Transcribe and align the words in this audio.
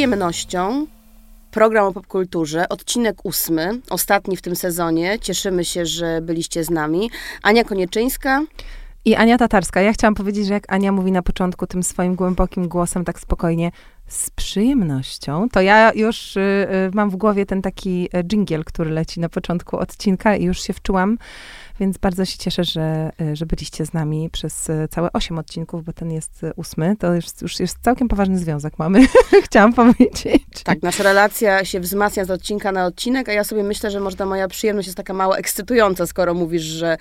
przyjemnością 0.00 0.86
program 1.50 1.86
o 1.86 1.92
popkulturze, 1.92 2.68
odcinek 2.68 3.24
ósmy, 3.24 3.80
ostatni 3.90 4.36
w 4.36 4.42
tym 4.42 4.56
sezonie. 4.56 5.18
Cieszymy 5.18 5.64
się, 5.64 5.86
że 5.86 6.20
byliście 6.20 6.64
z 6.64 6.70
nami. 6.70 7.10
Ania 7.42 7.64
Konieczyńska. 7.64 8.42
I 9.04 9.14
Ania 9.14 9.38
Tatarska. 9.38 9.80
Ja 9.80 9.92
chciałam 9.92 10.14
powiedzieć, 10.14 10.46
że 10.46 10.54
jak 10.54 10.72
Ania 10.72 10.92
mówi 10.92 11.12
na 11.12 11.22
początku 11.22 11.66
tym 11.66 11.82
swoim 11.82 12.14
głębokim 12.14 12.68
głosem, 12.68 13.04
tak 13.04 13.20
spokojnie, 13.20 13.70
z 14.06 14.30
przyjemnością, 14.30 15.48
to 15.48 15.60
ja 15.60 15.92
już 15.94 16.36
y, 16.36 16.40
y, 16.40 16.90
mam 16.94 17.10
w 17.10 17.16
głowie 17.16 17.46
ten 17.46 17.62
taki 17.62 18.08
dżingiel, 18.24 18.64
który 18.64 18.90
leci 18.90 19.20
na 19.20 19.28
początku 19.28 19.76
odcinka 19.78 20.36
i 20.36 20.44
już 20.44 20.62
się 20.62 20.72
wczułam 20.72 21.18
więc 21.80 21.98
bardzo 21.98 22.24
się 22.24 22.38
cieszę, 22.38 22.64
że, 22.64 23.10
e, 23.20 23.36
że 23.36 23.46
byliście 23.46 23.86
z 23.86 23.92
nami 23.92 24.30
przez 24.30 24.70
e, 24.70 24.88
całe 24.88 25.12
osiem 25.12 25.38
odcinków, 25.38 25.84
bo 25.84 25.92
ten 25.92 26.12
jest 26.12 26.44
e, 26.44 26.52
ósmy. 26.56 26.96
To 26.98 27.14
już, 27.14 27.24
już 27.42 27.60
jest 27.60 27.78
całkiem 27.82 28.08
poważny 28.08 28.38
związek 28.38 28.78
mamy, 28.78 29.06
chciałam 29.46 29.72
powiedzieć. 29.72 30.62
Tak, 30.64 30.82
nasza 30.82 31.02
relacja 31.02 31.64
się 31.64 31.80
wzmacnia 31.80 32.24
z 32.24 32.30
odcinka 32.30 32.72
na 32.72 32.86
odcinek, 32.86 33.28
a 33.28 33.32
ja 33.32 33.44
sobie 33.44 33.62
myślę, 33.62 33.90
że 33.90 34.00
może 34.00 34.16
ta 34.16 34.26
moja 34.26 34.48
przyjemność 34.48 34.86
jest 34.88 34.96
taka 34.96 35.12
mało 35.12 35.38
ekscytująca, 35.38 36.06
skoro 36.06 36.34
mówisz, 36.34 36.62
że 36.62 36.96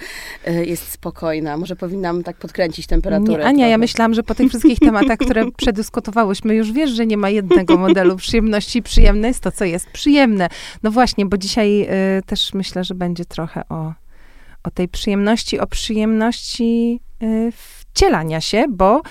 jest 0.65 0.91
spokojna. 0.91 1.57
Może 1.57 1.75
powinnam 1.75 2.23
tak 2.23 2.37
podkręcić 2.37 2.87
temperaturę. 2.87 3.43
Nie, 3.43 3.45
Ania, 3.45 3.67
ja 3.67 3.77
myślałam, 3.77 4.13
że 4.13 4.23
po 4.23 4.35
tych 4.35 4.49
wszystkich 4.49 4.79
tematach, 4.79 5.17
które 5.17 5.51
przedyskutowałyśmy, 5.57 6.55
już 6.55 6.71
wiesz, 6.71 6.89
że 6.91 7.05
nie 7.05 7.17
ma 7.17 7.29
jednego 7.29 7.77
modelu 7.77 8.15
przyjemności. 8.15 8.81
Przyjemne 8.81 9.27
jest 9.27 9.39
to, 9.39 9.51
co 9.51 9.65
jest 9.65 9.89
przyjemne. 9.89 10.49
No 10.83 10.91
właśnie, 10.91 11.25
bo 11.25 11.37
dzisiaj 11.37 11.87
y, 12.17 12.21
też 12.25 12.53
myślę, 12.53 12.83
że 12.83 12.95
będzie 12.95 13.25
trochę 13.25 13.63
o 13.69 13.93
o 14.63 14.71
tej 14.71 14.87
przyjemności, 14.87 15.59
o 15.59 15.67
przyjemności 15.67 17.01
y, 17.23 17.51
wcielania 17.51 18.41
się, 18.41 18.65
bo 18.69 19.01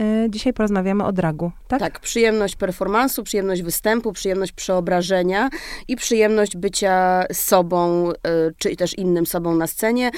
y, 0.00 0.30
dzisiaj 0.30 0.52
porozmawiamy 0.52 1.04
o 1.04 1.12
dragu, 1.12 1.52
tak? 1.68 1.80
Tak, 1.80 2.00
przyjemność 2.00 2.56
performansu, 2.56 3.22
przyjemność 3.22 3.62
występu, 3.62 4.12
przyjemność 4.12 4.52
przeobrażenia 4.52 5.50
i 5.88 5.96
przyjemność 5.96 6.56
bycia 6.56 7.24
sobą, 7.32 8.10
y, 8.10 8.14
czy 8.58 8.76
też 8.76 8.98
innym 8.98 9.26
sobą 9.26 9.54
na 9.54 9.66
scenie. 9.66 10.10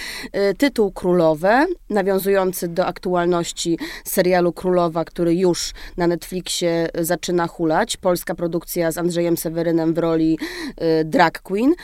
Tytuł 0.59 0.93
Królowe, 0.93 1.67
nawiązujący 1.91 2.69
do 2.69 2.87
aktualności 2.87 3.79
serialu 4.05 4.53
Królowa, 4.53 5.05
który 5.05 5.35
już 5.35 5.73
na 5.97 6.07
Netflixie 6.07 6.89
zaczyna 6.99 7.47
hulać. 7.47 7.97
Polska 7.97 8.35
produkcja 8.35 8.93
z 8.93 8.99
Andrzejem 8.99 9.37
Sewerynem 9.37 9.95
w 9.95 9.99
roli 9.99 10.39
drag 11.05 11.43
queen. 11.43 11.75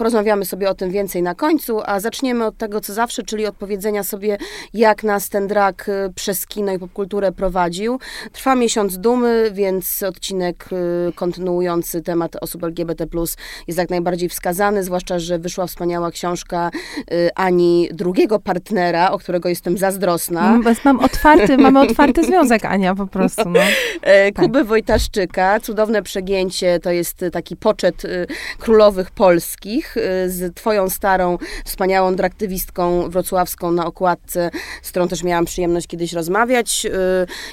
Porozmawiamy 0.00 0.44
sobie 0.44 0.70
o 0.70 0.74
tym 0.74 0.90
więcej 0.90 1.22
na 1.22 1.34
końcu, 1.34 1.80
a 1.84 2.00
zaczniemy 2.00 2.46
od 2.46 2.56
tego, 2.56 2.80
co 2.80 2.94
zawsze, 2.94 3.22
czyli 3.22 3.46
od 3.46 3.56
powiedzenia 3.56 4.04
sobie, 4.04 4.38
jak 4.74 5.04
nas 5.04 5.28
ten 5.28 5.46
drag 5.46 5.88
y, 5.88 5.92
przez 6.14 6.46
kino 6.46 6.72
i 6.72 6.78
popkulturę 6.78 7.32
prowadził. 7.32 7.98
Trwa 8.32 8.54
miesiąc 8.54 8.98
dumy, 8.98 9.50
więc 9.52 10.02
odcinek 10.02 10.68
y, 11.08 11.12
kontynuujący 11.12 12.02
temat 12.02 12.36
osób 12.40 12.64
LGBT+, 12.64 13.06
jest 13.66 13.78
jak 13.78 13.90
najbardziej 13.90 14.28
wskazany, 14.28 14.84
zwłaszcza, 14.84 15.18
że 15.18 15.38
wyszła 15.38 15.66
wspaniała 15.66 16.10
książka 16.10 16.70
y, 17.12 17.30
Ani 17.34 17.88
drugiego 17.92 18.38
partnera, 18.38 19.10
o 19.10 19.18
którego 19.18 19.48
jestem 19.48 19.78
zazdrosna. 19.78 20.40
Mam, 20.40 20.74
mam 20.84 21.00
otwarty, 21.00 21.58
mamy 21.58 21.80
otwarty 21.80 22.24
związek, 22.24 22.64
Ania, 22.64 22.94
po 22.94 23.06
prostu. 23.06 23.50
No. 23.50 23.60
E. 24.02 24.32
Kuby 24.32 24.58
tak. 24.58 24.68
Wojtaszczyka, 24.68 25.60
cudowne 25.60 26.02
przegięcie, 26.02 26.80
to 26.80 26.90
jest 26.90 27.24
taki 27.32 27.56
poczet 27.56 28.02
królowych 28.58 29.10
polskich, 29.10 29.89
Y, 29.96 30.30
z 30.30 30.54
twoją 30.54 30.88
starą, 30.88 31.38
wspaniałą 31.64 32.14
draktywistką 32.14 33.10
wrocławską 33.10 33.72
na 33.72 33.86
okładce, 33.86 34.50
z 34.82 34.90
którą 34.90 35.08
też 35.08 35.22
miałam 35.22 35.44
przyjemność 35.44 35.86
kiedyś 35.86 36.12
rozmawiać. 36.12 36.86
Y, 36.86 36.90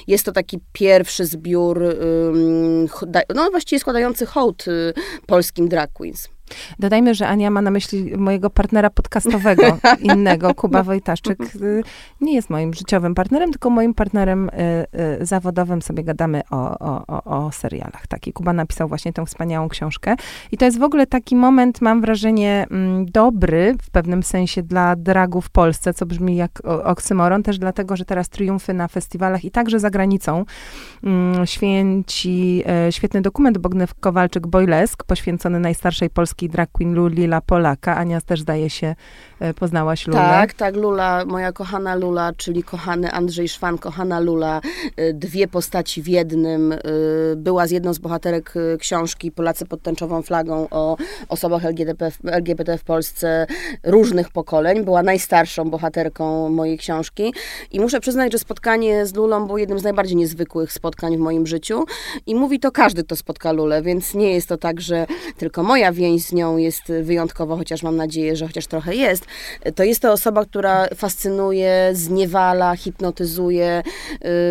jest 0.06 0.24
to 0.24 0.32
taki 0.32 0.58
pierwszy 0.72 1.26
zbiór, 1.26 1.82
no 3.34 3.50
właściwie 3.50 3.80
składający 3.80 4.26
hołd 4.26 4.68
y, 4.68 4.92
polskim 5.26 5.68
drag 5.68 5.92
queens. 5.92 6.28
Dodajmy, 6.78 7.14
że 7.14 7.28
Ania 7.28 7.50
ma 7.50 7.62
na 7.62 7.70
myśli 7.70 8.16
mojego 8.16 8.50
partnera 8.50 8.90
podcastowego, 8.90 9.78
innego, 10.12 10.54
Kuba 10.54 10.82
Wojtaszczyk. 10.82 11.40
Y, 11.54 11.82
nie 12.20 12.34
jest 12.34 12.50
moim 12.50 12.74
życiowym 12.74 13.14
partnerem, 13.14 13.50
tylko 13.50 13.70
moim 13.70 13.94
partnerem 13.94 14.48
y, 14.48 14.52
y, 15.22 15.26
zawodowym. 15.26 15.82
Sobie 15.82 16.04
gadamy 16.04 16.42
o, 16.50 16.78
o, 17.06 17.24
o 17.24 17.52
serialach. 17.52 18.06
Taki 18.06 18.32
Kuba 18.32 18.52
napisał 18.52 18.88
właśnie 18.88 19.12
tę 19.12 19.26
wspaniałą 19.26 19.68
książkę. 19.68 20.16
I 20.52 20.56
to 20.56 20.64
jest 20.64 20.78
w 20.78 20.82
ogóle 20.82 21.06
taki 21.06 21.36
moment, 21.36 21.80
mam 21.80 22.00
wrażenie, 22.00 22.66
mm, 22.70 23.06
dobry 23.06 23.74
w 23.82 23.90
pewnym 23.90 24.22
sensie 24.22 24.62
dla 24.62 24.96
dragu 24.96 25.40
w 25.40 25.50
Polsce, 25.50 25.94
co 25.94 26.06
brzmi 26.06 26.36
jak 26.36 26.62
oksymoron, 26.84 27.42
też 27.42 27.58
dlatego, 27.58 27.96
że 27.96 28.04
teraz 28.04 28.28
triumfy 28.28 28.74
na 28.74 28.88
festiwalach 28.88 29.44
i 29.44 29.50
także 29.50 29.80
za 29.80 29.90
granicą 29.90 30.44
mm, 31.04 31.46
święci 31.46 32.64
świetny 32.90 33.22
dokument 33.22 33.58
Bognew 33.58 33.94
Kowalczyk-Bojlesk, 33.94 35.04
poświęcony 35.06 35.60
najstarszej 35.60 36.10
polskiej 36.10 36.37
polskiej 36.38 36.48
drag 36.50 36.70
queen 36.72 36.94
Lula 36.94 37.40
Polaka. 37.40 37.96
Ania 37.96 38.20
też 38.20 38.40
zdaje 38.40 38.70
się 38.70 38.94
poznałaś 39.58 40.06
Lulę. 40.06 40.18
Tak, 40.18 40.52
tak, 40.52 40.76
Lula, 40.76 41.24
moja 41.24 41.52
kochana 41.52 41.94
Lula, 41.94 42.32
czyli 42.36 42.62
kochany 42.62 43.12
Andrzej 43.12 43.48
Szwan, 43.48 43.78
kochana 43.78 44.20
Lula, 44.20 44.60
e, 44.96 45.12
dwie 45.12 45.48
postaci 45.48 46.02
w 46.02 46.08
jednym. 46.08 46.72
E, 46.72 46.78
była 47.36 47.66
z 47.66 47.70
jedną 47.70 47.94
z 47.94 47.98
bohaterek 47.98 48.54
książki 48.78 49.32
Polacy 49.32 49.66
pod 49.66 49.82
tęczową 49.82 50.22
flagą 50.22 50.66
o 50.70 50.96
osobach 51.28 51.64
LGBT, 51.64 52.10
LGBT 52.24 52.78
w 52.78 52.84
Polsce 52.84 53.46
różnych 53.84 54.30
pokoleń. 54.30 54.84
Była 54.84 55.02
najstarszą 55.02 55.70
bohaterką 55.70 56.48
mojej 56.48 56.78
książki 56.78 57.34
i 57.72 57.80
muszę 57.80 58.00
przyznać, 58.00 58.32
że 58.32 58.38
spotkanie 58.38 59.06
z 59.06 59.14
Lulą 59.14 59.46
było 59.46 59.58
jednym 59.58 59.78
z 59.78 59.82
najbardziej 59.82 60.16
niezwykłych 60.16 60.72
spotkań 60.72 61.16
w 61.16 61.20
moim 61.20 61.46
życiu 61.46 61.84
i 62.26 62.34
mówi 62.34 62.60
to 62.60 62.72
każdy, 62.72 63.04
kto 63.04 63.16
spotka 63.16 63.52
Lulę, 63.52 63.82
więc 63.82 64.14
nie 64.14 64.34
jest 64.34 64.48
to 64.48 64.56
tak, 64.56 64.80
że 64.80 65.06
tylko 65.36 65.62
moja 65.62 65.92
więź 65.92 66.22
z 66.22 66.32
nią 66.32 66.56
jest 66.56 66.82
wyjątkowa, 67.02 67.56
chociaż 67.56 67.82
mam 67.82 67.96
nadzieję, 67.96 68.36
że 68.36 68.46
chociaż 68.46 68.66
trochę 68.66 68.94
jest, 68.94 69.27
to 69.74 69.84
jest 69.84 70.02
to 70.02 70.12
osoba, 70.12 70.44
która 70.44 70.88
fascynuje, 70.94 71.90
zniewala, 71.92 72.76
hipnotyzuje, 72.76 73.82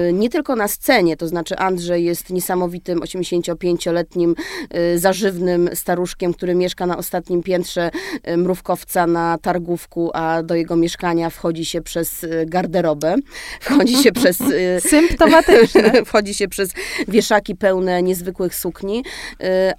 y, 0.10 0.14
nie 0.14 0.30
tylko 0.30 0.56
na 0.56 0.68
scenie, 0.68 1.18
to 1.18 1.28
znaczy 1.28 1.58
Andrzej 1.58 2.06
jest 2.06 2.30
niesamowitym 2.30 3.00
85-letnim 3.00 4.36
y, 4.76 5.00
zażywnym 5.00 5.70
staruszkiem, 5.74 6.34
który 6.34 6.56
mieszka 6.56 6.86
na 6.86 6.98
ostatnim 6.98 7.44
piętrze 7.44 7.92
y, 8.28 8.38
mrówkowca 8.38 9.08
na 9.08 9.38
Targówku, 9.38 10.12
a 10.14 10.44
do 10.44 10.56
jego 10.56 10.76
mieszkania 10.76 11.30
wchodzi 11.30 11.66
się 11.66 11.82
przez 11.82 12.26
garderobę, 12.46 13.16
wchodzi 13.60 13.96
się 13.96 14.12
przez... 14.12 14.38
Symptomatyczne. 14.90 15.92
wchodzi 16.06 16.34
się 16.34 16.48
przez 16.48 16.70
wieszaki 17.08 17.56
pełne 17.56 18.04
niezwykłych 18.04 18.56
sukni. 18.56 19.04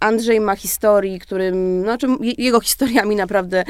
Andrzej 0.01 0.41
ma 0.41 0.57
historii, 0.57 1.19
którym 1.19 1.83
znaczy 1.83 2.07
jego 2.39 2.61
historiami 2.61 3.17
naprawdę 3.17 3.65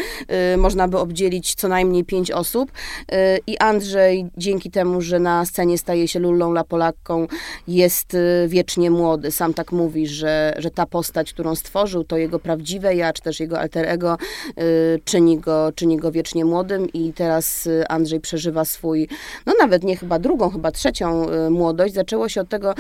można 0.56 0.88
by 0.88 0.98
obdzielić 0.98 1.17
co 1.56 1.68
najmniej 1.68 2.04
pięć 2.04 2.30
osób. 2.30 2.72
Y, 3.12 3.14
I 3.46 3.58
Andrzej, 3.58 4.26
dzięki 4.36 4.70
temu, 4.70 5.00
że 5.00 5.18
na 5.18 5.44
scenie 5.44 5.78
staje 5.78 6.08
się 6.08 6.18
Lullą 6.18 6.52
Lapolakką, 6.52 7.26
jest 7.68 8.14
y, 8.14 8.46
wiecznie 8.48 8.90
młody. 8.90 9.30
Sam 9.30 9.54
tak 9.54 9.72
mówi, 9.72 10.06
że, 10.06 10.54
że 10.58 10.70
ta 10.70 10.86
postać, 10.86 11.32
którą 11.32 11.54
stworzył, 11.54 12.04
to 12.04 12.16
jego 12.16 12.38
prawdziwe 12.38 12.94
ja, 12.94 13.12
czy 13.12 13.22
też 13.22 13.40
jego 13.40 13.60
alter 13.60 13.88
ego, 13.88 14.16
y, 14.48 15.00
czyni, 15.04 15.38
go, 15.38 15.72
czyni 15.74 15.96
go 15.96 16.12
wiecznie 16.12 16.44
młodym 16.44 16.92
i 16.92 17.12
teraz 17.12 17.68
Andrzej 17.88 18.20
przeżywa 18.20 18.64
swój, 18.64 19.08
no 19.46 19.54
nawet 19.60 19.84
nie 19.84 19.96
chyba 19.96 20.18
drugą, 20.18 20.50
chyba 20.50 20.70
trzecią 20.70 21.26
młodość. 21.50 21.94
Zaczęło 21.94 22.28
się 22.28 22.40
od 22.40 22.48
tego, 22.48 22.74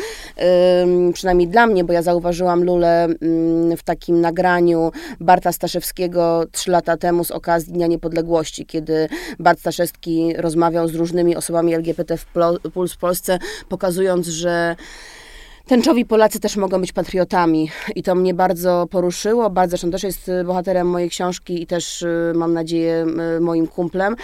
przynajmniej 1.12 1.48
dla 1.48 1.66
mnie, 1.66 1.84
bo 1.84 1.92
ja 1.92 2.02
zauważyłam 2.02 2.64
Lulę 2.64 3.08
w 3.76 3.82
takim 3.84 4.20
nagraniu 4.20 4.92
Barta 5.20 5.52
Staszewskiego 5.52 6.44
trzy 6.52 6.70
lata 6.70 6.96
temu 6.96 7.24
z 7.24 7.30
okazji 7.30 7.72
Dnia 7.72 7.86
Niepodległości, 7.86 8.27
kiedy 8.66 9.08
Bart 9.38 9.60
Staszewski 9.60 10.34
rozmawiał 10.36 10.88
z 10.88 10.94
różnymi 10.94 11.36
osobami 11.36 11.74
LGBT 11.74 12.16
w, 12.16 12.26
w 12.90 12.96
Polsce, 12.98 13.38
pokazując, 13.68 14.26
że 14.26 14.76
Tęczowi 15.68 16.04
Polacy 16.04 16.40
też 16.40 16.56
mogą 16.56 16.80
być 16.80 16.92
patriotami 16.92 17.70
i 17.94 18.02
to 18.02 18.14
mnie 18.14 18.34
bardzo 18.34 18.86
poruszyło. 18.90 19.50
Bardzo, 19.50 19.70
zresztą 19.70 19.90
też 19.90 20.02
jest 20.02 20.28
y, 20.28 20.44
bohaterem 20.44 20.86
mojej 20.86 21.10
książki 21.10 21.62
i 21.62 21.66
też 21.66 22.02
y, 22.02 22.32
mam 22.34 22.52
nadzieję 22.52 23.06
y, 23.36 23.40
moim 23.40 23.66
kumplem. 23.66 24.16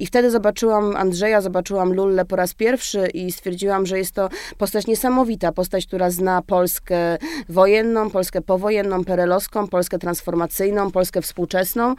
I 0.00 0.06
wtedy 0.06 0.30
zobaczyłam 0.30 0.96
Andrzeja, 0.96 1.40
zobaczyłam 1.40 1.92
Lullę 1.92 2.24
po 2.24 2.36
raz 2.36 2.54
pierwszy 2.54 3.06
i 3.14 3.32
stwierdziłam, 3.32 3.86
że 3.86 3.98
jest 3.98 4.14
to 4.14 4.28
postać 4.58 4.86
niesamowita, 4.86 5.52
postać, 5.52 5.86
która 5.86 6.10
zna 6.10 6.42
Polskę 6.42 7.18
wojenną, 7.48 8.10
Polskę 8.10 8.40
powojenną, 8.40 9.04
perelowską, 9.04 9.68
Polskę 9.68 9.98
transformacyjną, 9.98 10.90
Polskę 10.90 11.22
współczesną, 11.22 11.94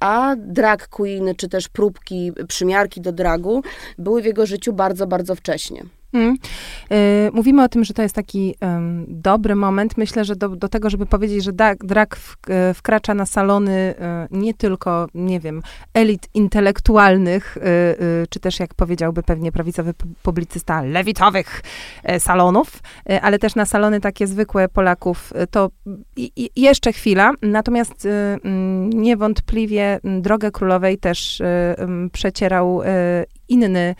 a 0.00 0.36
drag 0.38 0.88
queen, 0.88 1.34
czy 1.36 1.48
też 1.48 1.68
próbki, 1.68 2.32
przymiarki 2.48 3.00
do 3.00 3.12
dragu 3.12 3.62
były 3.98 4.22
w 4.22 4.24
jego 4.24 4.46
życiu 4.46 4.72
bardzo, 4.72 5.06
bardzo 5.06 5.34
wcześnie. 5.34 5.95
Hmm. 6.16 6.36
Y, 6.92 7.30
mówimy 7.32 7.64
o 7.64 7.68
tym, 7.68 7.84
że 7.84 7.94
to 7.94 8.02
jest 8.02 8.14
taki 8.14 8.54
dobry 9.08 9.56
moment. 9.56 9.96
Myślę, 9.96 10.24
że 10.24 10.36
do, 10.36 10.48
do 10.48 10.68
tego, 10.68 10.90
żeby 10.90 11.06
powiedzieć, 11.06 11.44
że 11.44 11.52
drag, 11.52 11.78
drag 11.84 12.16
w, 12.16 12.36
y, 12.70 12.74
wkracza 12.74 13.14
na 13.14 13.26
salony 13.26 13.94
y, 14.32 14.38
nie 14.38 14.54
tylko, 14.54 15.08
nie 15.14 15.40
wiem, 15.40 15.62
elit 15.94 16.28
intelektualnych, 16.34 17.58
czy 18.30 18.40
też, 18.40 18.60
jak 18.60 18.74
powiedziałby 18.74 19.22
pewnie 19.22 19.52
prawicowy 19.52 19.94
publicysta, 20.22 20.82
lewitowych 20.82 21.62
salonów, 22.18 22.82
ale 23.22 23.38
też 23.38 23.54
na 23.54 23.66
salony 23.66 24.00
takie 24.00 24.26
zwykłe 24.26 24.68
Polaków, 24.68 25.32
to 25.50 25.70
i, 26.16 26.50
jeszcze 26.56 26.92
chwila. 26.92 27.32
Natomiast 27.42 28.06
mm, 28.06 28.90
niewątpliwie 28.90 30.00
drogę 30.04 30.50
królowej 30.50 30.98
też 30.98 31.42
przecierał 32.12 32.82
inny 33.48 33.76
E, 33.86 33.94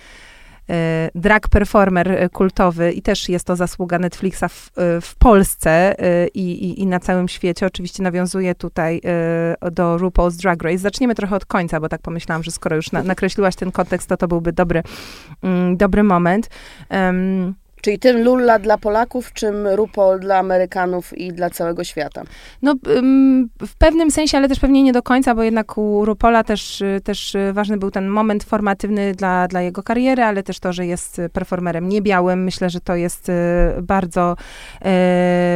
drag 1.15 1.49
performer 1.49 2.13
e, 2.13 2.29
kultowy 2.29 2.93
i 2.93 3.03
też 3.03 3.29
jest 3.29 3.47
to 3.47 3.57
zasługa 3.57 3.99
Netflixa 3.99 4.45
w, 4.49 4.71
e, 4.79 5.01
w 5.01 5.15
Polsce 5.15 5.95
i, 6.35 6.53
i, 6.53 6.81
i, 6.83 6.87
na 6.87 7.01
całym 7.01 7.29
świecie. 7.29 7.67
Oczywiście 7.67 8.03
nawiązuje 8.03 8.55
tutaj 8.55 9.01
do 9.73 9.97
RuPaul's 9.97 10.37
Drag 10.37 10.63
Race. 10.63 10.79
Zaczniemy 10.79 11.15
trochę 11.15 11.37
od 11.37 11.47
końca, 11.47 11.81
bo 11.81 11.89
tak 11.89 12.03
pomyślałam, 12.03 12.43
że 12.43 12.51
skoro 12.51 12.77
już 12.77 12.93
na, 12.93 13.03
nakreśliłaś 13.03 13.57
ten 13.57 13.73
kontekst, 13.73 14.09
to 14.09 14.17
to 14.17 14.29
byłby 14.29 14.53
dobry, 14.53 14.83
mm, 15.43 15.77
dobry 15.77 16.03
moment. 16.03 16.51
Um, 16.91 17.55
Czyli 17.87 17.99
tym 17.99 18.25
Lulla 18.25 18.59
dla 18.59 18.79
Polaków, 18.79 19.33
czym 19.33 19.67
RuPaul 19.67 20.21
dla 20.21 20.39
Amerykanów 20.39 21.19
i 21.19 21.33
dla 21.33 21.51
całego 21.51 21.85
świata? 21.85 22.23
No, 22.63 22.75
w 23.67 23.77
pewnym 23.79 24.11
sensie, 24.11 24.39
ale 24.39 24.49
też 24.49 24.61
pewnie 24.61 24.83
nie 24.83 24.93
do 24.93 25.03
końca, 25.03 25.35
bo 25.35 25.43
jednak 25.43 25.79
u 25.79 26.05
RuPaula 26.05 26.45
też, 26.45 26.83
też 27.05 27.37
ważny 27.53 27.77
był 27.77 27.91
ten 27.91 28.09
moment 28.09 28.45
formatywny 28.45 29.13
dla, 29.15 29.49
dla 29.49 29.63
jego 29.63 29.83
kariery, 29.83 30.23
ale 30.23 30.43
też 30.43 30.61
to, 30.61 30.73
że 30.73 30.87
jest 30.87 31.21
performerem 31.33 31.89
niebiałym. 31.89 32.45
Myślę, 32.45 32.71
że 32.71 32.81
to 32.81 32.95
jest 32.95 33.29
e, 33.29 33.77
bardzo, 33.83 34.37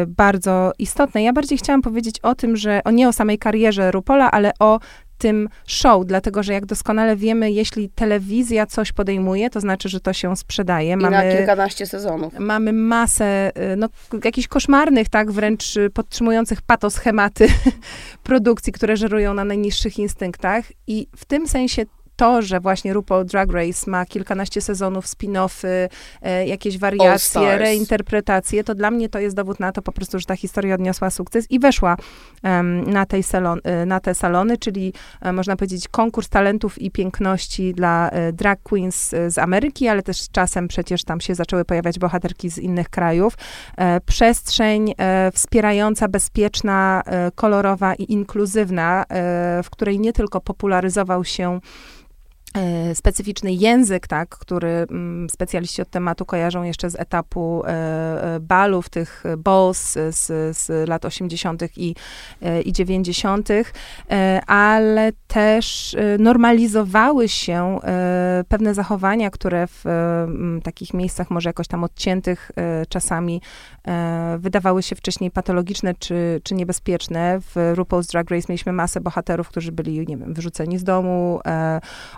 bardzo 0.07 0.73
istotne. 0.79 1.23
Ja 1.23 1.33
bardziej 1.33 1.59
chciałam 1.59 1.83
powiedzieć 1.83 2.21
o 2.21 2.35
tym, 2.35 2.57
że 2.57 2.81
o 2.85 2.91
nie 2.91 3.09
o 3.09 3.13
samej 3.13 3.39
karierze 3.39 3.91
RuPaula, 3.91 4.31
ale 4.31 4.53
o 4.59 4.81
tym 5.21 5.49
show, 5.67 6.07
dlatego 6.07 6.43
że 6.43 6.53
jak 6.53 6.67
doskonale 6.67 7.17
wiemy, 7.17 7.51
jeśli 7.53 7.91
telewizja 7.91 8.67
coś 8.67 8.93
podejmuje, 8.93 9.51
to 9.51 9.61
znaczy, 9.61 9.89
że 9.89 10.01
to 10.01 10.13
się 10.13 10.37
sprzedaje. 10.37 10.93
I 10.93 10.97
mamy, 10.97 11.11
na 11.11 11.37
kilkanaście 11.37 11.87
sezonów. 11.87 12.39
Mamy 12.39 12.73
masę, 12.73 13.53
y, 13.73 13.77
no, 13.77 13.89
jakichś 14.25 14.49
koszmarnych, 14.49 15.09
tak, 15.09 15.33
wręcz 15.33 15.75
podtrzymujących 15.95 16.63
patoschematy 16.63 17.49
produkcji, 18.23 18.73
które 18.73 18.97
żerują 18.97 19.35
na 19.35 19.45
najniższych 19.45 19.99
instynktach 19.99 20.65
i 20.87 21.07
w 21.17 21.25
tym 21.25 21.49
sensie 21.49 21.83
to, 22.21 22.43
że 22.43 22.61
właśnie 22.61 22.93
RuPaul 22.93 23.25
Drag 23.25 23.53
Race 23.53 23.91
ma 23.91 24.07
kilkanaście 24.07 24.61
sezonów, 24.61 25.07
spin-offy, 25.07 25.89
e, 26.23 26.47
jakieś 26.47 26.79
wariacje, 26.79 27.59
reinterpretacje, 27.59 28.65
to 28.65 28.75
dla 28.75 28.91
mnie 28.91 29.09
to 29.09 29.19
jest 29.19 29.37
dowód 29.37 29.61
na 29.61 29.73
to 29.73 29.83
po 29.83 29.93
prostu, 29.93 30.19
że 30.19 30.25
ta 30.25 30.37
historia 30.37 30.75
odniosła 30.75 31.11
sukces 31.11 31.51
i 31.51 31.59
weszła 31.59 31.97
um, 32.43 32.91
na, 32.91 33.07
tej 33.07 33.23
salon, 33.23 33.61
e, 33.65 33.87
na 33.87 34.01
te 34.01 34.15
salony, 34.15 34.59
czyli 34.59 34.93
e, 35.21 35.33
można 35.33 35.57
powiedzieć 35.57 35.89
konkurs 35.89 36.29
talentów 36.29 36.83
i 36.83 36.91
piękności 36.91 37.75
dla 37.75 38.11
e, 38.11 38.33
drag 38.33 38.63
queens 38.63 39.15
e, 39.15 39.31
z 39.31 39.39
Ameryki, 39.39 39.89
ale 39.89 40.03
też 40.03 40.21
z 40.21 40.31
czasem 40.31 40.69
przecież 40.69 41.05
tam 41.05 41.21
się 41.21 41.35
zaczęły 41.35 41.65
pojawiać 41.65 41.99
bohaterki 41.99 42.51
z 42.51 42.59
innych 42.59 42.89
krajów. 42.89 43.35
E, 43.77 44.01
przestrzeń 44.01 44.95
wspierająca, 45.33 46.09
bezpieczna, 46.09 47.03
kolorowa 47.35 47.95
i 47.95 48.13
inkluzywna, 48.13 49.05
w 49.65 49.71
której 49.71 50.01
nie 50.01 50.13
tylko 50.13 50.41
popularyzował 50.41 51.25
się 51.25 51.61
E, 51.61 52.10
specyficzny 52.95 53.53
język, 53.53 54.07
tak, 54.07 54.29
który 54.29 54.69
mm, 54.69 55.31
specjaliści 55.31 55.83
od 55.83 55.91
tematu 55.91 56.27
kojarzą 56.27 56.63
jeszcze 56.63 56.91
z 56.91 57.01
etapu 57.01 57.63
e, 57.65 57.69
e, 58.35 58.41
balów, 58.41 58.89
tych 58.89 59.25
balls 59.39 59.93
z, 60.11 60.57
z 60.57 60.89
lat 60.89 61.05
80. 61.05 61.63
i, 61.77 61.95
i 62.65 62.73
90., 62.73 63.49
ale 64.47 65.13
też 65.27 65.97
normalizowały 66.19 67.29
się 67.29 67.79
pewne 68.49 68.75
zachowania, 68.75 69.31
które 69.31 69.67
w 69.67 69.85
takich 70.63 70.95
miejscach 70.95 71.31
może 71.31 71.49
jakoś 71.49 71.69
tam 71.69 71.85
odciętych 71.85 72.51
czasami 72.89 73.41
wydawały 74.39 74.83
się 74.83 74.97
wcześniej 74.97 75.31
patologiczne 75.31 75.95
czy, 75.95 76.41
czy 76.45 76.55
niebezpieczne. 76.55 77.41
W 77.41 77.55
RuPaul's 77.75 78.11
Drag 78.11 78.31
Race 78.31 78.47
mieliśmy 78.49 78.73
masę 78.73 79.01
bohaterów, 79.01 79.49
którzy 79.49 79.73
byli, 79.73 80.07
nie 80.07 80.17
wiem, 80.17 80.35
wyrzuceni 80.35 80.79
z 80.79 80.85
domu, 80.85 81.41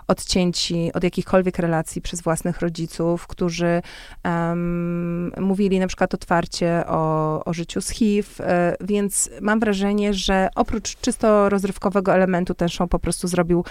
od 0.07 0.22
odcięci 0.23 0.91
od 0.93 1.03
jakichkolwiek 1.03 1.59
relacji 1.59 2.01
przez 2.01 2.21
własnych 2.21 2.61
rodziców, 2.61 3.27
którzy 3.27 3.81
um, 4.25 5.31
mówili 5.39 5.79
na 5.79 5.87
przykład 5.87 6.13
otwarcie 6.13 6.83
o, 6.87 7.43
o 7.45 7.53
życiu 7.53 7.81
z 7.81 7.89
HIV, 7.89 8.27
e, 8.39 8.75
więc 8.81 9.29
mam 9.41 9.59
wrażenie, 9.59 10.13
że 10.13 10.49
oprócz 10.55 10.95
czysto 10.95 11.49
rozrywkowego 11.49 12.13
elementu 12.13 12.53
ten 12.53 12.69
show 12.69 12.89
po 12.89 12.99
prostu 12.99 13.27
zrobił 13.27 13.63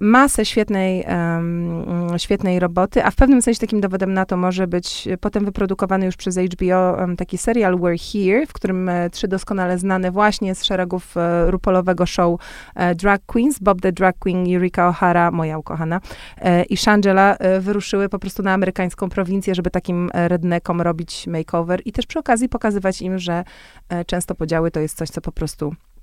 masę 0.00 0.44
świetnej, 0.44 1.04
um, 1.08 2.18
świetnej 2.18 2.60
roboty, 2.60 3.04
a 3.04 3.10
w 3.10 3.16
pewnym 3.16 3.42
sensie 3.42 3.60
takim 3.60 3.80
dowodem 3.80 4.14
na 4.14 4.26
to 4.26 4.36
może 4.36 4.66
być 4.66 5.08
potem 5.20 5.44
wyprodukowany 5.44 6.06
już 6.06 6.16
przez 6.16 6.38
HBO 6.38 6.96
um, 6.98 7.16
taki 7.16 7.38
serial 7.38 7.74
We're 7.74 8.12
Here, 8.12 8.46
w 8.46 8.52
którym 8.52 8.88
e, 8.88 9.10
trzy 9.10 9.28
doskonale 9.28 9.78
znane 9.78 10.10
właśnie 10.10 10.54
z 10.54 10.64
szeregów 10.64 11.16
e, 11.16 11.50
rupolowego 11.50 12.06
show 12.06 12.40
e, 12.74 12.94
Drag 12.94 13.22
Queens, 13.26 13.58
Bob 13.58 13.80
the 13.80 13.92
Drag 13.92 14.18
Queen, 14.18 14.54
Eureka 14.54 14.90
O'Hara, 14.90 15.32
moja 15.32 15.58
ukochana, 15.58 16.00
e, 16.38 16.64
i 16.64 16.76
Shangela 16.76 17.36
e, 17.36 17.60
wyruszyły 17.60 18.08
po 18.08 18.18
prostu 18.18 18.42
na 18.42 18.52
amerykańską 18.52 19.08
prowincję, 19.08 19.54
żeby 19.54 19.70
takim 19.70 20.10
rednekom 20.14 20.80
robić 20.80 21.26
makeover 21.26 21.80
i 21.84 21.92
też 21.92 22.06
przy 22.06 22.18
okazji 22.18 22.48
pokazywać 22.48 23.02
im, 23.02 23.18
że 23.18 23.44
e, 23.88 24.04
często 24.04 24.34
podziały 24.34 24.70
to 24.70 24.80
jest 24.80 24.96
coś, 24.96 25.10
co 25.10 25.20
po 25.20 25.32
prostu 25.32 25.74
E, 25.74 25.95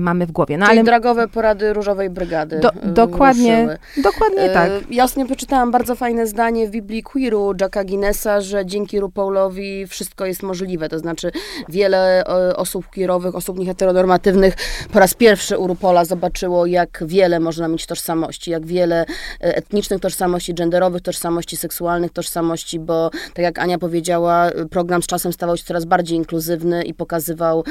mamy 0.00 0.26
w 0.26 0.32
głowie. 0.32 0.58
No, 0.58 0.66
Czyli 0.66 0.78
ale... 0.78 0.84
dragowe 0.84 1.28
porady 1.28 1.72
Różowej 1.72 2.10
Brygady. 2.10 2.58
Do, 2.60 2.72
e, 2.72 2.86
dokładnie, 2.86 3.56
ruszyły. 3.56 3.78
dokładnie 4.02 4.42
e, 4.42 4.54
tak. 4.54 4.70
jasnie 4.90 5.26
przeczytałam 5.26 5.70
bardzo 5.70 5.94
fajne 5.94 6.26
zdanie 6.26 6.68
w 6.68 6.70
Biblii 6.70 7.02
Queeru 7.02 7.54
Jacka 7.60 7.84
Guinnessa, 7.84 8.40
że 8.40 8.66
dzięki 8.66 9.00
RuPaulowi 9.00 9.86
wszystko 9.86 10.26
jest 10.26 10.42
możliwe. 10.42 10.88
To 10.88 10.98
znaczy 10.98 11.30
wiele 11.68 12.24
osób 12.56 12.86
queerowych, 12.94 13.34
osób 13.34 13.58
nieheteronormatywnych 13.58 14.54
po 14.92 14.98
raz 14.98 15.14
pierwszy 15.14 15.58
u 15.58 15.66
RuPaula 15.66 16.04
zobaczyło, 16.04 16.66
jak 16.66 17.04
wiele 17.06 17.40
można 17.40 17.68
mieć 17.68 17.86
tożsamości, 17.86 18.50
jak 18.50 18.66
wiele 18.66 19.04
etnicznych 19.40 20.00
tożsamości, 20.00 20.54
genderowych 20.54 21.02
tożsamości, 21.02 21.56
seksualnych 21.56 22.12
tożsamości, 22.12 22.80
bo 22.80 23.10
tak 23.10 23.42
jak 23.42 23.58
Ania 23.58 23.78
powiedziała, 23.78 24.50
program 24.70 25.02
z 25.02 25.06
czasem 25.06 25.32
stawał 25.32 25.56
się 25.56 25.64
coraz 25.64 25.84
bardziej 25.84 26.18
inkluzywny 26.18 26.82
i 26.82 26.94
pokazywał 26.94 27.64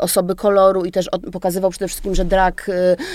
osoby 0.00 0.34
koloru 0.34 0.84
i 0.84 0.92
też 0.92 1.08
pokazywał 1.32 1.70
przede 1.70 1.88
wszystkim, 1.88 2.14
że 2.14 2.24
drag 2.24 2.68
y, 2.68 2.72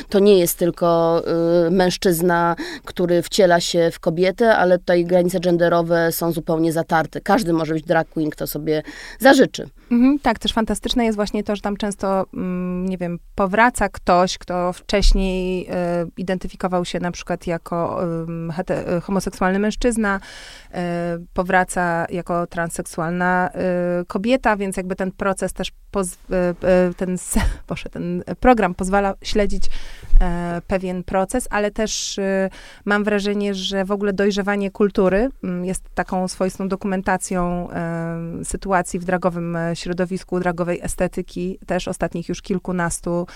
to 0.10 0.20
nie 0.20 0.40
jest 0.40 0.58
tylko 0.60 1.22
y, 1.68 1.72
mężczyzna, 1.72 2.56
który 2.86 3.22
wciela 3.22 3.60
się 3.60 3.90
w 3.92 4.00
kobietę, 4.00 4.56
ale 4.58 4.78
tutaj 4.80 5.06
granice 5.06 5.40
genderowe 5.40 6.12
są 6.12 6.32
zupełnie 6.32 6.72
zatarte. 6.72 7.22
Każdy 7.22 7.54
może 7.54 7.74
być 7.74 7.84
drag 7.84 8.10
queen, 8.10 8.30
kto 8.30 8.48
sobie 8.48 8.84
zażyczy. 9.20 9.70
Mhm, 9.92 10.20
tak, 10.20 10.40
też 10.40 10.54
fantastyczne 10.54 11.06
jest 11.06 11.16
właśnie 11.16 11.44
to, 11.44 11.56
że 11.56 11.62
tam 11.62 11.78
często, 11.78 12.26
mm, 12.34 12.86
nie 12.86 12.98
wiem, 12.98 13.20
powraca 13.36 13.90
ktoś, 13.90 14.38
kto 14.38 14.74
wcześniej 14.74 15.68
y, 15.70 15.74
identyfikował 16.18 16.86
się 16.86 17.00
na 17.00 17.12
przykład 17.12 17.48
jako 17.48 18.02
homoseksualny 19.04 19.60
mężczyzna, 19.60 20.20
powraca 21.34 22.06
jako 22.10 22.48
transseksualna 22.48 23.50
kobieta, 24.08 24.58
więc 24.58 24.78
jakby 24.78 24.96
ten 24.96 25.12
proces 25.12 25.54
też, 25.54 25.72
poz, 25.92 26.18
ten, 26.98 27.18
boże, 27.70 27.90
ten 27.90 28.07
program 28.40 28.76
pozwala 28.76 29.14
śledzić 29.22 29.64
pewien 30.68 31.04
proces, 31.04 31.48
ale 31.50 31.72
też 31.72 32.20
mam 32.86 33.04
wrażenie, 33.04 33.54
że 33.54 33.86
w 33.86 33.92
ogóle 33.92 34.14
dojrzewanie 34.14 34.72
kultury 34.72 35.30
mm, 35.44 35.66
jest 35.66 35.84
taką 35.96 36.28
swoistą 36.28 36.68
dokumentacją 36.68 37.68
sytuacji 38.44 39.00
w 39.00 39.06
dragowym 39.06 39.58
środowisku 39.74 40.40
dragowej 40.40 40.80
estetyki 40.84 41.60
też 41.66 41.88
ostatnich 41.88 42.30
już 42.30 42.42
kilkunastu 42.42 43.28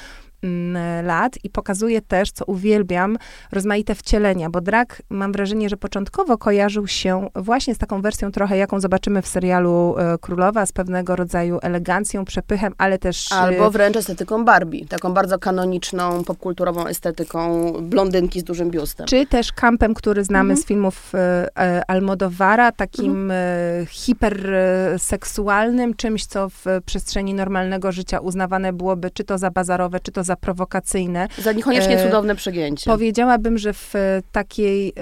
lat 1.03 1.37
i 1.43 1.49
pokazuje 1.49 2.01
też, 2.01 2.31
co 2.31 2.45
uwielbiam, 2.45 3.17
rozmaite 3.51 3.95
wcielenia, 3.95 4.49
bo 4.49 4.61
drag 4.61 5.01
mam 5.09 5.31
wrażenie, 5.31 5.69
że 5.69 5.77
początkowo 5.77 6.37
kojarzył 6.37 6.87
się 6.87 7.29
właśnie 7.35 7.75
z 7.75 7.77
taką 7.77 8.01
wersją 8.01 8.31
trochę, 8.31 8.57
jaką 8.57 8.79
zobaczymy 8.79 9.21
w 9.21 9.27
serialu 9.27 9.95
e, 9.97 10.17
Królowa, 10.17 10.65
z 10.65 10.71
pewnego 10.71 11.15
rodzaju 11.15 11.59
elegancją, 11.61 12.25
przepychem, 12.25 12.73
ale 12.77 12.97
też... 12.97 13.31
E, 13.31 13.35
Albo 13.35 13.71
wręcz 13.71 13.97
estetyką 13.97 14.45
Barbie, 14.45 14.85
taką 14.85 15.13
bardzo 15.13 15.39
kanoniczną, 15.39 16.23
popkulturową 16.23 16.87
estetyką 16.87 17.71
blondynki 17.81 18.39
z 18.39 18.43
dużym 18.43 18.71
biustem. 18.71 19.07
Czy 19.07 19.25
też 19.25 19.51
kampem, 19.51 19.93
który 19.93 20.23
znamy 20.23 20.51
mhm. 20.51 20.63
z 20.63 20.65
filmów 20.65 21.11
e, 21.15 21.81
Almodovara, 21.87 22.71
takim 22.71 23.31
mhm. 23.31 23.85
hiperseksualnym, 23.85 25.93
czymś, 25.93 26.25
co 26.25 26.49
w 26.49 26.65
przestrzeni 26.85 27.33
normalnego 27.33 27.91
życia 27.91 28.19
uznawane 28.19 28.73
byłoby 28.73 29.11
czy 29.11 29.23
to 29.23 29.37
za 29.37 29.51
bazarowe, 29.51 29.99
czy 29.99 30.11
to 30.11 30.23
za 30.23 30.30
za 30.31 30.35
prowokacyjne. 30.35 31.27
Za 31.37 31.51
niekoniecznie 31.51 31.99
E, 31.99 32.03
cudowne 32.03 32.35
przegięcie. 32.35 32.91
Powiedziałabym, 32.91 33.57
że 33.57 33.73
w 33.73 33.95
e, 33.95 34.21
takiej, 34.31 34.89
e, 34.89 34.93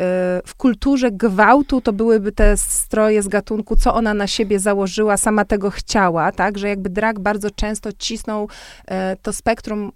w 0.45 0.55
kulturze 0.57 1.11
gwałtu 1.11 1.81
to 1.81 1.93
byłyby 1.93 2.31
te 2.31 2.57
stroje 2.57 3.21
z 3.21 3.27
gatunku, 3.27 3.75
co 3.75 3.93
ona 3.93 4.13
na 4.13 4.27
siebie 4.27 4.59
założyła, 4.59 5.17
sama 5.17 5.45
tego 5.45 5.69
chciała, 5.69 6.31
tak, 6.31 6.57
że 6.57 6.69
jakby 6.69 6.89
drag 6.89 7.19
bardzo 7.19 7.51
często 7.51 7.89
cisnął 7.93 8.49
e, 8.87 9.15
to 9.21 9.33
spektrum 9.33 9.91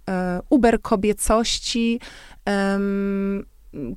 uber 0.50 0.82
kobiecości, 0.82 2.00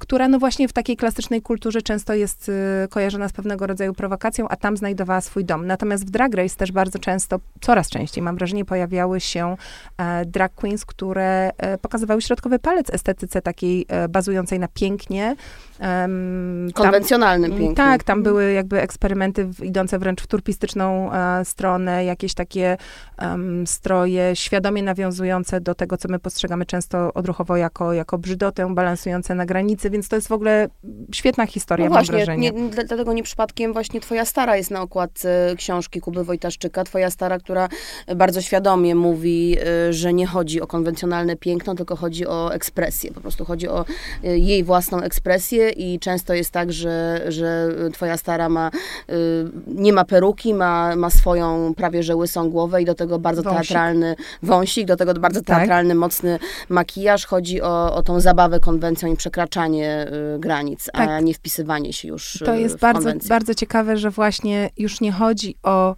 która 0.00 0.28
no 0.28 0.38
właśnie 0.38 0.68
w 0.68 0.73
takiej 0.73 0.97
klasycznej 0.97 1.42
kulturze 1.42 1.83
często 1.83 2.14
jest 2.14 2.49
y, 2.49 2.52
kojarzona 2.90 3.28
z 3.28 3.33
pewnego 3.33 3.66
rodzaju 3.66 3.92
prowokacją, 3.92 4.49
a 4.49 4.56
tam 4.56 4.76
znajdowała 4.76 5.21
swój 5.21 5.45
dom. 5.45 5.66
Natomiast 5.66 6.06
w 6.06 6.11
Drag 6.11 6.35
Race 6.35 6.56
też 6.56 6.73
bardzo 6.73 6.99
często, 6.99 7.40
coraz 7.61 7.88
częściej 7.88 8.23
mam 8.23 8.37
wrażenie, 8.37 8.64
pojawiały 8.64 9.21
się 9.21 9.56
e, 9.99 10.25
drag 10.25 10.54
queens, 10.54 10.85
które 10.85 11.50
e, 11.59 11.78
pokazywały 11.78 12.23
środkowy 12.23 12.59
palec 12.59 12.90
estetyce 12.90 13.42
takiej 13.42 13.87
e, 13.88 14.09
bazującej 14.09 14.59
na 14.59 14.68
pięknie. 14.68 15.37
Tam- 15.78 16.71
Konwencjonalnym 16.75 17.50
pięknym. 17.50 17.75
tak, 17.75 18.04
tam 18.04 18.23
były 18.23 18.52
jakby 18.52 18.80
eksperymenty 18.80 19.45
w, 19.45 19.64
idące 19.64 19.99
wręcz 19.99 20.23
w 20.23 20.26
turpistyczną 20.26 21.12
e, 21.12 21.45
stronę, 21.45 22.04
jakieś 22.04 22.35
takie 22.35 22.76
em, 23.18 23.66
stroje 23.66 24.37
świadomie 24.37 24.83
nawiązujące 24.83 25.61
do 25.61 25.75
tego, 25.75 25.97
co 25.97 26.09
my 26.09 26.18
postrzegamy 26.18 26.66
często 26.66 27.14
odruchowo 27.14 27.56
jako, 27.56 27.92
jako 27.92 28.18
brzydotę, 28.18 28.75
balansujące 28.75 29.35
na 29.35 29.47
granicy, 29.47 29.90
więc 29.90 30.09
to 30.09 30.16
jest 30.16 30.28
w 30.28 30.33
ogóle 30.33 30.68
świetna 31.12 31.47
historia, 31.47 31.87
No 31.88 31.95
mam 31.95 32.04
właśnie, 32.04 32.16
wrażenie. 32.25 32.50
nie, 32.50 32.68
dla- 32.68 32.85
dlatego 32.85 33.12
nie 33.12 33.23
przypadkiem 33.23 33.73
właśnie 33.73 34.00
twoja 34.00 34.25
stara 34.25 34.56
jest 34.56 34.71
na 34.71 34.83
okładce 34.83 35.54
książki 35.56 36.00
Kuby 36.00 36.25
Wojtaszczyka. 36.25 36.85
Twoja 36.85 37.11
stara, 37.11 37.38
która 37.38 37.68
bardzo 38.16 38.40
świadomie 38.42 38.95
mówi, 38.95 39.56
y, 39.88 39.92
że 39.92 40.12
nie 40.12 40.26
chodzi 40.26 40.61
o 40.61 40.66
konwencjonalne 40.66 41.37
piękno, 41.37 41.75
tylko 41.75 41.97
chodzi 41.97 42.26
o 42.26 42.54
ekspresję. 42.54 43.12
Po 43.12 43.21
prostu 43.21 43.45
chodzi 43.45 43.68
o 43.68 43.85
y, 44.25 44.38
jej 44.38 44.64
własną 44.64 45.00
ekspresję 45.00 45.65
i 45.70 45.99
często 46.00 46.35
jest 46.35 46.50
tak, 46.50 46.73
że, 46.73 47.25
że 47.28 47.68
twoja 47.92 48.16
stara 48.16 48.49
ma, 48.49 48.70
y, 49.11 49.12
nie 49.66 49.92
ma 49.92 50.04
peruki, 50.04 50.54
ma, 50.54 50.96
ma 50.96 51.11
swoją 51.11 51.75
prawie 51.75 52.02
że 52.02 52.16
łysą 52.16 52.50
głowę 52.50 52.82
i 52.82 52.85
do 52.85 52.94
tego 52.94 53.18
bardzo 53.18 53.42
Wąsik. 53.42 53.58
teatralny 53.68 54.16
wąsik, 54.42 54.87
do 54.87 54.96
tego 54.96 55.14
bardzo 55.14 55.40
Tak. 55.42 55.58
teatralny, 55.58 55.94
mocny 55.94 56.38
makijaż. 56.68 57.26
Chodzi 57.26 57.62
o, 57.62 57.94
o 57.94 58.02
tą 58.02 58.20
zabawę 58.20 58.61
konwencją 58.61 59.12
i 59.12 59.16
przekraczanie 59.16 60.06
y, 60.37 60.38
granic, 60.38 60.88
a 60.92 61.06
Tak. 61.06 61.25
nie 61.25 61.35
wpisywanie 61.35 61.92
się 61.92 62.08
już 62.08 62.38
To 62.44 62.54
y, 62.56 62.61
jest 62.61 62.78
bardzo, 62.78 62.99
konwencję. 63.02 63.28
bardzo 63.28 63.54
ciekawe, 63.54 63.96
że 63.96 64.11
właśnie 64.11 64.70
już 64.78 65.00
nie 65.00 65.12
chodzi 65.12 65.56
o 65.62 65.96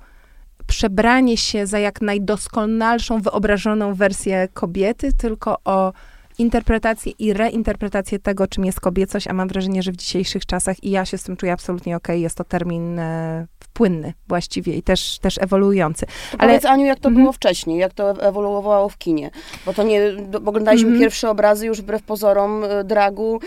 przebranie 0.66 1.36
się 1.36 1.66
za 1.66 1.78
jak 1.78 2.00
najdoskonalszą, 2.00 3.20
wyobrażoną 3.20 3.94
wersję 3.94 4.48
kobiety, 4.54 5.12
tylko 5.12 5.56
o 5.64 5.92
interpretację 6.38 7.12
i 7.18 7.32
reinterpretację 7.32 8.18
tego, 8.18 8.46
czym 8.46 8.64
jest 8.64 8.80
kobiecość, 8.80 9.26
a 9.28 9.32
mam 9.32 9.48
wrażenie, 9.48 9.82
że 9.82 9.92
w 9.92 9.96
dzisiejszych 9.96 10.46
czasach, 10.46 10.84
i 10.84 10.90
ja 10.90 11.04
się 11.04 11.18
z 11.18 11.22
tym 11.22 11.36
czuję 11.36 11.52
absolutnie 11.52 11.96
okej, 11.96 12.22
jest 12.22 12.36
to 12.36 12.44
termin 12.44 12.98
e, 12.98 13.46
płynny 13.72 14.12
właściwie 14.28 14.74
i 14.74 14.82
też, 14.82 15.18
też 15.18 15.38
ewoluujący. 15.38 16.06
To 16.06 16.12
ale- 16.40 16.48
Powiedz 16.48 16.64
Aniu, 16.64 16.86
jak 16.86 17.00
to 17.00 17.08
Mhm. 17.08 17.24
było 17.24 17.32
wcześniej, 17.32 17.78
jak 17.78 17.92
to 17.94 18.10
ewoluowało 18.22 18.88
w 18.88 18.98
kinie. 18.98 19.30
Bo 19.66 19.74
to 19.74 19.82
nie, 19.82 20.00
bo 20.40 20.50
oglądaliśmy 20.50 20.88
Mhm. 20.88 21.00
pierwsze 21.04 21.30
obrazy 21.30 21.66
już 21.66 21.80
wbrew 21.80 22.02
pozorom 22.02 22.64
y, 22.64 22.84
dragu 22.84 23.40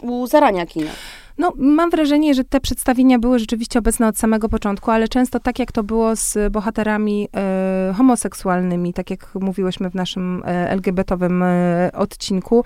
u 0.00 0.26
zarania 0.26 0.66
kina. 0.66 0.90
No, 1.38 1.52
mam 1.56 1.90
wrażenie, 1.90 2.34
że 2.34 2.44
te 2.44 2.60
przedstawienia 2.60 3.18
były 3.18 3.38
rzeczywiście 3.38 3.78
obecne 3.78 4.08
od 4.08 4.18
samego 4.18 4.48
początku, 4.48 4.90
ale 4.90 5.08
często 5.08 5.40
tak 5.40 5.58
jak 5.58 5.72
to 5.72 5.82
było 5.82 6.16
z 6.16 6.52
bohaterami 6.52 7.28
e, 7.36 7.94
homoseksualnymi, 7.96 8.92
tak 8.92 9.10
jak 9.10 9.34
mówiłyśmy 9.34 9.90
w 9.90 9.94
naszym 9.94 10.42
e, 10.46 10.70
LGBT-owym 10.70 11.42
e, 11.42 11.90
odcinku, 11.94 12.64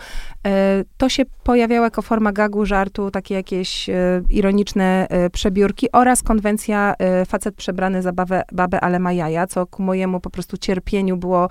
to 0.96 1.08
się 1.08 1.23
pojawiało 1.42 1.85
jako 1.85 2.02
forma 2.02 2.32
gagu, 2.32 2.66
żartu, 2.66 3.11
takie 3.11 3.35
jakieś 3.35 3.90
ironiczne 4.30 5.06
przebiórki 5.32 5.92
oraz 5.92 6.23
konwencja 6.23 6.94
facet 7.26 7.54
przebrany 7.54 8.02
za 8.02 8.12
babę, 8.12 8.42
babę, 8.52 8.80
ale 8.80 8.99
ma 8.99 9.12
jaja, 9.12 9.46
co 9.46 9.66
ku 9.66 9.82
mojemu 9.82 10.20
po 10.20 10.30
prostu 10.30 10.56
cierpieniu 10.56 11.16
było 11.16 11.49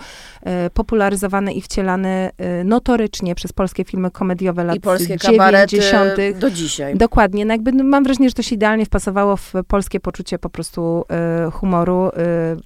popularyzowane 0.74 1.53
i 1.53 1.62
wcielane 1.62 2.29
notorycznie 2.65 3.36
przez 3.36 3.53
polskie 3.53 3.84
filmy 3.84 4.12
komediowe 4.12 4.63
lat 4.63 4.75
I 4.75 4.79
polskie 4.79 5.17
kabarety 5.17 5.79
90. 5.79 6.39
do 6.39 6.51
dzisiaj. 6.51 6.98
Dokładnie. 7.06 7.46
No 7.46 7.54
jakby, 7.54 7.72
no 7.72 7.84
mam 7.84 8.04
wrażenie, 8.04 8.30
że 8.30 8.36
to 8.36 8.42
się 8.42 8.56
idealnie 8.56 8.86
wpasowało 8.86 9.38
w 9.38 9.54
polskie 9.68 10.00
poczucie 10.00 10.40
po 10.40 10.50
prostu 10.50 11.06
e, 11.10 11.52
humoru. 11.52 12.12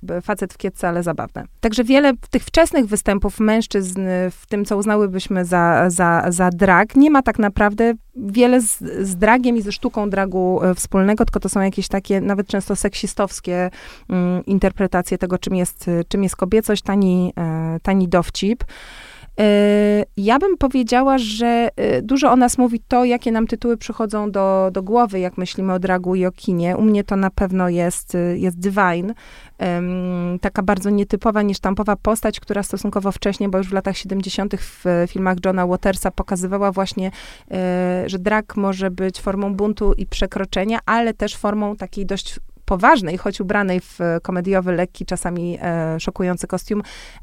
E, 0.10 0.22
facet 0.22 0.54
w 0.54 0.58
kietce, 0.58 0.88
ale 0.88 1.04
zabawne. 1.04 1.44
Także 1.62 1.84
wiele 1.84 2.14
tych 2.30 2.44
wczesnych 2.44 2.86
występów 2.86 3.40
mężczyzn 3.40 4.02
e, 4.02 4.32
w 4.32 4.46
tym, 4.48 4.66
co 4.66 4.78
uznałybyśmy 4.78 5.46
za, 5.46 5.90
za, 5.90 6.26
za 6.30 6.50
drag, 6.50 6.96
nie 6.96 7.12
ma 7.12 7.22
tak 7.22 7.40
naprawdę 7.40 7.94
wiele 8.16 8.62
z, 8.62 8.78
z 9.02 9.16
dragiem 9.16 9.58
i 9.58 9.62
ze 9.62 9.72
sztuką 9.72 10.10
dragu 10.10 10.64
e, 10.64 10.76
wspólnego, 10.76 11.26
tylko 11.26 11.40
to 11.40 11.50
są 11.50 11.62
jakieś 11.62 11.88
takie 11.88 12.22
nawet 12.22 12.48
często 12.48 12.76
seksistowskie 12.76 13.70
mm, 14.10 14.46
interpretacje 14.46 15.18
tego, 15.18 15.38
czym 15.38 15.56
jest, 15.56 15.88
e, 15.88 16.04
czym 16.04 16.24
jest 16.24 16.36
kobiecość, 16.36 16.82
tani, 16.82 17.34
tani 17.82 18.08
dowcip. 18.08 18.64
E, 19.40 20.04
Ja 20.18 20.40
bym 20.40 20.58
powiedziała, 20.58 21.18
że 21.18 21.70
e, 21.76 22.02
dużo 22.02 22.32
o 22.32 22.36
nas 22.36 22.58
mówi 22.58 22.82
to, 22.88 23.06
jakie 23.06 23.32
nam 23.32 23.48
tytuły 23.48 23.78
przychodzą 23.78 24.32
do, 24.32 24.70
do 24.74 24.84
głowy, 24.84 25.20
jak 25.20 25.38
myślimy 25.38 25.74
o 25.74 25.80
dragu 25.80 26.16
i 26.16 26.26
o 26.26 26.32
kinie. 26.32 26.78
U 26.78 26.82
mnie 26.82 27.04
to 27.04 27.16
na 27.16 27.30
pewno 27.30 27.70
jest, 27.70 28.16
e, 28.16 28.38
jest 28.38 28.60
Divine, 28.60 29.14
taka 30.42 30.64
bardzo 30.64 30.90
nietypowa, 30.90 31.42
niesztampowa 31.42 31.96
postać, 31.96 32.40
która 32.40 32.64
stosunkowo 32.64 33.12
wcześnie, 33.12 33.50
bo 33.50 33.58
już 33.58 33.70
w 33.70 33.74
latach 33.74 33.98
70. 33.98 34.56
w 34.58 34.84
filmach 35.08 35.38
Johna 35.46 35.68
Watersa 35.68 36.12
pokazywała 36.12 36.72
właśnie, 36.72 37.12
że 38.06 38.20
drag 38.20 38.58
może 38.58 38.92
być 38.92 39.22
formą 39.22 39.56
buntu 39.56 39.94
i 39.94 40.06
przekroczenia, 40.06 40.80
ale 40.86 41.14
też 41.14 41.36
formą 41.36 41.76
takiej 41.76 42.06
dość 42.06 42.40
poważnej, 42.70 43.18
choć 43.18 43.42
ubranej 43.42 43.80
w 43.80 44.02
e, 44.02 44.20
komediowy, 44.22 44.72
lekki, 44.72 45.06
czasami 45.06 45.58
e, 45.62 46.00
szokujący 46.00 46.48
kostium, 46.48 46.82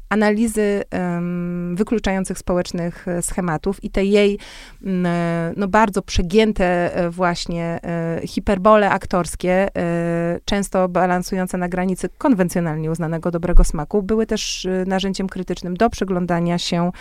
analizy 0.09 0.83
wykluczających 1.73 2.37
społecznych 2.37 3.07
e, 3.07 3.21
schematów 3.21 3.83
i 3.83 3.89
te 3.89 4.05
jej 4.05 4.39
m, 4.85 5.05
e, 5.05 5.53
no, 5.57 5.67
bardzo 5.67 6.01
przegięte 6.01 6.91
właśnie 7.09 7.79
hiperbole 8.25 8.89
aktorskie, 8.89 9.67
często 10.45 10.89
balansujące 10.89 11.57
na 11.57 11.69
granicy 11.69 12.09
konwencjonalnie 12.17 12.91
uznanego 12.91 13.31
dobrego 13.31 13.63
smaku, 13.63 14.03
były 14.03 14.25
też 14.25 14.67
narzędziem 14.85 15.27
krytycznym 15.27 15.77
do 15.77 15.89
przyglądania 15.89 16.57
się 16.57 16.91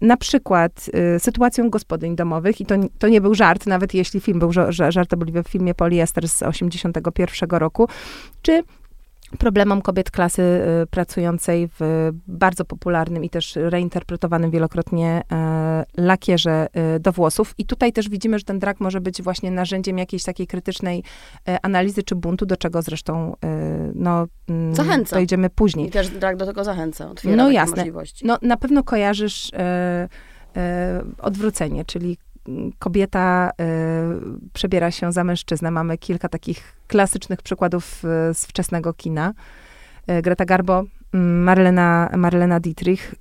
na 0.00 0.16
przykład 0.16 0.90
sytuacją 1.18 1.70
gospodyń 1.70 2.16
domowych. 2.16 2.60
I 2.60 2.66
to, 2.66 2.74
to 2.98 3.08
nie 3.08 3.20
był 3.20 3.34
żart, 3.34 3.66
nawet 3.66 3.94
jeśli 3.94 4.20
film 4.20 4.38
był 4.38 4.50
ża- 4.50 4.68
ża- 4.68 4.90
żartobliwy 4.90 5.42
w 5.42 5.48
filmie 5.48 5.74
Poliester 5.74 6.28
z 6.28 6.42
81 7.24 7.58
roku, 7.58 7.88
czy 8.42 8.62
problemom 9.38 9.82
kobiet 9.82 10.10
klasy 10.10 10.42
y, 10.82 10.86
pracującej 10.86 11.68
w 11.80 12.10
bardzo 12.26 12.64
popularnym 12.64 13.24
i 13.24 13.30
też 13.30 13.56
reinterpretowanym 13.56 14.50
wielokrotnie 14.50 15.22
e, 15.32 15.84
lakierze 15.96 16.66
e, 16.72 17.00
do 17.00 17.12
włosów. 17.12 17.54
I 17.58 17.66
tutaj 17.66 17.92
też 17.92 18.08
widzimy, 18.08 18.38
że 18.38 18.44
ten 18.44 18.58
drag 18.58 18.80
może 18.80 19.00
być 19.00 19.22
właśnie 19.22 19.50
narzędziem 19.50 19.98
jakiejś 19.98 20.22
takiej 20.22 20.46
krytycznej 20.46 21.02
e, 21.48 21.58
analizy 21.64 22.02
czy 22.02 22.14
buntu, 22.16 22.46
do 22.46 22.56
czego 22.56 22.82
zresztą 22.82 23.36
e, 23.44 23.48
no, 23.94 24.26
mm, 24.48 24.74
Zachęca. 24.74 25.16
dojdziemy 25.16 25.50
później. 25.50 25.86
I 25.86 25.90
też 25.90 26.08
drag 26.08 26.36
do 26.36 26.46
tego 26.46 26.64
zachęca, 26.64 27.10
otwiera 27.10 27.36
No 27.36 27.50
jasne. 27.50 27.76
możliwości. 27.76 28.26
No, 28.26 28.38
na 28.42 28.56
pewno 28.56 28.82
kojarzysz 28.82 29.50
odwrócenie, 31.18 31.84
czyli 31.84 32.18
kobieta 32.78 33.50
e, 33.60 33.74
przebiera 34.52 34.90
się 34.90 35.12
za 35.12 35.24
mężczyznę. 35.24 35.70
Mamy 35.70 35.98
kilka 35.98 36.28
takich 36.28 36.76
klasycznych 36.86 37.42
przykładów 37.42 38.04
e, 38.04 38.34
z 38.34 38.46
wczesnego 38.46 38.92
kina. 38.92 39.34
E, 40.06 40.22
Greta 40.22 40.44
Garbo, 40.44 40.84
Marlena, 41.12 42.10
Marlena 42.16 42.60
Dietrich. 42.60 43.14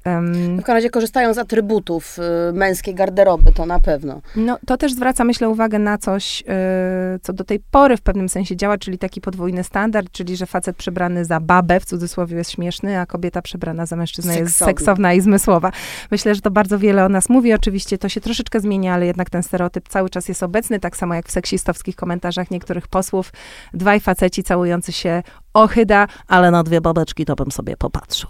W 0.57 0.57
każdym 0.57 0.75
razie 0.75 0.89
korzystają 0.89 1.33
z 1.33 1.37
atrybutów 1.37 2.17
y, 2.49 2.53
męskiej 2.53 2.95
garderoby, 2.95 3.51
to 3.53 3.65
na 3.65 3.79
pewno. 3.79 4.21
No, 4.35 4.57
to 4.65 4.77
też 4.77 4.93
zwraca, 4.93 5.23
myślę, 5.23 5.49
uwagę 5.49 5.79
na 5.79 5.97
coś, 5.97 6.43
e, 6.47 7.19
co 7.21 7.33
do 7.33 7.43
tej 7.43 7.59
pory 7.71 7.97
w 7.97 8.01
pewnym 8.01 8.29
sensie 8.29 8.55
działa, 8.55 8.77
czyli 8.77 8.97
taki 8.97 9.21
podwójny 9.21 9.63
standard, 9.63 10.11
czyli 10.11 10.37
że 10.37 10.45
facet 10.45 10.77
przebrany 10.77 11.25
za 11.25 11.39
babę, 11.39 11.79
w 11.79 11.85
cudzysłowie, 11.85 12.37
jest 12.37 12.51
śmieszny, 12.51 12.99
a 12.99 13.05
kobieta 13.05 13.41
przebrana 13.41 13.85
za 13.85 13.95
mężczyznę 13.95 14.37
jest 14.39 14.51
Seksowny. 14.51 14.71
seksowna 14.73 15.13
i 15.13 15.21
zmysłowa. 15.21 15.71
Myślę, 16.11 16.35
że 16.35 16.41
to 16.41 16.51
bardzo 16.51 16.79
wiele 16.79 17.05
o 17.05 17.09
nas 17.09 17.29
mówi. 17.29 17.53
Oczywiście 17.53 17.97
to 17.97 18.09
się 18.09 18.21
troszeczkę 18.21 18.59
zmienia, 18.59 18.93
ale 18.93 19.05
jednak 19.05 19.29
ten 19.29 19.43
stereotyp 19.43 19.89
cały 19.89 20.09
czas 20.09 20.27
jest 20.27 20.43
obecny, 20.43 20.79
tak 20.79 20.97
samo 20.97 21.13
jak 21.13 21.27
w 21.27 21.31
seksistowskich 21.31 21.95
komentarzach 21.95 22.51
niektórych 22.51 22.87
posłów. 22.87 23.33
Dwaj 23.73 23.99
faceci 23.99 24.43
całujący 24.43 24.91
się 24.91 25.23
ochyda, 25.63 26.07
ale 26.27 26.51
na 26.51 26.63
dwie 26.63 26.81
babeczki 26.81 27.25
to 27.25 27.35
bym 27.35 27.51
sobie 27.51 27.77
popatrzył. 27.77 28.29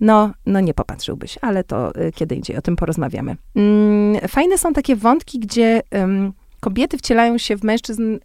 No, 0.00 0.30
no 0.46 0.60
nie 0.60 0.74
popatrzyłbyś, 0.74 1.38
ale 1.42 1.64
to 1.64 1.96
y, 1.96 2.12
kiedy 2.12 2.34
indziej 2.34 2.56
o 2.56 2.62
tym 2.62 2.76
porozmawiamy. 2.76 3.36
Mm, 3.56 4.28
fajne 4.28 4.58
są 4.58 4.72
takie 4.72 4.96
wątki, 4.96 5.38
gdzie 5.38 5.82
kobiety 6.60 6.98
wcielają 6.98 7.38
się 7.38 7.56
w 7.56 7.64
mężczyzn 7.64 8.14
y, 8.14 8.18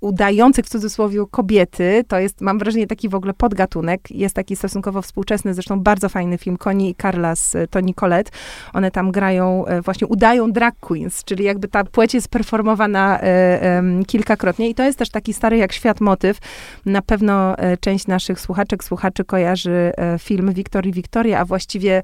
udających 0.00 0.66
w 0.66 0.68
cudzysłowie 0.68 1.24
kobiety, 1.30 2.04
to 2.08 2.18
jest, 2.18 2.40
mam 2.40 2.58
wrażenie, 2.58 2.86
taki 2.86 3.08
w 3.08 3.14
ogóle 3.14 3.34
podgatunek. 3.34 4.10
Jest 4.10 4.34
taki 4.34 4.56
stosunkowo 4.56 5.02
współczesny, 5.02 5.54
zresztą 5.54 5.80
bardzo 5.80 6.08
fajny 6.08 6.38
film, 6.38 6.56
Connie 6.56 6.90
i 6.90 6.94
Carla 6.94 7.36
z 7.36 7.56
e, 7.56 7.66
Toni 7.66 7.94
Collette. 7.94 8.30
One 8.72 8.90
tam 8.90 9.12
grają, 9.12 9.66
e, 9.66 9.82
właśnie 9.82 10.06
udają 10.06 10.52
drag 10.52 10.74
queens, 10.80 11.24
czyli 11.24 11.44
jakby 11.44 11.68
ta 11.68 11.84
płeć 11.84 12.14
jest 12.14 12.28
performowana 12.28 13.20
e, 13.20 13.82
kilkakrotnie 14.06 14.68
i 14.68 14.74
to 14.74 14.84
jest 14.84 14.98
też 14.98 15.10
taki 15.10 15.32
stary 15.32 15.56
jak 15.56 15.72
świat 15.72 16.00
motyw. 16.00 16.38
Na 16.86 17.02
pewno 17.02 17.56
część 17.80 18.06
naszych 18.06 18.40
słuchaczek, 18.40 18.84
słuchaczy 18.84 19.24
kojarzy 19.24 19.92
film 20.18 20.52
Wiktor 20.52 20.86
i 20.86 20.92
Wiktoria, 20.92 21.38
a 21.38 21.44
właściwie 21.44 22.02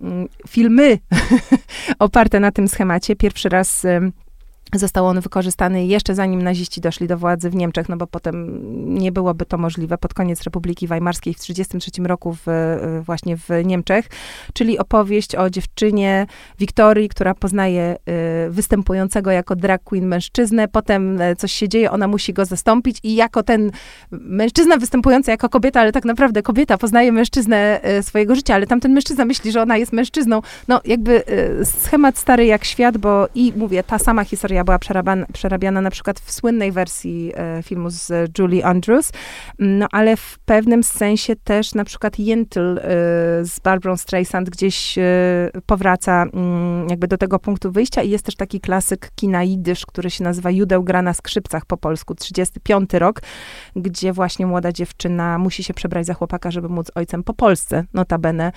mm, 0.00 0.28
filmy 0.48 0.98
oparte 1.98 2.40
na 2.40 2.52
tym 2.52 2.68
schemacie. 2.68 3.16
Pierwszy 3.16 3.48
raz 3.48 3.86
Został 4.74 5.06
on 5.06 5.20
wykorzystany 5.20 5.86
jeszcze 5.86 6.14
zanim 6.14 6.42
naziści 6.42 6.80
doszli 6.80 7.06
do 7.06 7.18
władzy 7.18 7.50
w 7.50 7.54
Niemczech, 7.54 7.88
no 7.88 7.96
bo 7.96 8.06
potem 8.06 8.60
nie 8.94 9.12
byłoby 9.12 9.46
to 9.46 9.58
możliwe 9.58 9.98
pod 9.98 10.14
koniec 10.14 10.42
Republiki 10.42 10.86
Weimarskiej 10.86 11.34
w 11.34 11.38
1933 11.38 12.08
roku 12.08 12.36
w, 12.46 13.02
właśnie 13.04 13.36
w 13.36 13.48
Niemczech, 13.64 14.06
czyli 14.52 14.78
opowieść 14.78 15.34
o 15.34 15.50
dziewczynie 15.50 16.26
Wiktorii, 16.58 17.08
która 17.08 17.34
poznaje 17.34 17.96
y, 18.46 18.50
występującego 18.50 19.30
jako 19.30 19.56
drag 19.56 19.82
queen 19.84 20.06
mężczyznę, 20.06 20.68
potem 20.68 21.20
e, 21.20 21.36
coś 21.36 21.52
się 21.52 21.68
dzieje, 21.68 21.90
ona 21.90 22.08
musi 22.08 22.32
go 22.32 22.44
zastąpić 22.44 22.98
i 23.02 23.14
jako 23.14 23.42
ten 23.42 23.70
mężczyzna 24.10 24.76
występujący 24.76 25.30
jako 25.30 25.48
kobieta, 25.48 25.80
ale 25.80 25.92
tak 25.92 26.04
naprawdę 26.04 26.42
kobieta 26.42 26.78
poznaje 26.78 27.12
mężczyznę 27.12 27.82
e, 27.82 28.02
swojego 28.02 28.34
życia, 28.34 28.54
ale 28.54 28.66
tamten 28.66 28.92
mężczyzna 28.92 29.24
myśli, 29.24 29.52
że 29.52 29.62
ona 29.62 29.76
jest 29.76 29.92
mężczyzną. 29.92 30.42
No 30.68 30.80
jakby 30.84 31.26
e, 31.26 31.64
schemat 31.64 32.18
stary 32.18 32.46
jak 32.46 32.64
świat, 32.64 32.98
bo 32.98 33.28
i 33.34 33.52
mówię, 33.56 33.82
ta 33.82 33.98
sama 33.98 34.24
historia 34.24 34.61
była 34.64 34.78
przerabiana, 34.78 35.26
przerabiana 35.32 35.80
na 35.80 35.90
przykład 35.90 36.20
w 36.20 36.32
słynnej 36.32 36.72
wersji 36.72 37.32
e, 37.34 37.62
filmu 37.62 37.90
z 37.90 38.38
Julie 38.38 38.66
Andrews, 38.66 39.12
no 39.58 39.86
ale 39.92 40.16
w 40.16 40.38
pewnym 40.44 40.82
sensie 40.82 41.36
też 41.36 41.74
na 41.74 41.84
przykład 41.84 42.18
Yentl 42.18 42.78
e, 42.78 42.82
z 43.44 43.60
Barbara 43.64 43.96
Streisand 43.96 44.50
gdzieś 44.50 44.98
e, 44.98 45.02
powraca 45.66 46.22
mm, 46.22 46.88
jakby 46.88 47.08
do 47.08 47.18
tego 47.18 47.38
punktu 47.38 47.72
wyjścia 47.72 48.02
i 48.02 48.10
jest 48.10 48.24
też 48.24 48.36
taki 48.36 48.60
klasyk 48.60 49.10
kina 49.14 49.42
jidysz, 49.42 49.86
który 49.86 50.10
się 50.10 50.24
nazywa 50.24 50.50
Judeł 50.50 50.82
gra 50.82 51.02
na 51.02 51.14
skrzypcach 51.14 51.66
po 51.66 51.76
polsku, 51.76 52.14
35 52.14 52.94
rok, 52.94 53.22
gdzie 53.76 54.12
właśnie 54.12 54.46
młoda 54.46 54.72
dziewczyna 54.72 55.38
musi 55.38 55.64
się 55.64 55.74
przebrać 55.74 56.06
za 56.06 56.14
chłopaka, 56.14 56.50
żeby 56.50 56.68
móc 56.68 56.90
ojcem 56.94 57.24
po 57.24 57.34
Polsce, 57.34 57.84
notabene, 57.94 58.52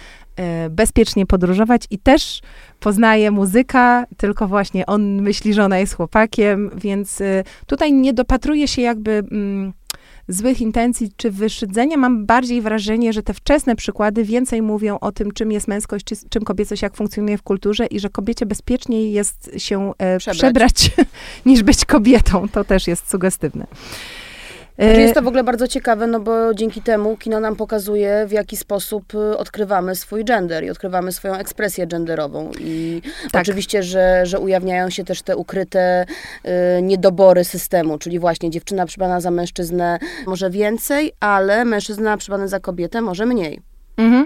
bezpiecznie 0.70 1.26
podróżować. 1.26 1.88
I 1.90 2.00
też 2.00 2.42
poznaje 2.80 3.32
muzyka, 3.32 4.06
tylko 4.18 4.48
właśnie 4.48 4.86
on 4.86 5.22
myśli, 5.22 5.54
że 5.54 5.64
ona 5.66 5.78
jest 5.78 5.85
chłopakiem, 5.94 6.72
więc 6.76 7.22
y, 7.22 7.44
tutaj 7.68 7.94
nie 7.94 8.14
dopatruje 8.14 8.68
się 8.68 8.82
jakby 8.82 9.12
mm, 9.12 9.74
złych 10.28 10.62
intencji 10.62 11.12
czy 11.18 11.32
wyszydzenia. 11.32 11.98
Mam 11.98 12.26
bardziej 12.26 12.62
wrażenie, 12.62 13.14
że 13.14 13.24
te 13.24 13.34
wczesne 13.34 13.76
przykłady 13.76 14.24
więcej 14.24 14.62
mówią 14.62 15.00
o 15.00 15.12
tym, 15.12 15.32
czym 15.32 15.52
jest 15.52 15.68
męskość, 15.68 16.06
czy, 16.06 16.16
czym 16.30 16.44
kobiecość, 16.44 16.82
jak 16.82 16.96
funkcjonuje 16.96 17.38
w 17.38 17.44
kulturze 17.44 17.86
i 17.86 18.00
że 18.00 18.10
kobiecie 18.10 18.46
bezpieczniej 18.46 19.12
jest 19.12 19.52
się 19.58 19.94
e, 19.98 20.18
przebrać, 20.18 20.38
przebrać 20.38 20.92
niż 21.46 21.64
być 21.64 21.86
kobietą. 21.86 22.50
To 22.50 22.64
też 22.64 22.88
jest 22.88 23.12
sugestywne. 23.12 23.68
Znaczy 24.80 25.02
jest 25.02 25.14
to 25.14 25.22
w 25.22 25.28
ogóle 25.28 25.44
bardzo 25.44 25.68
ciekawe, 25.68 26.08
no 26.08 26.20
bo 26.20 26.54
dzięki 26.54 26.82
temu 26.82 27.18
kino 27.18 27.40
nam 27.40 27.56
pokazuje, 27.56 28.26
w 28.28 28.32
jaki 28.32 28.58
sposób 28.58 29.14
y, 29.14 29.38
odkrywamy 29.38 29.96
swój 29.96 30.26
gender 30.26 30.64
i 30.64 30.70
odkrywamy 30.70 31.12
swoją 31.12 31.34
ekspresję 31.34 31.88
genderową. 31.88 32.52
I 32.60 33.02
tak. 33.32 33.42
oczywiście, 33.42 33.84
że, 33.84 34.26
że 34.26 34.40
ujawniają 34.40 34.90
się 34.90 35.04
też 35.04 35.22
te 35.22 35.38
ukryte 35.38 36.06
y, 36.46 36.82
niedobory 36.82 37.44
systemu, 37.44 37.98
czyli 37.98 38.20
właśnie 38.20 38.50
dziewczyna 38.50 38.86
przybrana 38.86 39.22
za 39.22 39.32
mężczyznę 39.32 40.00
może 40.28 40.50
więcej, 40.50 41.14
ale 41.20 41.66
mężczyzna 41.66 42.18
przybrany 42.18 42.48
za 42.48 42.60
kobietę 42.60 43.02
może 43.02 43.26
mniej. 43.26 43.75
Mhm. 43.98 44.26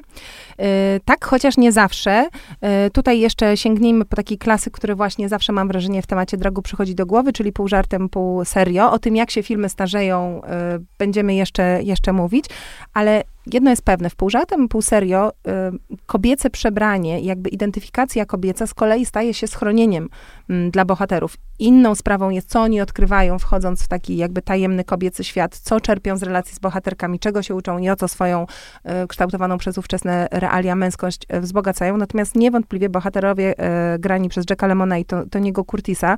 E, 0.59 0.99
tak, 1.05 1.25
chociaż 1.25 1.57
nie 1.57 1.71
zawsze. 1.71 2.27
E, 2.61 2.89
tutaj 2.89 3.19
jeszcze 3.19 3.57
sięgnijmy 3.57 4.05
po 4.05 4.15
taki 4.15 4.37
klasyk, 4.37 4.73
który 4.73 4.95
właśnie 4.95 5.29
zawsze 5.29 5.53
mam 5.53 5.67
wrażenie 5.67 6.01
w 6.01 6.07
temacie 6.07 6.37
dragu 6.37 6.61
przychodzi 6.61 6.95
do 6.95 7.05
głowy, 7.05 7.33
czyli 7.33 7.51
pół 7.53 7.67
żartem, 7.67 8.09
pół 8.09 8.45
serio. 8.45 8.91
O 8.91 8.99
tym, 8.99 9.15
jak 9.15 9.31
się 9.31 9.43
filmy 9.43 9.69
starzeją, 9.69 10.41
e, 10.43 10.79
będziemy 10.97 11.35
jeszcze, 11.35 11.83
jeszcze 11.83 12.13
mówić, 12.13 12.45
ale 12.93 13.23
jedno 13.47 13.69
jest 13.69 13.81
pewne, 13.81 14.09
w 14.09 14.15
pół 14.15 14.29
żartem, 14.29 14.67
pół 14.67 14.81
serio, 14.81 15.31
y, 15.31 15.97
kobiece 16.05 16.49
przebranie, 16.49 17.19
jakby 17.19 17.49
identyfikacja 17.49 18.25
kobieca 18.25 18.67
z 18.67 18.73
kolei 18.73 19.05
staje 19.05 19.33
się 19.33 19.47
schronieniem 19.47 20.09
y, 20.49 20.69
dla 20.71 20.85
bohaterów. 20.85 21.37
Inną 21.59 21.95
sprawą 21.95 22.29
jest, 22.29 22.49
co 22.49 22.61
oni 22.61 22.81
odkrywają, 22.81 23.39
wchodząc 23.39 23.83
w 23.83 23.87
taki 23.87 24.17
jakby 24.17 24.41
tajemny 24.41 24.83
kobiecy 24.83 25.23
świat, 25.23 25.57
co 25.57 25.79
czerpią 25.79 26.17
z 26.17 26.23
relacji 26.23 26.55
z 26.55 26.59
bohaterkami, 26.59 27.19
czego 27.19 27.41
się 27.43 27.55
uczą 27.55 27.77
i 27.77 27.89
o 27.89 27.95
co 27.95 28.07
swoją 28.07 28.45
y, 29.03 29.07
kształtowaną 29.07 29.57
przez 29.57 29.77
ówczesne 29.77 30.27
realia 30.31 30.75
męskość 30.75 31.21
y, 31.33 31.41
wzbogacają. 31.41 31.97
Natomiast 31.97 32.35
niewątpliwie 32.35 32.89
bohaterowie 32.89 33.55
grani 33.99 34.29
przez 34.29 34.45
Jacka 34.49 34.67
Lemona 34.67 34.97
i 34.97 35.05
to, 35.05 35.25
Toniego 35.25 35.63
Curtisa 35.63 36.17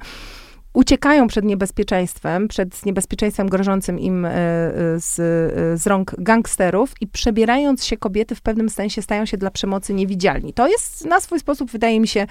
uciekają 0.74 1.28
przed 1.28 1.46
niebezpieczeństwem, 1.46 2.48
przed 2.48 2.86
niebezpieczeństwem 2.86 3.50
grożącym 3.50 4.00
im 4.00 4.26
e, 4.26 4.30
e, 4.30 5.00
z, 5.00 5.20
e, 5.20 5.78
z 5.78 5.88
rąk 5.88 6.16
gangsterów 6.18 6.94
i 7.02 7.08
przebierając 7.08 7.86
się 7.86 7.98
kobiety 7.98 8.36
w 8.36 8.42
pewnym 8.42 8.70
sensie 8.70 9.02
stają 9.02 9.26
się 9.26 9.38
dla 9.38 9.52
przemocy 9.52 9.94
niewidzialni. 9.94 10.54
To 10.54 10.68
jest 10.68 11.06
na 11.06 11.20
swój 11.20 11.40
sposób, 11.40 11.72
wydaje 11.72 12.00
mi 12.00 12.08
się, 12.08 12.28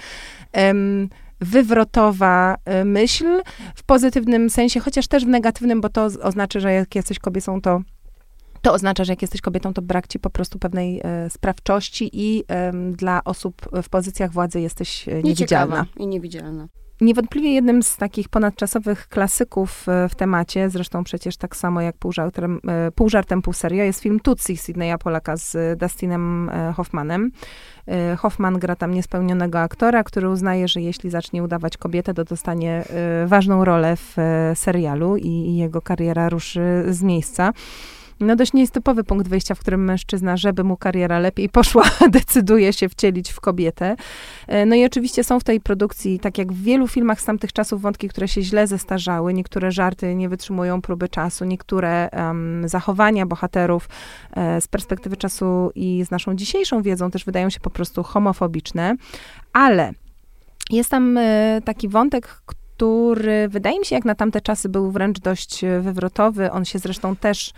wywrotowa 1.41 2.57
myśl 2.85 3.41
w 3.75 3.83
pozytywnym 3.83 4.49
sensie, 4.49 4.79
chociaż 4.79 5.07
też 5.07 5.25
w 5.25 5.27
negatywnym, 5.27 5.81
bo 5.81 5.89
to 5.89 6.05
oznacza, 6.05 6.59
że 6.59 6.73
jak 6.73 6.95
jesteś 6.95 7.19
kobietą, 7.19 7.61
to 7.61 7.81
to 8.61 8.73
oznacza, 8.73 9.03
że 9.03 9.13
jak 9.13 9.21
jesteś 9.21 9.41
kobietą, 9.41 9.73
to 9.73 9.81
brak 9.81 10.07
ci 10.07 10.19
po 10.19 10.29
prostu 10.29 10.59
pewnej 10.59 11.01
e, 11.03 11.29
sprawczości 11.29 12.09
i 12.13 12.43
e, 12.47 12.71
dla 12.91 13.23
osób 13.23 13.55
w 13.83 13.89
pozycjach 13.89 14.31
władzy 14.31 14.61
jesteś 14.61 15.07
niewidzialna. 15.07 15.29
Nieciekawa 15.29 15.85
I 15.97 16.07
niewidzialna. 16.07 16.67
Niewątpliwie 17.01 17.53
jednym 17.53 17.83
z 17.83 17.97
takich 17.97 18.29
ponadczasowych 18.29 19.07
klasyków 19.07 19.89
e, 19.89 20.09
w 20.09 20.15
temacie, 20.15 20.69
zresztą 20.69 21.03
przecież 21.03 21.37
tak 21.37 21.55
samo 21.55 21.81
jak 21.81 21.97
pół 21.97 22.11
żartem, 22.11 22.59
e, 22.67 22.91
pół, 22.91 23.09
żartem, 23.09 23.41
pół 23.41 23.53
serio, 23.53 23.83
jest 23.83 24.01
film 24.01 24.19
Tutsi 24.19 24.57
Sydneya 24.57 24.97
Polaka 24.99 25.37
z 25.37 25.79
Dustinem 25.79 26.49
e, 26.49 26.73
Hoffmanem. 26.73 27.31
Hoffman 28.17 28.59
gra 28.59 28.75
tam 28.75 28.93
niespełnionego 28.93 29.59
aktora, 29.59 30.03
który 30.03 30.29
uznaje, 30.29 30.67
że 30.67 30.81
jeśli 30.81 31.09
zacznie 31.09 31.43
udawać 31.43 31.77
kobietę, 31.77 32.13
to 32.13 32.23
dostanie 32.23 32.83
ważną 33.25 33.65
rolę 33.65 33.95
w 33.95 34.15
serialu 34.55 35.17
i 35.17 35.55
jego 35.55 35.81
kariera 35.81 36.29
ruszy 36.29 36.85
z 36.89 37.01
miejsca 37.03 37.53
no 38.21 38.35
dość 38.35 38.53
nietypowy 38.53 39.03
punkt 39.03 39.27
wyjścia, 39.27 39.55
w 39.55 39.59
którym 39.59 39.83
mężczyzna, 39.83 40.37
żeby 40.37 40.63
mu 40.63 40.77
kariera 40.77 41.19
lepiej 41.19 41.49
poszła, 41.49 41.83
decyduje 42.09 42.73
się 42.73 42.89
wcielić 42.89 43.31
w 43.31 43.39
kobietę. 43.39 43.95
E, 44.47 44.65
no 44.65 44.75
i 44.75 44.85
oczywiście 44.85 45.23
są 45.23 45.39
w 45.39 45.43
tej 45.43 45.61
produkcji, 45.61 46.19
tak 46.19 46.37
jak 46.37 46.53
w 46.53 46.63
wielu 46.63 46.87
filmach 46.87 47.21
z 47.21 47.25
tamtych 47.25 47.53
czasów, 47.53 47.81
wątki, 47.81 48.09
które 48.09 48.27
się 48.27 48.41
źle 48.41 48.67
zestarzały. 48.67 49.33
Niektóre 49.33 49.71
żarty 49.71 50.15
nie 50.15 50.29
wytrzymują 50.29 50.81
próby 50.81 51.09
czasu, 51.09 51.45
niektóre 51.45 52.09
um, 52.13 52.69
zachowania 52.69 53.25
bohaterów 53.25 53.89
e, 54.31 54.61
z 54.61 54.67
perspektywy 54.67 55.17
czasu 55.17 55.71
i 55.75 56.05
z 56.05 56.11
naszą 56.11 56.35
dzisiejszą 56.35 56.81
wiedzą 56.81 57.11
też 57.11 57.25
wydają 57.25 57.49
się 57.49 57.59
po 57.59 57.69
prostu 57.69 58.03
homofobiczne, 58.03 58.95
ale 59.53 59.91
jest 60.69 60.89
tam 60.89 61.17
e, 61.17 61.61
taki 61.65 61.89
wątek, 61.89 62.41
który 62.45 63.47
wydaje 63.49 63.79
mi 63.79 63.85
się, 63.85 63.95
jak 63.95 64.05
na 64.05 64.15
tamte 64.15 64.41
czasy 64.41 64.69
był 64.69 64.91
wręcz 64.91 65.19
dość 65.19 65.63
e, 65.63 65.79
wywrotowy. 65.79 66.51
On 66.51 66.65
się 66.65 66.79
zresztą 66.79 67.15
też 67.15 67.53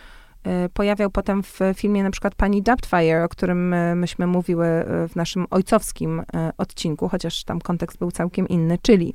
pojawiał 0.74 1.10
potem 1.10 1.44
w 1.44 1.60
filmie 1.76 2.04
na 2.04 2.12
przykład 2.12 2.36
Pani 2.36 2.62
Doubtfire, 2.62 3.24
o 3.24 3.30
którym 3.30 3.74
y, 3.74 3.96
myśmy 3.96 4.28
mówiły 4.28 4.68
y, 4.68 5.08
w 5.08 5.16
naszym 5.16 5.46
ojcowskim 5.50 6.24
odcinku, 6.58 7.10
chociaż 7.10 7.44
tam 7.44 7.62
kontekst 7.62 7.98
był 8.00 8.12
całkiem 8.12 8.48
inny, 8.48 8.78
czyli 8.82 9.14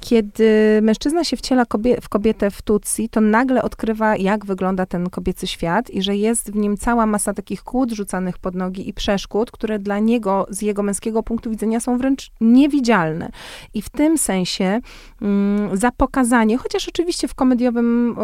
kiedy 0.00 0.78
mężczyzna 0.82 1.24
się 1.24 1.36
wciela 1.36 1.64
w 2.00 2.08
kobietę 2.08 2.50
w 2.50 2.62
Tutsi, 2.62 3.08
to 3.08 3.20
nagle 3.20 3.62
odkrywa, 3.62 4.16
jak 4.16 4.46
wygląda 4.46 4.86
ten 4.86 5.10
kobiecy 5.10 5.46
świat 5.46 5.90
i 5.90 6.02
że 6.02 6.16
jest 6.16 6.52
w 6.52 6.56
nim 6.56 6.76
cała 6.76 7.06
masa 7.06 7.34
takich 7.34 7.62
kłód 7.62 7.92
rzucanych 7.92 8.38
pod 8.38 8.54
nogi 8.54 8.88
i 8.88 8.92
przeszkód, 8.92 9.50
które 9.50 9.78
dla 9.78 9.98
niego, 9.98 10.46
z 10.50 10.62
jego 10.62 10.82
męskiego 10.82 11.22
punktu 11.22 11.50
widzenia 11.50 11.80
są 11.80 11.98
wręcz 11.98 12.30
niewidzialne. 12.40 13.30
I 13.74 13.82
w 13.82 13.88
tym 13.88 14.18
sensie 14.18 14.80
mm, 15.22 15.76
za 15.76 15.90
pokazanie, 15.90 16.58
chociaż 16.58 16.88
oczywiście 16.88 17.28
w 17.28 17.34
komediowym 17.34 18.16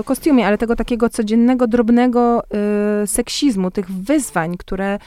y, 0.00 0.04
kostiumie, 0.04 0.46
ale 0.46 0.58
tego 0.58 0.76
takiego 0.76 1.08
codziennego, 1.08 1.66
drobnego 1.66 2.42
y, 3.02 3.06
seksizmu, 3.06 3.70
tych 3.70 3.90
wyzwań, 3.90 4.56
które 4.56 4.98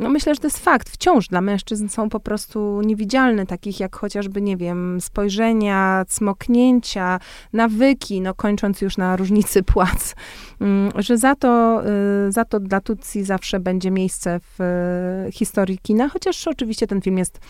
no 0.00 0.08
myślę, 0.08 0.34
że 0.34 0.40
to 0.40 0.46
jest 0.46 0.58
fakt. 0.58 0.90
Wciąż 0.90 1.28
dla 1.28 1.40
mężczyzn 1.40 1.88
są 1.88 2.08
po 2.08 2.20
prostu 2.20 2.80
niewidzialne, 2.82 3.46
takich 3.46 3.80
jak 3.80 3.96
chociażby, 3.96 4.42
nie 4.42 4.56
wiem, 4.56 5.00
spojrzenia, 5.00 6.04
cmoknięcia, 6.08 7.20
nawyki, 7.52 8.20
no 8.20 8.34
kończąc 8.34 8.80
już 8.80 8.96
na 8.96 9.16
różnicy 9.16 9.62
płac. 9.72 10.14
Mm, 10.60 10.92
że 10.96 11.18
za 11.18 11.34
to, 11.34 11.82
y, 12.28 12.32
za 12.32 12.44
to 12.44 12.60
dla 12.60 12.80
Tutsi 12.80 13.24
zawsze 13.24 13.60
będzie 13.60 13.90
miejsce 13.90 14.40
w 14.40 14.60
y, 15.28 15.32
historii 15.32 15.78
kina, 15.78 16.08
chociaż 16.08 16.48
oczywiście 16.48 16.86
ten 16.86 17.00
film 17.00 17.18
jest 17.18 17.40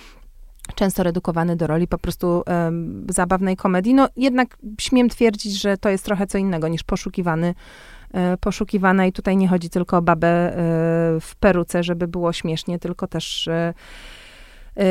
często 0.74 1.02
redukowany 1.02 1.56
do 1.56 1.66
roli 1.66 1.88
po 1.88 1.98
prostu 1.98 2.42
um, 2.46 3.06
zabawnej 3.08 3.56
komedii. 3.56 3.94
No 3.94 4.08
jednak 4.16 4.56
śmiem 4.80 5.08
twierdzić, 5.08 5.60
że 5.60 5.76
to 5.76 5.88
jest 5.88 6.04
trochę 6.04 6.26
co 6.26 6.38
innego 6.38 6.68
niż 6.68 6.82
poszukiwany 6.82 7.54
poszukiwana 8.40 9.06
i 9.06 9.12
tutaj 9.12 9.36
nie 9.36 9.48
chodzi 9.48 9.70
tylko 9.70 9.96
o 9.96 10.02
babę 10.02 10.28
e, 10.28 10.52
w 11.20 11.36
peruce, 11.40 11.82
żeby 11.82 12.08
było 12.08 12.32
śmiesznie, 12.32 12.78
tylko 12.78 13.06
też 13.06 13.48
e, 13.48 13.74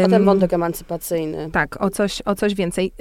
o 0.06 0.10
ten 0.10 0.26
wątek 0.26 0.54
emancypacyjny. 0.54 1.50
Tak, 1.52 1.82
o 1.82 1.90
coś, 1.90 2.22
o 2.26 2.36
coś 2.36 2.56
więcej. 2.56 2.92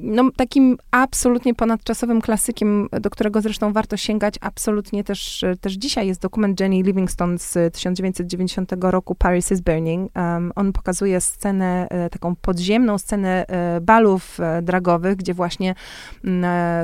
No, 0.00 0.30
takim 0.36 0.76
absolutnie 0.90 1.54
ponadczasowym 1.54 2.20
klasykiem, 2.20 2.88
do 3.00 3.10
którego 3.10 3.40
zresztą 3.40 3.72
warto 3.72 3.96
sięgać, 3.96 4.34
absolutnie 4.40 5.04
też, 5.04 5.44
też 5.60 5.72
dzisiaj 5.72 6.06
jest 6.06 6.20
dokument 6.20 6.60
Jenny 6.60 6.82
Livingston 6.82 7.38
z 7.38 7.74
1990 7.74 8.72
roku, 8.80 9.14
Paris 9.14 9.52
is 9.52 9.60
Burning. 9.60 10.12
On 10.54 10.72
pokazuje 10.72 11.20
scenę, 11.20 11.86
e, 11.90 12.10
taką 12.10 12.36
podziemną 12.36 12.98
scenę 12.98 13.46
e, 13.48 13.80
balów 13.80 14.40
e, 14.40 14.62
dragowych, 14.62 15.16
gdzie 15.16 15.34
właśnie 15.34 15.74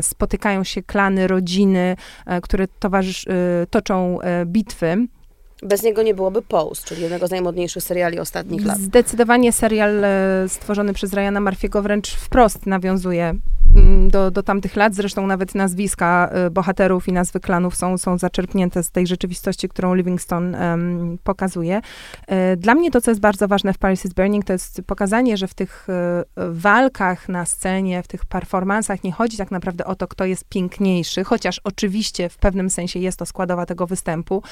spotykają 0.01 0.65
się 0.65 0.83
klany, 0.83 1.27
rodziny, 1.27 1.97
które 2.43 2.69
towarzysz, 2.69 3.27
toczą 3.71 4.19
bitwy. 4.47 5.07
Bez 5.63 5.83
niego 5.83 6.03
nie 6.03 6.15
byłoby 6.15 6.43
Pose, 6.43 6.83
czyli 6.85 7.03
jednego 7.03 7.27
z 7.27 7.31
najmodniejszych 7.31 7.83
seriali 7.83 8.19
ostatnich 8.19 8.65
lat. 8.65 8.79
Zdecydowanie 8.79 9.53
serial 9.53 10.05
e, 10.05 10.49
stworzony 10.49 10.93
przez 10.93 11.13
Ryana 11.13 11.41
Murphy'ego 11.41 11.83
wręcz 11.83 12.15
wprost 12.15 12.67
nawiązuje 12.67 13.35
mm, 13.77 14.11
do, 14.11 14.31
do 14.31 14.43
tamtych 14.43 14.77
lat. 14.77 14.95
Zresztą 14.95 15.27
nawet 15.27 15.55
nazwiska 15.55 16.29
e, 16.33 16.51
bohaterów 16.51 17.09
i 17.09 17.13
nazwy 17.13 17.41
klanów 17.41 17.77
są, 17.77 17.99
są 17.99 18.19
zaczerpnięte 18.19 18.83
z 18.83 18.91
tej 18.91 19.07
rzeczywistości, 19.07 19.69
którą 19.69 19.95
Livingston 19.95 20.55
um, 20.55 21.19
pokazuje. 21.25 21.81
E, 22.27 22.57
dla 22.57 22.75
mnie 22.75 22.91
to, 22.91 23.01
co 23.01 23.11
jest 23.11 23.21
bardzo 23.21 23.49
ważne 23.49 23.73
w 23.73 23.79
Paris 23.79 24.05
is 24.05 24.13
Burning, 24.13 24.45
to 24.45 24.53
jest 24.53 24.83
pokazanie, 24.87 25.37
że 25.37 25.49
w 25.49 25.55
tych 25.55 25.87
walkach 26.51 27.29
na 27.29 27.47
scenie, 27.47 28.03
w 28.03 28.09
tych 28.09 28.25
performansach 28.25 29.05
nie 29.05 29.13
chodzi 29.13 29.37
tak 29.37 29.51
naprawdę 29.51 29.85
o 29.85 29.95
to, 29.95 30.09
kto 30.09 30.25
jest 30.25 30.45
piękniejszy, 30.49 31.25
chociaż 31.25 31.61
oczywiście 31.65 32.29
w 32.29 32.37
pewnym 32.37 32.71
sensie 32.71 32.99
jest 32.99 33.19
to 33.19 33.27
składowa 33.27 33.67
tego 33.67 33.87
występu, 33.87 34.43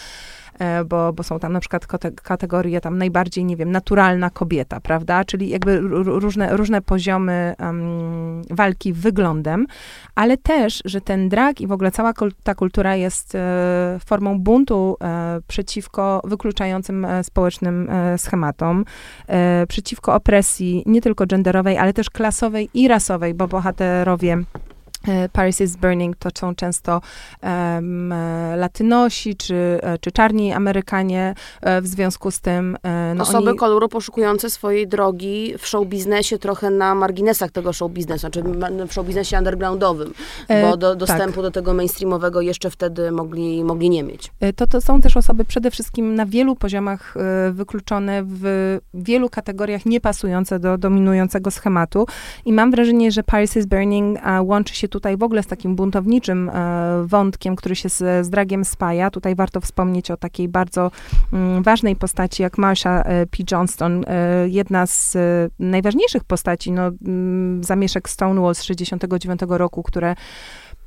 bo, 0.86 1.12
bo 1.12 1.22
są 1.22 1.38
tam 1.38 1.52
na 1.52 1.60
przykład 1.60 1.86
kategorie 2.22 2.80
tam 2.80 2.98
najbardziej, 2.98 3.44
nie 3.44 3.56
wiem, 3.56 3.70
naturalna 3.70 4.30
kobieta, 4.30 4.80
prawda? 4.80 5.24
Czyli 5.24 5.48
jakby 5.48 5.80
różne, 6.04 6.56
różne 6.56 6.82
poziomy 6.82 7.54
um, 7.58 8.42
walki 8.50 8.92
wyglądem, 8.92 9.66
ale 10.14 10.36
też, 10.36 10.82
że 10.84 11.00
ten 11.00 11.28
drag 11.28 11.60
i 11.60 11.66
w 11.66 11.72
ogóle 11.72 11.90
cała 11.90 12.12
ta 12.42 12.54
kultura 12.54 12.96
jest 12.96 13.34
e, 13.34 13.98
formą 14.04 14.38
buntu 14.38 14.96
e, 15.02 15.40
przeciwko 15.48 16.20
wykluczającym 16.24 17.04
e, 17.04 17.24
społecznym 17.24 17.90
e, 17.90 18.18
schematom, 18.18 18.84
e, 19.26 19.66
przeciwko 19.68 20.14
opresji 20.14 20.82
nie 20.86 21.00
tylko 21.00 21.26
genderowej, 21.26 21.78
ale 21.78 21.92
też 21.92 22.10
klasowej 22.10 22.70
i 22.74 22.88
rasowej, 22.88 23.34
bo 23.34 23.48
bohaterowie 23.48 24.30
E, 24.30 24.69
Paris 25.32 25.60
is 25.60 25.76
Burning 25.76 26.16
to 26.16 26.28
są 26.38 26.54
często 26.54 27.00
um, 27.42 28.14
latynosi 28.56 29.36
czy, 29.36 29.54
e, 29.82 29.98
czy 29.98 30.12
czarni 30.12 30.52
Amerykanie 30.52 31.34
w 31.82 31.86
związku 31.86 32.30
z 32.30 32.40
tym. 32.40 32.76
No 33.14 33.22
Osoby 33.22 33.48
oni... 33.48 33.58
koloru 33.58 33.88
poszukujące 33.88 34.50
swojej 34.50 34.88
drogi 34.88 35.54
w 35.58 35.66
show 35.66 35.86
biznesie 35.86 36.38
trochę 36.38 36.70
na 36.70 36.94
marginesach 36.94 37.50
tego 37.50 37.72
show 37.72 37.92
biznesu, 37.92 38.20
znaczy 38.20 38.42
w 38.88 38.92
show 38.92 39.06
biznesie 39.06 39.38
undergroundowym, 39.38 40.14
bo 40.62 40.76
do, 40.76 40.96
dostępu 40.96 41.34
tak. 41.34 41.42
do 41.42 41.50
tego 41.50 41.74
mainstreamowego 41.74 42.40
jeszcze 42.40 42.70
wtedy 42.70 43.12
mogli, 43.12 43.64
mogli 43.64 43.90
nie 43.90 44.02
mieć. 44.02 44.30
To, 44.56 44.66
to 44.66 44.80
są 44.80 45.00
też 45.00 45.16
osoby 45.16 45.44
przede 45.44 45.70
wszystkim 45.70 46.14
na 46.14 46.26
wielu 46.26 46.56
poziomach 46.56 47.14
wykluczone, 47.52 48.22
w 48.26 48.78
wielu 48.94 49.30
kategoriach 49.30 49.86
niepasujące 49.86 50.58
do 50.58 50.78
dominującego 50.78 51.50
schematu 51.50 52.06
i 52.44 52.52
mam 52.52 52.70
wrażenie, 52.70 53.12
że 53.12 53.22
Paris 53.22 53.56
is 53.56 53.66
Burning 53.66 54.18
łączy 54.40 54.74
się 54.74 54.88
tutaj 54.90 55.16
w 55.16 55.22
ogóle 55.22 55.42
z 55.42 55.46
takim 55.46 55.76
buntowniczym 55.76 56.48
e, 56.48 56.52
wątkiem, 57.06 57.56
który 57.56 57.76
się 57.76 57.88
z, 57.88 58.26
z 58.26 58.30
dragiem 58.30 58.64
spaja. 58.64 59.10
Tutaj 59.10 59.34
warto 59.34 59.60
wspomnieć 59.60 60.10
o 60.10 60.16
takiej 60.16 60.48
bardzo 60.48 60.90
mm, 61.32 61.62
ważnej 61.62 61.96
postaci 61.96 62.42
jak 62.42 62.58
Marsha 62.58 63.02
e, 63.02 63.26
P. 63.26 63.42
Johnston, 63.50 64.04
e, 64.06 64.48
jedna 64.48 64.86
z 64.86 65.16
najważniejszych 65.58 66.24
postaci, 66.24 66.72
no, 66.72 66.82
mm, 67.06 67.64
zamieszek 67.64 68.08
Stonewall 68.08 68.54
z 68.54 68.62
69 68.62 69.40
roku, 69.48 69.82
które 69.82 70.14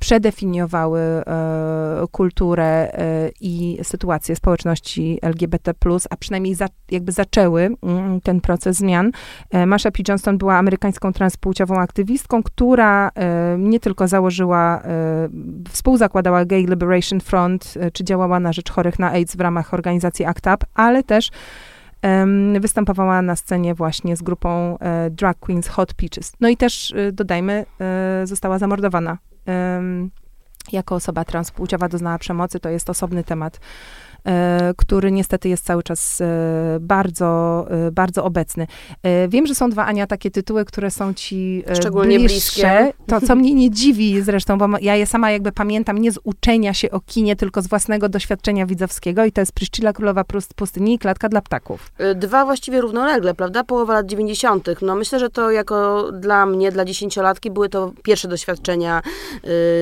przedefiniowały 0.04 1.00
e, 1.00 1.24
kulturę 2.10 2.64
e, 2.92 3.30
i 3.40 3.78
sytuację 3.82 4.36
społeczności 4.36 5.18
LGBT+, 5.22 5.74
a 6.10 6.16
przynajmniej 6.16 6.54
za, 6.54 6.66
jakby 6.90 7.12
zaczęły 7.12 7.70
mm, 7.82 8.20
ten 8.20 8.40
proces 8.40 8.76
zmian. 8.76 9.10
E, 9.50 9.66
Marsha 9.66 9.90
P. 9.90 10.02
Johnston 10.08 10.38
była 10.38 10.54
amerykańską 10.56 11.12
transpłciową 11.12 11.78
aktywistką, 11.78 12.42
która 12.42 13.10
nie 13.58 13.80
tylko 13.80 14.08
założyła, 14.08 14.82
współzakładała 15.68 16.44
Gay 16.44 16.60
Liberation 16.60 17.20
Front, 17.20 17.74
czy 17.92 18.04
działała 18.04 18.40
na 18.40 18.52
rzecz 18.52 18.70
chorych 18.70 18.98
na 18.98 19.10
AIDS 19.10 19.36
w 19.36 19.40
ramach 19.40 19.74
organizacji 19.74 20.24
ACT 20.24 20.46
UP, 20.54 20.64
ale 20.74 21.02
też 21.02 21.30
występowała 22.60 23.22
na 23.22 23.36
scenie 23.36 23.74
właśnie 23.74 24.16
z 24.16 24.22
grupą 24.22 24.78
drag 25.10 25.38
queens 25.38 25.68
Hot 25.68 25.94
Peaches. 25.94 26.32
No 26.40 26.48
i 26.48 26.56
też, 26.56 26.94
dodajmy, 27.12 27.66
została 28.24 28.58
zamordowana 28.58 29.18
jako 30.72 30.94
osoba 30.94 31.24
transpłciowa 31.24 31.88
doznała 31.88 32.18
przemocy, 32.18 32.60
to 32.60 32.68
jest 32.68 32.90
osobny 32.90 33.24
temat 33.24 33.60
który 34.76 35.12
niestety 35.12 35.48
jest 35.48 35.64
cały 35.64 35.82
czas 35.82 36.20
e, 36.20 36.26
bardzo, 36.80 37.66
e, 37.70 37.90
bardzo 37.90 38.24
obecny. 38.24 38.66
Wiem, 39.28 39.46
że 39.46 39.54
są 39.54 39.70
dwa, 39.70 39.86
Ania, 39.86 40.06
takie 40.06 40.30
tytuły, 40.30 40.64
które 40.64 40.90
są 40.90 41.14
ci 41.14 41.64
Szczególnie 41.74 42.18
bliższe. 42.18 42.34
Bliskie. 42.34 42.92
To, 43.06 43.20
co 43.20 43.36
mnie 43.36 43.54
nie 43.54 43.70
dziwi 43.70 44.22
zresztą, 44.22 44.58
bo 44.58 44.68
ja 44.80 44.96
je 44.96 45.06
sama 45.06 45.30
jakby 45.30 45.52
pamiętam 45.52 45.98
nie 45.98 46.12
z 46.12 46.18
uczenia 46.24 46.74
się 46.74 46.90
o 46.90 47.00
kinie, 47.00 47.36
tylko 47.36 47.62
z 47.62 47.66
własnego 47.66 48.08
doświadczenia 48.08 48.66
widzowskiego 48.66 49.24
i 49.24 49.32
to 49.32 49.40
jest 49.40 49.52
Pryszcila 49.52 49.92
Królowa 49.92 50.24
Pustyni 50.56 50.94
i 50.94 50.98
Klatka 50.98 51.28
dla 51.28 51.40
Ptaków. 51.40 51.92
Dwa 52.14 52.44
właściwie 52.44 52.80
równolegle, 52.80 53.34
prawda? 53.34 53.64
Połowa 53.64 53.94
lat 53.94 54.06
90. 54.06 54.68
No 54.82 54.94
myślę, 54.94 55.18
że 55.18 55.30
to 55.30 55.50
jako 55.50 56.08
dla 56.12 56.46
mnie, 56.46 56.72
dla 56.72 56.84
dziesięciolatki 56.84 57.50
były 57.50 57.68
to 57.68 57.92
pierwsze 58.02 58.28
doświadczenia 58.28 59.02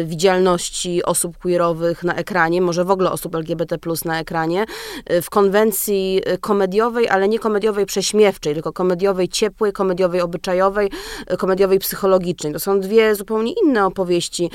y, 0.00 0.04
widzialności 0.04 1.04
osób 1.04 1.38
queerowych 1.38 2.04
na 2.04 2.14
ekranie, 2.14 2.60
może 2.60 2.84
w 2.84 2.90
ogóle 2.90 3.10
osób 3.10 3.34
LGBT 3.34 3.78
plus 3.78 4.04
na 4.04 4.20
ekranie 4.20 4.31
ekranie, 4.32 4.64
y, 5.10 5.22
w 5.22 5.30
konwencji 5.30 6.22
y, 6.34 6.38
komediowej, 6.38 7.08
ale 7.08 7.28
nie 7.28 7.38
komediowej 7.38 7.86
prześmiewczej, 7.86 8.54
tylko 8.54 8.72
komediowej 8.72 9.28
ciepłej, 9.28 9.72
komediowej 9.72 10.20
obyczajowej, 10.20 10.90
y, 11.32 11.36
komediowej 11.36 11.78
psychologicznej. 11.78 12.52
To 12.52 12.60
są 12.60 12.80
dwie 12.80 13.14
zupełnie 13.14 13.52
inne 13.64 13.86
opowieści. 13.86 14.50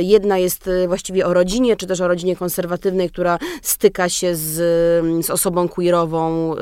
Jedna 0.00 0.38
jest 0.38 0.70
właściwie 0.88 1.26
o 1.26 1.34
rodzinie, 1.34 1.76
czy 1.76 1.86
też 1.86 2.00
o 2.00 2.08
rodzinie 2.08 2.36
konserwatywnej, 2.36 3.10
która 3.10 3.38
styka 3.62 4.08
się 4.08 4.34
z, 4.34 4.54
z 5.26 5.30
osobą 5.30 5.68
queerową. 5.68 6.54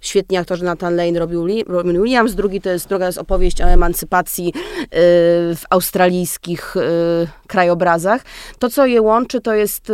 Świetnie 0.00 0.40
aktorzy 0.40 0.64
Nathan 0.64 0.96
Lane 0.96 1.18
robił 1.18 1.46
Williams. 1.46 2.34
Drugi 2.34 2.60
to 2.60 2.70
jest, 2.70 2.88
druga 2.88 3.06
jest 3.06 3.18
opowieść 3.18 3.60
o 3.60 3.64
emancypacji 3.64 4.52
w 5.56 5.62
australijskich 5.70 6.74
krajobrazach. 7.46 8.22
To, 8.58 8.70
co 8.70 8.86
je 8.86 9.02
łączy, 9.02 9.40
to 9.40 9.54
jest 9.54 9.92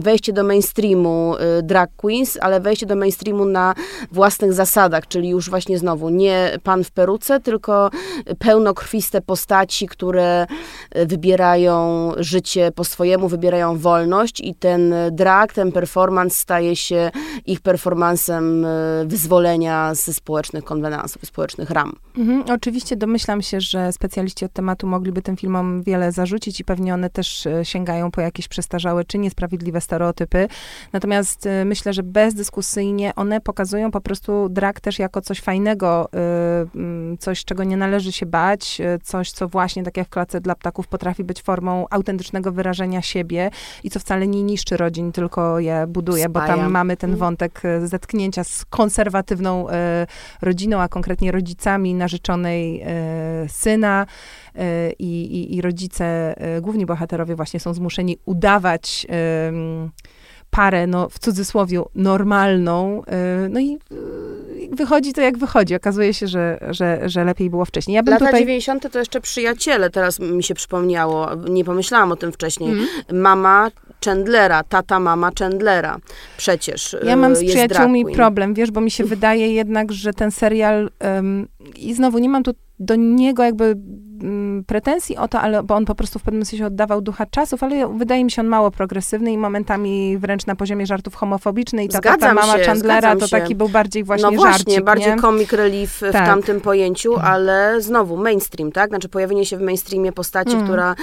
wejście 0.00 0.32
do 0.32 0.44
mainstreamu 0.44 1.37
drag 1.62 1.90
queens, 1.96 2.38
ale 2.40 2.60
wejście 2.60 2.86
do 2.86 2.96
mainstreamu 2.96 3.44
na 3.44 3.74
własnych 4.12 4.52
zasadach, 4.52 5.08
czyli 5.08 5.28
już 5.28 5.50
właśnie 5.50 5.78
znowu 5.78 6.08
nie 6.08 6.58
pan 6.62 6.84
w 6.84 6.90
peruce, 6.90 7.40
tylko 7.40 7.90
pełnokrwiste 8.38 9.20
postaci, 9.20 9.86
które 9.86 10.46
y, 10.96 11.06
wybierają 11.06 12.12
życie 12.16 12.72
po 12.74 12.84
swojemu, 12.84 13.28
wybierają 13.28 13.78
wolność 13.78 14.40
i 14.40 14.54
ten 14.54 14.94
drag, 15.12 15.52
ten 15.52 15.72
performance 15.72 16.36
staje 16.36 16.76
się 16.76 17.10
ich 17.46 17.60
performansem 17.60 18.64
y, 18.64 18.68
wyzwolenia 19.06 19.94
ze 19.94 20.14
społecznych 20.14 20.64
konwenansów, 20.64 21.22
społecznych 21.24 21.70
ram. 21.70 21.92
Mhm, 22.18 22.44
oczywiście 22.54 22.96
domyślam 22.96 23.42
się, 23.42 23.60
że 23.60 23.92
specjaliści 23.92 24.44
od 24.44 24.52
tematu 24.52 24.86
mogliby 24.86 25.22
tym 25.22 25.36
filmom 25.36 25.82
wiele 25.82 26.12
zarzucić 26.12 26.60
i 26.60 26.64
pewnie 26.64 26.94
one 26.94 27.10
też 27.10 27.48
sięgają 27.62 28.10
po 28.10 28.20
jakieś 28.20 28.48
przestarzałe 28.48 29.04
czy 29.04 29.18
niesprawiedliwe 29.18 29.80
stereotypy. 29.80 30.48
Natomiast 30.92 31.27
Natomiast 31.28 31.46
y, 31.46 31.64
myślę, 31.64 31.92
że 31.92 32.02
bezdyskusyjnie 32.02 33.14
one 33.16 33.40
pokazują 33.40 33.90
po 33.90 34.00
prostu 34.00 34.48
drag 34.48 34.80
też 34.80 34.98
jako 34.98 35.20
coś 35.20 35.40
fajnego, 35.40 36.08
y, 36.14 36.78
mm, 36.78 37.18
coś, 37.18 37.44
czego 37.44 37.64
nie 37.64 37.76
należy 37.76 38.12
się 38.12 38.26
bać, 38.26 38.80
y, 38.80 38.98
coś, 39.02 39.32
co 39.32 39.48
właśnie, 39.48 39.82
tak 39.82 39.96
jak 39.96 40.06
w 40.06 40.10
klatce 40.10 40.40
dla 40.40 40.54
ptaków, 40.54 40.88
potrafi 40.88 41.24
być 41.24 41.42
formą 41.42 41.86
autentycznego 41.90 42.52
wyrażenia 42.52 43.02
siebie 43.02 43.50
i 43.84 43.90
co 43.90 44.00
wcale 44.00 44.26
nie 44.26 44.42
niszczy 44.42 44.76
rodzin, 44.76 45.12
tylko 45.12 45.58
je 45.58 45.86
buduje, 45.86 46.24
Spaja. 46.24 46.46
bo 46.46 46.60
tam 46.60 46.70
mamy 46.70 46.96
ten 46.96 47.10
mhm. 47.10 47.20
wątek 47.20 47.62
zetknięcia 47.84 48.44
z 48.44 48.64
konserwatywną 48.64 49.66
rodziną, 50.42 50.80
a 50.80 50.88
konkretnie 50.88 51.32
rodzicami 51.32 51.94
narzeczonej 51.94 52.84
syna. 53.48 54.06
I, 54.98 55.22
i, 55.22 55.56
i 55.56 55.62
rodzice, 55.62 56.34
główni 56.60 56.86
bohaterowie 56.86 57.36
właśnie 57.36 57.60
są 57.60 57.74
zmuszeni 57.74 58.18
udawać 58.24 59.06
parę, 60.50 60.86
no 60.86 61.08
w 61.08 61.18
cudzysłowie, 61.18 61.82
normalną. 61.94 63.02
Y, 63.02 63.48
no 63.48 63.60
i 63.60 63.78
y, 64.72 64.76
wychodzi 64.76 65.12
to 65.12 65.20
jak 65.20 65.38
wychodzi. 65.38 65.74
Okazuje 65.74 66.14
się, 66.14 66.26
że, 66.26 66.58
że, 66.70 67.08
że 67.08 67.24
lepiej 67.24 67.50
było 67.50 67.64
wcześniej. 67.64 67.94
Ja 67.94 68.02
bym 68.02 68.14
Lata 68.14 68.26
tutaj... 68.26 68.40
90. 68.40 68.92
to 68.92 68.98
jeszcze 68.98 69.20
przyjaciele, 69.20 69.90
teraz 69.90 70.20
mi 70.20 70.42
się 70.42 70.54
przypomniało, 70.54 71.28
nie 71.34 71.64
pomyślałam 71.64 72.12
o 72.12 72.16
tym 72.16 72.32
wcześniej. 72.32 72.70
Mhm. 72.70 72.88
Mama 73.12 73.70
Chandlera, 74.04 74.64
tata 74.64 75.00
mama 75.00 75.30
Chandlera. 75.38 75.98
Przecież 76.36 76.96
Ja 77.04 77.16
mam 77.16 77.36
z 77.36 77.42
y, 77.42 77.46
przyjaciółmi 77.46 78.06
problem, 78.06 78.54
wiesz, 78.54 78.70
bo 78.70 78.80
mi 78.80 78.90
się 78.90 79.04
wydaje 79.04 79.52
jednak, 79.52 79.92
że 79.92 80.12
ten 80.12 80.30
serial 80.30 80.90
em, 80.98 81.48
i 81.76 81.94
znowu 81.94 82.18
nie 82.18 82.28
mam 82.28 82.42
tu 82.42 82.54
do 82.78 82.96
niego 82.96 83.42
jakby 83.42 83.64
mm, 83.64 84.07
pretensji 84.66 85.16
o 85.16 85.28
to, 85.28 85.40
ale, 85.40 85.62
bo 85.62 85.74
on 85.74 85.84
po 85.84 85.94
prostu 85.94 86.18
w 86.18 86.22
pewnym 86.22 86.44
sensie 86.44 86.66
oddawał 86.66 87.00
ducha 87.00 87.26
czasów, 87.26 87.62
ale 87.62 87.98
wydaje 87.98 88.24
mi 88.24 88.30
się 88.30 88.42
on 88.42 88.48
mało 88.48 88.70
progresywny 88.70 89.32
i 89.32 89.38
momentami 89.38 90.18
wręcz 90.18 90.46
na 90.46 90.56
poziomie 90.56 90.86
żartów 90.86 91.14
homofobiczny 91.14 91.84
i 91.84 91.88
ta, 91.88 92.00
ta, 92.00 92.08
ta 92.10 92.16
Zgadzam 92.16 92.34
mama 92.36 92.58
się, 92.58 92.64
Chandlera 92.64 93.00
zgadzam 93.00 93.18
to 93.18 93.28
taki 93.28 93.54
był 93.54 93.68
bardziej 93.68 94.04
właśnie 94.04 94.30
no 94.30 94.36
właśnie, 94.36 94.52
żarcik, 94.52 94.84
bardziej 94.84 95.14
nie? 95.14 95.20
comic 95.20 95.52
relief 95.52 95.92
w 95.96 96.00
Tak. 96.00 96.08
Mhm. 96.08 96.26
tamtym 96.26 96.60
pojęciu, 96.60 97.16
ale 97.16 97.80
znowu 97.80 98.16
mainstream, 98.16 98.72
tak? 98.72 98.88
Znaczy 98.90 99.08
pojawienie 99.08 99.46
się 99.46 99.56
w 99.56 99.60
mainstreamie 99.60 100.12
postaci, 100.12 100.52
Mm. 100.52 100.64
która, 100.64 100.94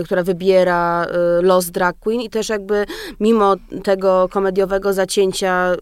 y, 0.00 0.04
która 0.04 0.22
wybiera 0.22 1.06
y, 1.40 1.42
los 1.42 1.70
drag 1.70 1.96
queen 2.00 2.20
i 2.20 2.30
też 2.30 2.48
jakby 2.48 2.86
mimo 3.20 3.54
tego 3.84 4.28
komediowego 4.30 4.92
zacięcia, 4.92 5.72
y, 5.74 5.76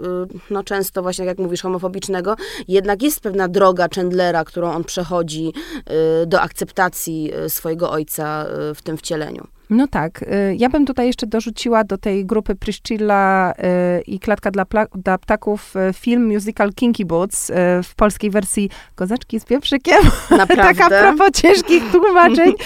no 0.50 0.64
często 0.64 1.02
właśnie 1.02 1.24
jak 1.24 1.38
mówisz, 1.38 1.62
homofobicznego, 1.62 2.37
jednak 2.68 3.02
jest 3.02 3.20
pewna 3.20 3.48
droga 3.48 3.87
Chandlera, 3.96 4.44
którą 4.44 4.72
on 4.72 4.84
przechodzi 4.84 5.52
y, 6.22 6.26
do 6.26 6.40
akceptacji 6.40 6.63
y, 6.66 7.50
swojego 7.50 7.90
ojca 7.90 8.46
y, 8.70 8.74
w 8.74 8.83
tym 8.83 8.96
wcieleniu. 8.96 9.53
No 9.70 9.88
tak. 9.88 10.22
y, 10.22 10.57
Ja 10.59 10.68
bym 10.68 10.87
tutaj 10.87 11.07
jeszcze 11.07 11.27
dorzuciła 11.27 11.85
do 11.85 11.98
tej 11.98 12.27
grupy 12.27 12.55
Priscilla 12.55 13.53
y, 13.53 14.00
i 14.00 14.20
Klatka 14.20 14.50
dla, 14.50 14.64
dla 14.94 15.18
ptaków 15.18 15.74
y, 15.77 15.92
film 15.92 16.27
musical 16.33 16.72
Kinky 16.72 17.05
Boots 17.05 17.53
w 17.85 17.94
polskiej 17.94 18.31
wersji 18.31 18.70
Kozaczki 18.94 19.40
z 19.40 19.44
pieprzykiem. 19.44 19.98
Naprawdę. 20.31 20.74
tak 20.74 20.81
a 20.81 20.88
propos 20.88 21.31
ciężkich 21.42 21.83
tłumaczeń. 21.92 22.53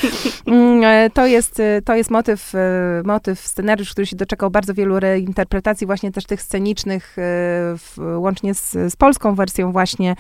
Mm, 0.47 1.11
to 1.11 1.27
jest, 1.27 1.63
to 1.85 1.95
jest 1.95 2.11
motyw, 2.11 2.53
motyw, 3.05 3.41
scenariusz, 3.41 3.91
który 3.91 4.07
się 4.07 4.17
doczekał 4.17 4.51
bardzo 4.51 4.75
wielu 4.75 5.01
reinterpretacji, 5.01 5.87
właśnie 5.87 6.13
też 6.13 6.25
tych 6.25 6.43
scenicznych, 6.43 7.17
łącznie 8.17 8.55
z, 8.55 8.71
z 8.71 8.97
polską 8.97 9.35
wersją 9.35 9.73
właśnie 9.73 10.17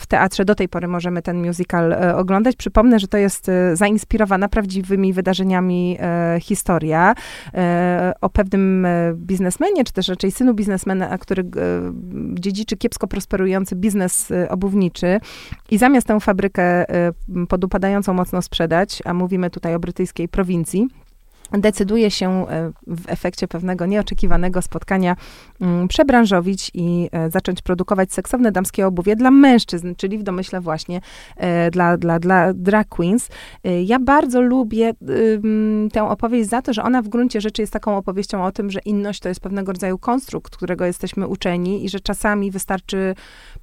w 0.00 0.02
teatrze. 0.08 0.44
Do 0.44 0.54
tej 0.54 0.68
pory 0.68 0.88
możemy 0.88 1.22
ten 1.22 1.46
musical 1.46 1.96
oglądać. 2.14 2.56
Przypomnę, 2.56 2.98
że 2.98 3.08
to 3.08 3.18
jest 3.18 3.46
zainspirowana 3.74 4.48
prawdziwymi 4.48 5.12
wydarzeniami 5.12 5.91
e, 6.00 6.40
historia 6.40 7.14
e, 7.54 8.12
o 8.20 8.30
pewnym 8.30 8.86
e, 8.86 9.12
biznesmenie, 9.14 9.84
czy 9.84 9.92
też 9.92 10.08
raczej 10.08 10.30
synu 10.30 10.54
biznesmena, 10.54 11.18
który 11.18 11.44
dziedziczy 12.34 12.76
kiepsko 12.76 13.06
prosperujący 13.06 13.76
biznes 13.76 14.32
obuwniczy 14.48 15.20
i 15.70 15.78
zamiast 15.78 16.06
tę 16.06 16.20
fabrykę 16.20 16.84
podupadającą 17.48 18.14
mocno 18.14 18.42
sprzedać, 18.42 19.02
a 19.04 19.14
mówimy 19.14 19.50
tutaj 19.50 19.74
o 19.74 19.78
brytyjskiej 19.78 20.28
prowincji, 20.28 20.88
decyduje 21.58 22.10
się 22.10 22.46
y, 22.46 22.72
w 22.86 23.08
efekcie 23.08 23.48
pewnego 23.48 23.86
nieoczekiwanego 23.86 24.62
spotkania 24.62 25.16
mm, 25.60 25.88
przebranżowić 25.88 26.70
i 26.74 27.08
e, 27.12 27.30
zacząć 27.30 27.62
produkować 27.62 28.12
seksowne 28.12 28.52
damskie 28.52 28.86
obuwie 28.86 29.16
dla 29.16 29.30
mężczyzn, 29.30 29.94
czyli 29.96 30.18
w 30.18 30.22
domyśle 30.22 30.60
właśnie 30.60 31.00
e, 31.36 31.70
dla, 31.70 31.96
dla, 31.96 32.18
dla 32.18 32.54
drag 32.54 32.88
queens. 32.88 33.28
E, 33.64 33.82
Ja 33.82 33.98
bardzo 33.98 34.40
lubię 34.42 34.92
tę 35.92 36.08
opowieść 36.08 36.50
za 36.50 36.62
to, 36.62 36.72
że 36.72 36.82
ona 36.82 37.02
w 37.02 37.08
gruncie 37.08 37.40
rzeczy 37.40 37.62
jest 37.62 37.72
taką 37.72 37.96
opowieścią 37.96 38.44
o 38.44 38.52
tym, 38.52 38.70
że 38.70 38.80
inność 38.84 39.20
to 39.20 39.28
jest 39.28 39.40
pewnego 39.40 39.72
rodzaju 39.72 39.98
konstrukt, 39.98 40.56
którego 40.56 40.84
jesteśmy 40.84 41.26
uczeni 41.26 41.84
i 41.84 41.88
że 41.88 42.00
czasami 42.00 42.50
wystarczy 42.50 43.14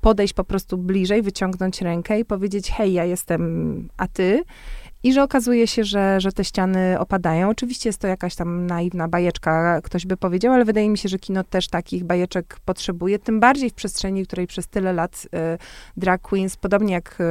podejść 0.02 0.34
po 0.34 0.43
prostu 0.43 0.78
bliżej, 0.78 1.21
wyciągnąć 1.21 1.82
rękę 1.82 2.19
i 2.19 2.25
powiedzieć, 2.25 2.71
hej, 2.71 2.93
ja 2.93 3.06
jestem, 3.06 3.88
a 3.97 4.08
ty? 4.08 4.43
I 5.03 5.13
że 5.13 5.23
okazuje 5.23 5.67
się, 5.67 5.83
że, 5.83 6.21
że 6.21 6.31
te 6.31 6.43
ściany 6.43 6.99
opadają. 6.99 7.49
Oczywiście 7.49 7.89
jest 7.89 7.99
to 7.99 8.07
jakaś 8.07 8.35
tam 8.35 8.65
naiwna 8.65 9.07
bajeczka, 9.07 9.81
ktoś 9.81 10.05
by 10.05 10.17
powiedział, 10.17 10.53
ale 10.53 10.65
wydaje 10.65 10.89
mi 10.89 10.97
się, 10.97 11.09
że 11.09 11.19
kino 11.19 11.43
też 11.43 11.67
takich 11.67 12.03
bajeczek 12.03 12.57
potrzebuje, 12.65 13.19
tym 13.19 13.39
bardziej 13.39 13.69
w 13.69 13.73
przestrzeni, 13.73 14.25
której 14.25 14.47
przez 14.47 14.67
tyle 14.67 14.93
lat 14.93 15.27
e, 15.33 15.57
drag 15.97 16.21
queens, 16.21 16.57
podobnie 16.57 16.93
jak 16.93 17.17
e, 17.19 17.23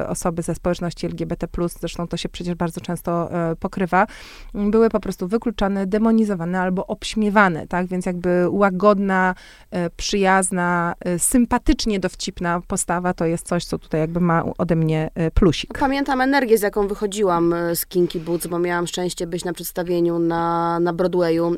e, 0.00 0.08
osoby 0.08 0.42
ze 0.42 0.54
społeczności 0.54 1.06
LGBT+, 1.06 1.46
zresztą 1.80 2.08
to 2.08 2.16
się 2.16 2.28
przecież 2.28 2.54
bardzo 2.54 2.80
często 2.80 3.32
e, 3.50 3.56
pokrywa, 3.56 4.06
były 4.54 4.88
po 4.88 5.00
prostu 5.00 5.28
wykluczane, 5.28 5.86
demonizowane 5.86 6.60
albo 6.60 6.86
obśmiewane, 6.86 7.66
tak? 7.66 7.86
Więc 7.86 8.06
jakby 8.06 8.46
łagodna, 8.48 9.34
e, 9.70 9.90
przyjazna, 9.90 10.94
e, 11.00 11.18
sympatycznie 11.18 12.00
dowcipna 12.00 12.60
postawa 12.68 13.14
to 13.14 13.24
jest 13.24 13.46
coś, 13.46 13.64
co 13.64 13.78
tutaj 13.78 14.00
jakby 14.00 14.20
ma 14.20 14.44
ode 14.58 14.76
mnie 14.76 15.10
plusik. 15.34 15.78
Pamiętam 15.78 16.20
energię, 16.20 16.58
z 16.58 16.62
jaką 16.62 16.88
wychodziłam 16.88 17.05
e, 17.52 17.76
z 17.76 17.86
Kinky 17.86 18.20
Boots, 18.20 18.46
bo 18.46 18.58
miałam 18.58 18.86
szczęście 18.86 19.26
być 19.26 19.44
na 19.44 19.52
przedstawieniu 19.52 20.18
na, 20.18 20.80
na 20.80 20.92
Broadwayu 20.92 21.46
e, 21.46 21.56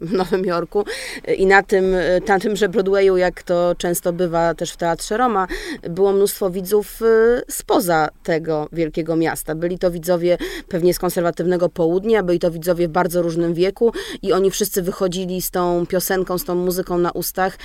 w 0.00 0.12
Nowym 0.12 0.44
Jorku 0.44 0.84
E, 1.24 1.34
i 1.34 1.46
na 1.46 1.62
tym, 1.62 1.84
na 2.28 2.38
tymże 2.38 2.68
Broadwayu, 2.68 3.16
jak 3.16 3.42
to 3.42 3.74
często 3.78 4.12
bywa 4.12 4.54
też 4.54 4.72
w 4.72 4.76
Teatrze 4.76 5.16
Roma, 5.16 5.46
było 5.90 6.12
mnóstwo 6.12 6.50
widzów 6.50 7.00
spoza 7.48 8.08
tego 8.22 8.68
wielkiego 8.72 9.16
miasta. 9.16 9.54
Byli 9.54 9.78
to 9.78 9.90
widzowie 9.90 10.38
pewnie 10.68 10.94
z 10.94 10.98
konserwatywnego 10.98 11.68
południa, 11.68 12.22
byli 12.22 12.38
to 12.38 12.50
widzowie 12.50 12.88
w 12.88 12.90
bardzo 12.90 13.22
różnym 13.22 13.54
wieku 13.54 13.92
i 14.22 14.32
oni 14.32 14.50
wszyscy 14.50 14.82
wychodzili 14.82 15.42
z 15.42 15.50
tą 15.50 15.86
piosenką, 15.86 16.38
z 16.38 16.44
tą 16.44 16.54
muzyką 16.54 16.98
na 16.98 17.10
ustach, 17.10 17.56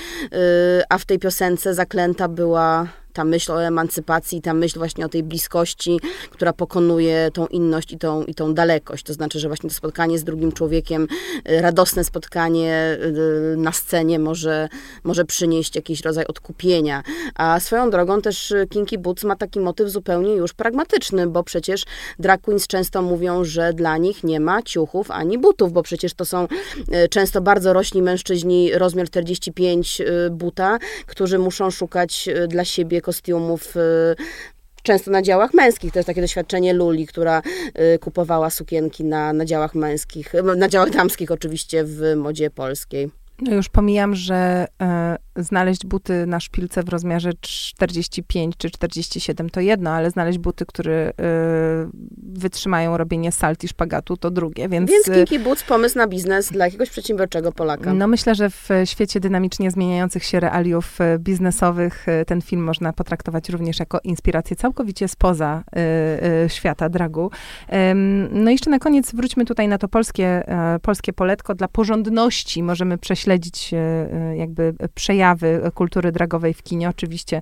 a 0.89 0.97
w 0.97 1.05
tej 1.05 1.19
piosence 1.19 1.73
zaklęta 1.73 2.27
była 2.27 2.87
ta 3.13 3.23
myśl 3.23 3.51
o 3.51 3.63
emancypacji, 3.63 4.41
ta 4.41 4.53
myśl 4.53 4.79
właśnie 4.79 5.05
o 5.05 5.09
tej 5.09 5.23
bliskości, 5.23 5.99
która 6.31 6.53
pokonuje 6.53 7.29
tą 7.33 7.47
inność 7.47 7.91
i 7.91 7.97
tą, 7.97 8.23
i 8.23 8.35
tą 8.35 8.53
dalekość. 8.53 9.03
To 9.03 9.13
znaczy, 9.13 9.39
że 9.39 9.47
właśnie 9.47 9.69
to 9.69 9.75
spotkanie 9.75 10.19
z 10.19 10.23
drugim 10.23 10.51
człowiekiem, 10.51 11.07
y, 11.49 11.61
radosne 11.61 12.03
spotkanie 12.03 12.97
y, 13.53 13.57
na 13.57 13.71
scenie 13.71 14.19
może, 14.19 14.69
może 15.03 15.25
przynieść 15.25 15.75
jakiś 15.75 16.01
rodzaj 16.01 16.25
odkupienia. 16.25 17.03
A 17.35 17.59
swoją 17.59 17.89
drogą 17.89 18.21
też 18.21 18.53
Kinky 18.69 18.97
Boots 18.97 19.23
ma 19.23 19.35
taki 19.35 19.59
motyw 19.59 19.89
zupełnie 19.89 20.35
już 20.35 20.53
pragmatyczny, 20.53 21.27
bo 21.27 21.43
przecież 21.43 21.83
drag 22.19 22.41
queens 22.41 22.67
często 22.67 23.01
mówią, 23.01 23.43
że 23.43 23.73
dla 23.73 23.97
nich 23.97 24.23
nie 24.23 24.39
ma 24.39 24.61
ciuchów 24.61 25.11
ani 25.11 25.37
butów, 25.37 25.73
bo 25.73 25.83
przecież 25.83 26.13
to 26.13 26.25
są 26.25 26.47
y, 27.05 27.09
często 27.09 27.41
bardzo 27.41 27.73
rośli 27.73 28.01
mężczyźni, 28.01 28.73
rozmiar 28.73 29.07
45 29.07 30.01
y, 30.01 30.29
buta, 30.31 30.79
którzy 31.05 31.39
muszą 31.39 31.71
szukać 31.71 32.29
dla 32.47 32.65
siebie 32.65 33.01
kostiumów 33.03 33.77
y, 33.77 33.79
często 34.83 35.11
na 35.11 35.21
działach 35.21 35.53
męskich. 35.53 35.91
To 35.91 35.99
jest 35.99 36.07
takie 36.07 36.21
doświadczenie 36.21 36.73
Luli, 36.73 37.07
która 37.07 37.41
y, 37.95 37.99
kupowała 37.99 38.49
sukienki 38.49 39.03
na, 39.03 39.33
na 39.33 39.45
działach 39.45 39.75
męskich, 39.75 40.35
y, 40.35 40.43
na 40.43 40.69
działach 40.69 40.89
damskich 40.89 41.31
oczywiście 41.31 41.83
w 41.83 42.15
modzie 42.15 42.49
polskiej. 42.49 43.11
No 43.41 43.55
już 43.55 43.69
pomijam, 43.69 44.15
że 44.15 44.67
e, 44.81 45.17
znaleźć 45.35 45.85
buty 45.85 46.25
na 46.27 46.39
szpilce 46.39 46.83
w 46.83 46.89
rozmiarze 46.89 47.31
45 47.41 48.55
czy 48.57 48.69
47 48.69 49.49
to 49.49 49.59
jedno, 49.59 49.89
ale 49.89 50.11
znaleźć 50.11 50.37
buty, 50.37 50.65
które 50.65 50.93
e, 50.93 51.13
wytrzymają 52.23 52.97
robienie 52.97 53.31
salt 53.31 53.63
i 53.63 53.67
szpagatu 53.67 54.17
to 54.17 54.31
drugie, 54.31 54.69
więc... 54.69 54.91
Więc 54.91 55.07
e, 55.09 55.13
Kinky 55.13 55.39
Boots, 55.39 55.63
pomysł 55.63 55.97
na 55.97 56.07
biznes 56.07 56.51
dla 56.51 56.65
jakiegoś 56.65 56.89
przedsiębiorczego 56.89 57.51
Polaka. 57.51 57.93
No 57.93 58.07
myślę, 58.07 58.35
że 58.35 58.49
w 58.49 58.69
świecie 58.85 59.19
dynamicznie 59.19 59.71
zmieniających 59.71 60.23
się 60.23 60.39
realiów 60.39 61.01
e, 61.01 61.19
biznesowych 61.19 62.09
e, 62.09 62.25
ten 62.25 62.41
film 62.41 62.63
można 62.63 62.93
potraktować 62.93 63.49
również 63.49 63.79
jako 63.79 63.99
inspirację 64.03 64.55
całkowicie 64.55 65.07
spoza 65.07 65.63
e, 65.75 66.43
e, 66.43 66.49
świata 66.49 66.89
dragu. 66.89 67.31
No 68.31 68.49
i 68.49 68.53
jeszcze 68.53 68.69
na 68.69 68.79
koniec 68.79 69.15
wróćmy 69.15 69.45
tutaj 69.45 69.67
na 69.67 69.77
to 69.77 69.87
polskie, 69.87 70.25
e, 70.47 70.79
polskie 70.79 71.13
poletko. 71.13 71.55
Dla 71.55 71.67
porządności 71.67 72.63
możemy 72.63 72.97
prześledzić 72.97 73.73
e, 73.73 73.77
e, 73.77 74.37
jakby 74.37 74.75
przejawy 74.95 75.22
kultury 75.73 76.11
dragowej 76.11 76.53
w 76.53 76.63
kinie. 76.63 76.89
Oczywiście 76.89 77.41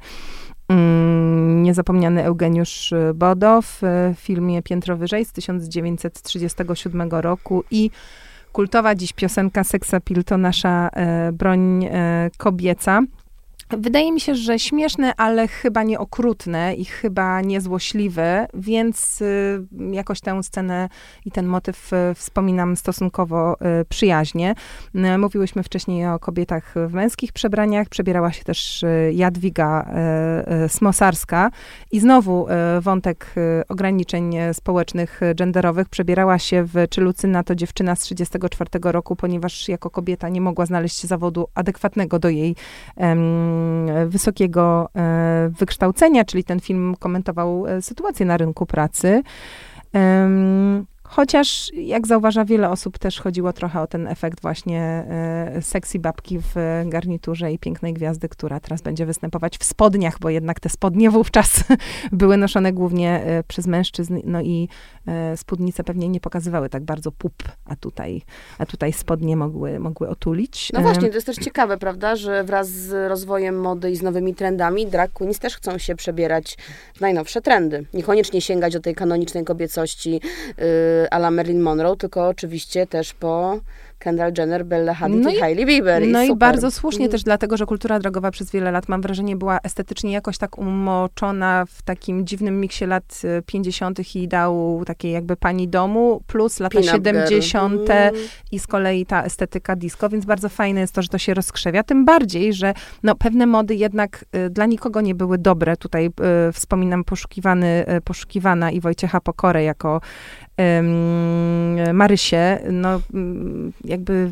mm, 0.69 1.63
niezapomniany 1.63 2.23
Eugeniusz 2.23 2.93
Bodo 3.15 3.61
w 3.61 3.81
filmie 4.17 4.61
Piętro 4.61 4.97
Wyżej 4.97 5.25
z 5.25 5.31
1937 5.31 7.09
roku 7.11 7.63
i 7.71 7.91
kultowa 8.51 8.95
dziś 8.95 9.13
piosenka 9.13 9.63
Seksapil 9.63 10.23
to 10.23 10.37
nasza 10.37 10.89
e, 10.93 11.31
broń 11.31 11.85
e, 11.85 12.29
kobieca. 12.37 13.01
Wydaje 13.77 14.11
mi 14.11 14.19
się, 14.19 14.35
że 14.35 14.59
śmieszne, 14.59 15.15
ale 15.15 15.47
chyba 15.47 15.83
nie 15.83 15.99
okrutne 15.99 16.73
i 16.75 16.85
chyba 16.85 17.41
niezłośliwe, 17.41 18.47
więc 18.53 19.21
y, 19.21 19.67
jakoś 19.91 20.21
tę 20.21 20.43
scenę 20.43 20.89
i 21.25 21.31
ten 21.31 21.45
motyw 21.45 21.93
y, 21.93 22.15
wspominam 22.15 22.75
stosunkowo 22.75 23.55
y, 23.81 23.85
przyjaźnie. 23.85 24.55
Mówiłyśmy 25.17 25.63
wcześniej 25.63 26.07
o 26.07 26.19
kobietach 26.19 26.73
w 26.87 26.93
męskich 26.93 27.33
przebraniach, 27.33 27.89
przebierała 27.89 28.31
się 28.31 28.43
też 28.43 28.85
Jadwiga 29.13 29.91
Smosarska 30.67 31.51
i 31.91 31.99
znowu 31.99 32.47
wątek 32.81 33.35
ograniczeń 33.69 34.35
społecznych, 34.53 35.19
genderowych. 35.35 35.89
Przebierała 35.89 36.39
się 36.39 36.63
w 36.63 36.73
Czy 36.89 37.01
Lucyna 37.01 37.43
to 37.43 37.55
dziewczyna 37.55 37.95
z 37.95 37.99
34 37.99 38.69
roku, 38.83 39.15
ponieważ 39.15 39.69
jako 39.69 39.89
kobieta 39.89 40.29
nie 40.29 40.41
mogła 40.41 40.65
znaleźć 40.65 41.03
zawodu 41.05 41.47
adekwatnego 41.55 42.19
do 42.19 42.29
jej 42.29 42.55
wysokiego 44.07 44.89
e, 44.95 45.49
wykształcenia, 45.59 46.25
czyli 46.25 46.43
ten 46.43 46.59
film 46.59 46.95
komentował 46.99 47.67
e, 47.67 47.81
sytuację 47.81 48.25
na 48.25 48.37
rynku 48.37 48.65
pracy. 48.65 49.23
Chociaż, 51.13 51.71
jak 51.73 52.07
zauważa 52.07 52.45
wiele 52.45 52.69
osób, 52.69 52.97
też 52.97 53.19
chodziło 53.19 53.53
trochę 53.53 53.81
o 53.81 53.87
ten 53.87 54.07
efekt 54.07 54.41
właśnie 54.41 54.81
e, 54.81 55.61
sexy 55.61 55.99
babki 55.99 56.39
w 56.39 56.55
garniturze 56.85 57.51
i 57.51 57.59
pięknej 57.59 57.93
gwiazdy, 57.93 58.29
która 58.29 58.59
teraz 58.59 58.81
będzie 58.81 59.05
występować 59.05 59.57
w 59.57 59.63
spodniach, 59.63 60.19
bo 60.19 60.29
jednak 60.29 60.59
te 60.59 60.69
spodnie 60.69 61.09
wówczas 61.09 61.63
były 62.11 62.37
noszone 62.37 62.73
głównie 62.73 63.23
e, 63.23 63.43
przez 63.43 63.67
mężczyzn, 63.67 64.19
no 64.23 64.41
i 64.41 64.69
e, 65.07 65.37
spódnice 65.37 65.83
pewnie 65.83 66.09
nie 66.09 66.19
pokazywały 66.19 66.69
tak 66.69 66.83
bardzo 66.83 67.11
pup, 67.11 67.33
a 67.65 67.75
tutaj, 67.75 68.21
a 68.57 68.65
tutaj 68.65 68.93
spodnie 68.93 69.37
mogły, 69.37 69.79
mogły 69.79 70.09
otulić. 70.09 70.69
No 70.73 70.81
właśnie, 70.81 71.09
to 71.09 71.15
jest 71.15 71.27
też 71.27 71.35
ciekawe, 71.35 71.77
prawda, 71.77 72.15
że 72.15 72.43
wraz 72.43 72.69
z 72.69 73.09
rozwojem 73.09 73.59
mody 73.59 73.91
i 73.91 73.95
z 73.95 74.01
nowymi 74.01 74.35
trendami 74.35 74.87
drag 74.87 75.11
queens 75.11 75.39
też 75.39 75.55
chcą 75.55 75.77
się 75.77 75.95
przebierać 75.95 76.57
w 76.95 77.01
najnowsze 77.01 77.41
trendy. 77.41 77.85
Niekoniecznie 77.93 78.41
sięgać 78.41 78.73
do 78.73 78.79
tej 78.79 78.95
kanonicznej 78.95 79.43
kobiecości 79.43 80.21
yy, 81.01 81.07
a 81.11 81.17
la 81.17 81.31
Marilyn 81.31 81.61
Monroe, 81.61 81.95
tylko 81.95 82.27
oczywiście 82.27 82.87
też 82.87 83.13
po 83.13 83.59
Kendall 83.99 84.31
Jenner, 84.37 84.65
Bella 84.65 84.93
Hadid 84.93 85.23
No 85.23 85.29
i 85.29 85.35
i- 85.35 85.39
Hailey 85.39 85.65
Bieber. 85.65 86.07
No 86.07 86.23
i 86.23 86.27
super. 86.27 86.37
bardzo 86.39 86.71
słusznie 86.71 87.05
Mhm. 87.05 87.11
też 87.11 87.23
dlatego, 87.23 87.57
że 87.57 87.65
kultura 87.65 87.99
drogowa 87.99 88.31
przez 88.31 88.51
wiele 88.51 88.71
lat, 88.71 88.89
mam 88.89 89.01
wrażenie, 89.01 89.35
była 89.35 89.59
estetycznie 89.63 90.11
jakoś 90.11 90.37
tak 90.37 90.57
umoczona 90.57 91.65
w 91.69 91.81
takim 91.81 92.25
dziwnym 92.27 92.59
miksie 92.61 92.85
lat 92.85 93.21
y, 93.23 93.41
50. 93.45 94.15
i 94.15 94.23
ideału 94.23 94.85
takiej 94.85 95.11
jakby 95.11 95.35
pani 95.35 95.67
domu, 95.67 96.21
plus 96.27 96.59
lata 96.59 96.79
Peanut 96.81 97.01
girl. 97.03 97.17
70. 97.19 97.81
Mhm. 97.81 98.15
i 98.51 98.59
z 98.59 98.67
kolei 98.67 99.05
ta 99.05 99.23
estetyka 99.23 99.75
disco, 99.75 100.09
więc 100.09 100.25
bardzo 100.25 100.49
fajne 100.49 100.81
jest 100.81 100.93
to, 100.95 101.01
że 101.01 101.07
to 101.07 101.17
się 101.17 101.33
rozkrzewia, 101.33 101.83
tym 101.83 102.05
bardziej, 102.05 102.53
że 102.53 102.73
no, 103.03 103.15
pewne 103.15 103.45
mody 103.45 103.75
jednak 103.75 104.25
y, 104.35 104.49
dla 104.49 104.65
nikogo 104.65 105.01
nie 105.01 105.15
były 105.15 105.37
dobre. 105.37 105.77
Tutaj 105.77 106.05
y, 106.49 106.51
wspominam 106.53 107.03
poszukiwany, 107.03 107.85
y, 107.97 108.01
poszukiwana 108.01 108.71
i 108.71 108.79
Wojciecha 108.79 109.19
Pokorę 109.21 109.63
jako 109.63 110.01
Marysię, 111.93 112.59
no 112.71 113.01
jakby 113.83 114.31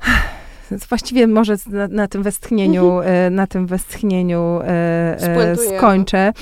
właściwie 0.88 1.26
może 1.26 1.56
na, 1.66 1.88
na 1.88 2.08
tym 2.08 2.22
westchnieniu, 2.22 3.00
e, 3.04 3.30
na 3.30 3.46
tym 3.46 3.66
westchnieniu 3.66 4.60
e, 4.62 4.68
e, 5.20 5.56
skończę. 5.56 6.32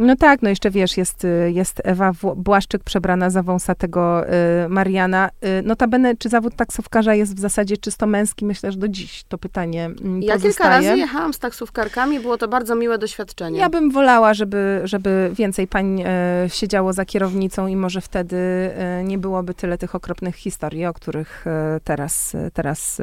No 0.00 0.16
tak, 0.16 0.42
no 0.42 0.48
jeszcze 0.48 0.70
wiesz, 0.70 0.96
jest, 0.96 1.24
y, 1.24 1.52
jest 1.54 1.80
Ewa 1.84 2.12
Błaszczyk 2.36 2.84
przebrana 2.84 3.30
za 3.30 3.42
wąsatego 3.42 4.24
y, 4.64 4.68
Mariana. 4.68 5.30
Y, 5.60 5.62
notabene, 5.62 6.16
czy 6.16 6.28
zawód 6.28 6.56
taksówkarza 6.56 7.14
jest 7.14 7.36
w 7.36 7.38
zasadzie 7.40 7.76
czysto 7.76 8.06
męski? 8.06 8.44
Myślę, 8.44 8.72
że 8.72 8.78
do 8.78 8.88
dziś 8.88 9.24
to 9.28 9.38
pytanie 9.38 9.84
mm, 9.84 10.22
Ja 10.22 10.34
kilka 10.34 10.34
pozostaje. 10.34 10.88
razy 10.88 10.98
jechałam 11.00 11.34
z 11.34 11.38
taksówkarkami, 11.38 12.20
było 12.20 12.38
to 12.38 12.48
bardzo 12.48 12.74
miłe 12.74 12.98
doświadczenie. 12.98 13.58
Ja 13.58 13.68
bym 13.68 13.90
wolała, 13.90 14.34
żeby, 14.34 14.80
żeby 14.84 15.30
więcej 15.34 15.66
pań 15.66 16.02
e, 16.06 16.06
siedziało 16.48 16.92
za 16.92 17.04
kierownicą 17.04 17.66
i 17.66 17.76
może 17.76 18.00
wtedy 18.00 18.36
e, 18.36 19.04
nie 19.04 19.18
byłoby 19.18 19.54
tyle 19.54 19.78
tych 19.78 19.94
okropnych 19.94 20.36
historii, 20.36 20.86
o 20.86 20.92
których 20.92 21.46
e, 21.46 21.80
teraz, 21.84 22.36
teraz 22.52 23.00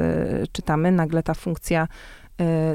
czytamy. 0.52 0.92
Nagle 0.92 1.22
ta 1.22 1.34
funkcja 1.34 1.88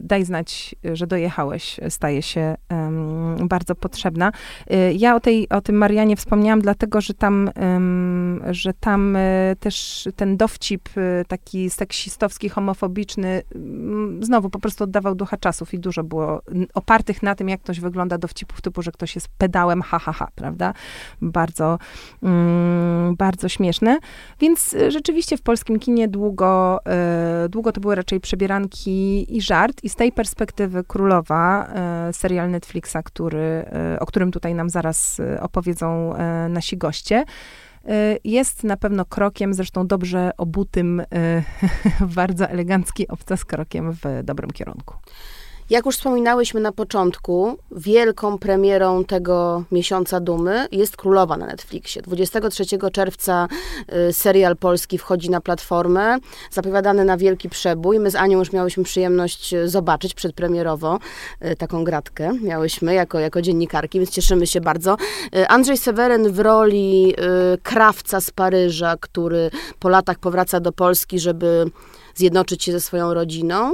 daj 0.04 0.26
znać, 0.26 0.76
e, 0.86 0.96
że 0.96 1.08
dojechałeś, 1.08 1.80
e, 1.80 1.90
staje 1.90 2.22
się 2.22 2.56
em, 2.70 3.48
bardzo 3.48 3.76
potrzebna. 3.76 4.32
E, 4.68 4.94
Ja 4.94 5.16
o, 5.16 5.20
tej, 5.20 5.50
o 5.50 5.62
tym 5.62 5.76
Marianie 5.76 6.16
wspomniałam, 6.16 6.62
dlatego, 6.62 7.02
że 7.02 7.14
tam, 7.14 7.50
em, 7.56 8.42
że 8.52 8.74
tam 8.74 9.16
e, 9.16 9.56
też 9.60 10.08
ten 10.16 10.38
dowcip 10.38 10.90
e, 10.98 11.26
taki 11.26 11.70
seksistowski, 11.70 12.50
homofobiczny, 12.50 13.42
mm, 13.56 14.24
znowu 14.24 14.50
po 14.50 14.60
prostu 14.60 14.84
oddawał 14.84 15.16
ducha 15.16 15.38
czasów 15.38 15.74
i 15.74 15.80
dużo 15.80 16.04
było 16.04 16.42
opartych 16.74 17.24
na 17.24 17.36
tym, 17.36 17.50
jak 17.50 17.62
ktoś 17.62 17.80
wygląda 17.80 18.18
dowcipów 18.18 18.62
typu, 18.62 18.82
że 18.82 18.92
ktoś 18.92 19.16
jest 19.16 19.28
pedałem, 19.38 19.82
ha, 19.82 20.00
ha, 20.00 20.14
ha, 20.14 20.28
prawda? 20.36 20.74
Bardzo, 21.22 21.80
mm, 22.24 23.16
bardzo 23.16 23.50
śmieszne. 23.50 24.00
Więc 24.40 24.74
e, 24.74 24.92
rzeczywiście 24.92 25.38
w 25.38 25.42
polskim 25.42 25.80
kinie 25.80 26.08
długo, 26.08 26.80
e, 26.86 27.50
długo 27.50 27.72
to 27.72 27.82
były 27.82 27.96
raczej 27.96 28.20
przebieranki 28.20 29.26
i 29.38 29.42
żart 29.54 29.84
i 29.84 29.90
z 29.90 29.96
tej 29.96 30.12
perspektywy 30.12 30.84
Królowa, 30.84 31.68
e, 31.68 32.14
serial 32.14 32.50
Netflixa, 32.50 32.98
który, 33.06 33.40
e, 33.40 34.00
o 34.00 34.06
którym 34.06 34.32
tutaj 34.32 34.56
nam 34.56 34.70
zaraz 34.70 35.20
e, 35.20 35.42
opowiedzą 35.42 36.14
nasi 36.50 36.78
goście, 36.78 37.24
jest 38.24 38.64
na 38.64 38.78
pewno 38.78 39.06
krokiem, 39.06 39.54
zresztą 39.54 39.88
dobrze 39.88 40.32
obutym, 40.38 41.02
bardzo 42.20 42.48
elegancki 42.48 43.08
obcas 43.08 43.46
krokiem 43.46 43.92
w 43.92 44.24
dobrym 44.24 44.52
kierunku. 44.52 44.96
Jak 45.70 45.86
już 45.86 45.96
wspominałyśmy 45.96 46.60
na 46.60 46.72
początku, 46.72 47.58
wielką 47.72 48.38
premierą 48.38 49.06
tego 49.06 49.64
miesiąca 49.72 50.20
dumy 50.20 50.68
jest 50.72 50.98
Królowa 50.98 51.38
na 51.38 51.46
Netflixie. 51.46 52.02
23 52.02 52.64
czerwca 52.94 53.48
y, 54.10 54.14
serial 54.14 54.58
polski 54.58 54.98
wchodzi 54.98 55.30
na 55.30 55.42
platformę, 55.42 56.18
zapowiadany 56.52 57.06
na 57.06 57.18
wielki 57.18 57.50
przebój. 57.50 58.00
My 58.00 58.12
z 58.12 58.16
Anią 58.16 58.40
już 58.40 58.52
miałyśmy 58.52 58.84
przyjemność 58.84 59.54
y, 59.54 59.70
zobaczyć 59.70 60.14
przedpremierowo 60.14 61.00
y, 61.46 61.56
taką 61.56 61.84
gratkę. 61.84 62.32
Miałyśmy 62.42 62.94
jako, 62.94 63.20
jako 63.20 63.42
dziennikarki, 63.42 64.00
więc 64.00 64.10
cieszymy 64.10 64.48
się 64.48 64.62
bardzo. 64.62 64.98
Andrzej 65.48 65.78
Seweryn 65.78 66.32
w 66.32 66.40
roli 66.40 67.16
krawca 67.64 68.22
z 68.22 68.32
Paryża, 68.32 68.96
który 69.00 69.52
po 69.80 69.90
latach 69.90 70.20
powraca 70.20 70.60
do 70.60 70.72
Polski, 70.72 71.20
żeby 71.20 71.66
zjednoczyć 72.16 72.64
się 72.64 72.72
ze 72.72 72.80
swoją 72.80 73.14
rodziną. 73.14 73.74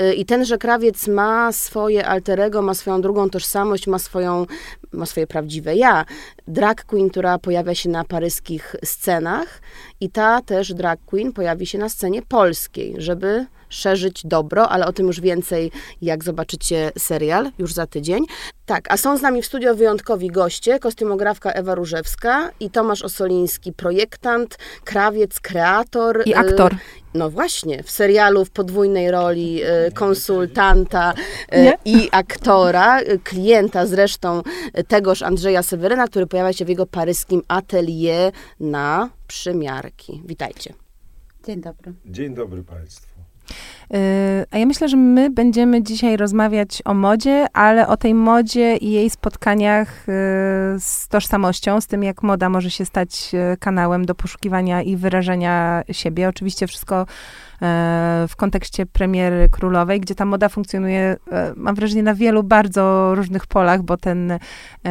Y, 0.00 0.14
I 0.14 0.24
tenże 0.24 0.58
krawiec 0.58 1.08
ma 1.08 1.52
swoje 1.52 2.06
alterego, 2.06 2.62
ma 2.62 2.74
swoją 2.74 3.00
drugą 3.00 3.30
tożsamość, 3.30 3.86
ma, 3.86 3.98
swoją, 3.98 4.46
ma 4.92 5.06
swoje 5.06 5.26
prawdziwe 5.26 5.76
ja. 5.76 6.04
Drag 6.48 6.84
queen, 6.84 7.10
która 7.10 7.38
pojawia 7.38 7.74
się 7.74 7.88
na 7.88 8.04
paryskich 8.04 8.76
scenach 8.84 9.60
i 10.00 10.10
ta 10.10 10.42
też 10.42 10.74
drag 10.74 11.00
queen 11.06 11.32
pojawi 11.32 11.66
się 11.66 11.78
na 11.78 11.88
scenie 11.88 12.22
polskiej, 12.22 12.94
żeby 12.98 13.46
szerzyć 13.68 14.26
dobro, 14.26 14.68
ale 14.68 14.86
o 14.86 14.92
tym 14.92 15.06
już 15.06 15.20
więcej, 15.20 15.70
jak 16.02 16.24
zobaczycie 16.24 16.92
serial 16.98 17.50
już 17.58 17.72
za 17.72 17.86
tydzień. 17.86 18.24
Tak, 18.66 18.92
a 18.92 18.96
są 18.96 19.16
z 19.16 19.22
nami 19.22 19.42
w 19.42 19.46
studio 19.46 19.74
wyjątkowi 19.74 20.28
goście, 20.28 20.78
kostiumografka 20.78 21.52
Ewa 21.52 21.74
Różewska 21.74 22.50
i 22.60 22.70
Tomasz 22.70 23.02
Osoliński, 23.02 23.72
projektant, 23.72 24.58
krawiec, 24.84 25.40
kreator. 25.40 26.22
I 26.26 26.30
y, 26.30 26.36
aktor. 26.36 26.74
no 27.14 27.30
właśnie, 27.30 27.82
w 27.82 27.90
serialu 27.90 28.44
w 28.44 28.50
podwójnej 28.50 29.10
roli 29.10 29.62
e, 29.62 29.90
konsultanta 29.90 31.14
e, 31.48 31.62
Nie? 31.64 31.78
i 31.84 32.08
aktora, 32.12 33.00
klienta 33.24 33.86
zresztą 33.86 34.42
tegoż 34.88 35.22
Andrzeja 35.22 35.62
Seweryna, 35.62 36.06
który 36.06 36.26
pojawia 36.26 36.52
się 36.52 36.64
w 36.64 36.68
jego 36.68 36.86
paryskim 36.86 37.42
atelier 37.48 38.32
na 38.60 39.10
przymiarki. 39.26 40.22
Witajcie. 40.24 40.74
Dzień 41.46 41.60
dobry. 41.60 41.94
Dzień 42.06 42.34
dobry 42.34 42.64
Państwu. 42.64 43.17
Yy, 43.90 43.98
A 44.50 44.58
ja 44.58 44.66
myślę, 44.66 44.88
że 44.88 44.96
my 44.96 45.30
będziemy 45.30 45.82
dzisiaj 45.82 46.16
rozmawiać 46.16 46.82
o 46.84 46.94
modzie, 46.94 47.46
ale 47.52 47.88
o 47.88 47.96
tej 47.96 48.14
modzie 48.14 48.76
i 48.76 48.90
jej 48.90 49.10
spotkaniach 49.10 49.88
yy, 50.06 50.80
z 50.80 51.08
tożsamością, 51.08 51.80
z 51.80 51.86
tym, 51.86 52.02
jak 52.02 52.22
moda 52.22 52.48
może 52.48 52.70
się 52.70 52.84
stać 52.84 53.32
yy, 53.32 53.56
kanałem 53.60 54.06
do 54.06 54.14
poszukiwania 54.14 54.82
i 54.82 54.96
wyrażenia 54.96 55.82
siebie. 55.92 56.28
Oczywiście 56.28 56.66
wszystko 56.66 57.06
w 58.28 58.36
kontekście 58.36 58.86
premiery 58.86 59.48
królowej, 59.48 60.00
gdzie 60.00 60.14
ta 60.14 60.24
moda 60.24 60.48
funkcjonuje, 60.48 61.16
yy, 61.26 61.32
mam 61.56 61.74
wrażenie, 61.74 62.02
na 62.02 62.14
wielu 62.14 62.42
bardzo 62.42 63.14
różnych 63.14 63.46
polach, 63.46 63.82
bo 63.82 63.96
ten 63.96 64.28
yy, 64.30 64.90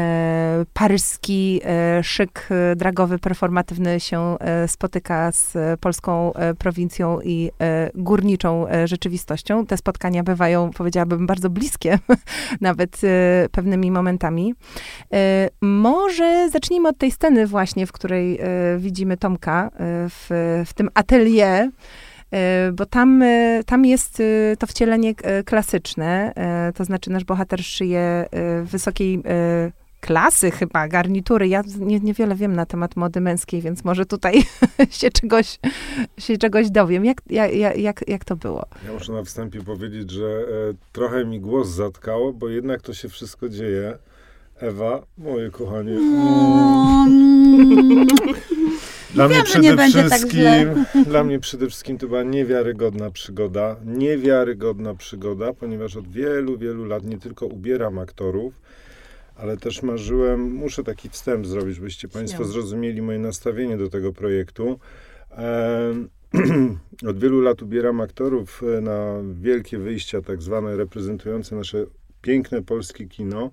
paryski 0.73 1.53
yy, 1.53 2.03
szyk 2.03 2.49
dragowy, 2.75 3.19
performatywny 3.19 3.99
się 3.99 4.37
spotyka 4.67 5.31
z 5.31 5.53
polską 5.79 6.31
prowincją 6.59 7.21
i 7.21 7.51
górniczą 7.95 8.65
rzeczywistością. 8.85 9.65
Te 9.65 9.77
spotkania 9.77 10.23
bywają, 10.23 10.71
powiedziałabym, 10.71 11.27
bardzo 11.27 11.49
bliskie, 11.49 11.99
nawet 12.61 13.01
pewnymi 13.51 13.91
momentami. 13.91 14.53
Może 15.61 16.49
zacznijmy 16.49 16.89
od 16.89 16.97
tej 16.97 17.11
sceny 17.11 17.47
właśnie, 17.47 17.87
w 17.87 17.91
której 17.91 18.39
widzimy 18.77 19.17
Tomka 19.17 19.71
w, 20.09 20.27
w 20.65 20.73
tym 20.73 20.89
atelier, 20.93 21.69
bo 22.73 22.85
tam, 22.85 23.21
yy, 23.21 23.63
tam 23.63 23.85
jest 23.85 24.19
yy, 24.19 24.57
to 24.59 24.67
wcielenie 24.67 25.13
klasyczne, 25.45 26.33
to 26.75 26.85
znaczy 26.85 27.09
nasz 27.09 27.23
bohater 27.23 27.63
szyje 27.63 28.25
wysokiej 28.63 29.23
klasy 30.01 30.51
chyba, 30.51 30.87
garnitury. 30.87 31.47
Ja 31.47 31.63
nie, 31.79 31.99
niewiele 31.99 32.35
wiem 32.35 32.55
na 32.55 32.65
temat 32.65 32.95
mody 32.95 33.21
męskiej, 33.21 33.61
więc 33.61 33.83
może 33.83 34.05
tutaj 34.05 34.43
się 34.99 35.11
czegoś, 35.11 35.59
się 36.17 36.37
czegoś 36.37 36.69
dowiem. 36.69 37.05
Jak, 37.05 37.21
jak, 37.29 37.77
jak, 37.77 38.07
jak 38.07 38.25
to 38.25 38.35
było? 38.35 38.65
Ja 38.85 38.93
muszę 38.93 39.11
na 39.11 39.23
wstępie 39.23 39.63
powiedzieć, 39.63 40.11
że 40.11 40.25
e, 40.25 40.43
trochę 40.91 41.25
mi 41.25 41.39
głos 41.39 41.67
zatkało, 41.67 42.33
bo 42.33 42.49
jednak 42.49 42.81
to 42.81 42.93
się 42.93 43.09
wszystko 43.09 43.49
dzieje. 43.49 43.97
Ewa, 44.59 45.03
moje 45.17 45.51
kochanie, 45.51 45.93
Dla 49.13 49.27
mnie, 49.27 49.35
Wiem, 49.35 49.45
przede 49.45 49.75
będzie 49.75 50.03
tak 50.03 50.11
wszystkim, 50.11 50.85
dla 51.11 51.23
mnie 51.23 51.39
przede 51.39 51.67
wszystkim 51.67 51.97
to 51.97 52.07
była 52.07 52.23
niewiarygodna 52.23 53.11
przygoda. 53.11 53.75
Niewiarygodna 53.85 54.95
przygoda, 54.95 55.53
ponieważ 55.53 55.95
od 55.95 56.07
wielu, 56.07 56.57
wielu 56.57 56.85
lat 56.85 57.03
nie 57.03 57.17
tylko 57.17 57.45
ubieram 57.45 57.99
aktorów, 57.99 58.61
ale 59.35 59.57
też 59.57 59.83
marzyłem, 59.83 60.51
muszę 60.51 60.83
taki 60.83 61.09
wstęp 61.09 61.47
zrobić, 61.47 61.75
żebyście 61.75 62.07
Państwo 62.07 62.37
Śmiało. 62.37 62.51
zrozumieli 62.53 63.01
moje 63.01 63.19
nastawienie 63.19 63.77
do 63.77 63.89
tego 63.89 64.13
projektu. 64.13 64.79
Od 67.09 67.19
wielu 67.19 67.41
lat 67.41 67.61
ubieram 67.61 68.01
aktorów 68.01 68.63
e, 68.77 68.81
na 68.81 69.13
wielkie 69.33 69.77
wyjścia, 69.77 70.21
tak 70.21 70.41
zwane, 70.41 70.77
reprezentujące 70.77 71.55
nasze 71.55 71.85
piękne 72.21 72.63
polskie 72.63 73.05
kino. 73.05 73.51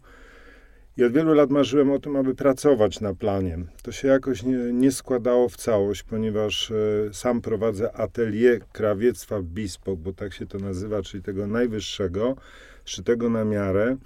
I 0.96 1.04
od 1.04 1.12
wielu 1.12 1.34
lat 1.34 1.50
marzyłem 1.50 1.90
o 1.90 1.98
tym, 1.98 2.16
aby 2.16 2.34
pracować 2.34 3.00
na 3.00 3.14
planie. 3.14 3.58
To 3.82 3.92
się 3.92 4.08
jakoś 4.08 4.42
nie, 4.42 4.56
nie 4.56 4.92
składało 4.92 5.48
w 5.48 5.56
całość, 5.56 6.02
ponieważ 6.02 6.70
e, 6.70 6.74
sam 7.12 7.40
prowadzę 7.40 7.92
atelier 7.92 8.60
krawiectwa 8.72 9.42
Bispok, 9.42 9.98
bo 9.98 10.12
tak 10.12 10.34
się 10.34 10.46
to 10.46 10.58
nazywa, 10.58 11.02
czyli 11.02 11.22
tego 11.22 11.46
najwyższego, 11.46 12.36
szytego 12.84 13.30
na 13.30 13.44
miarę. 13.44 13.96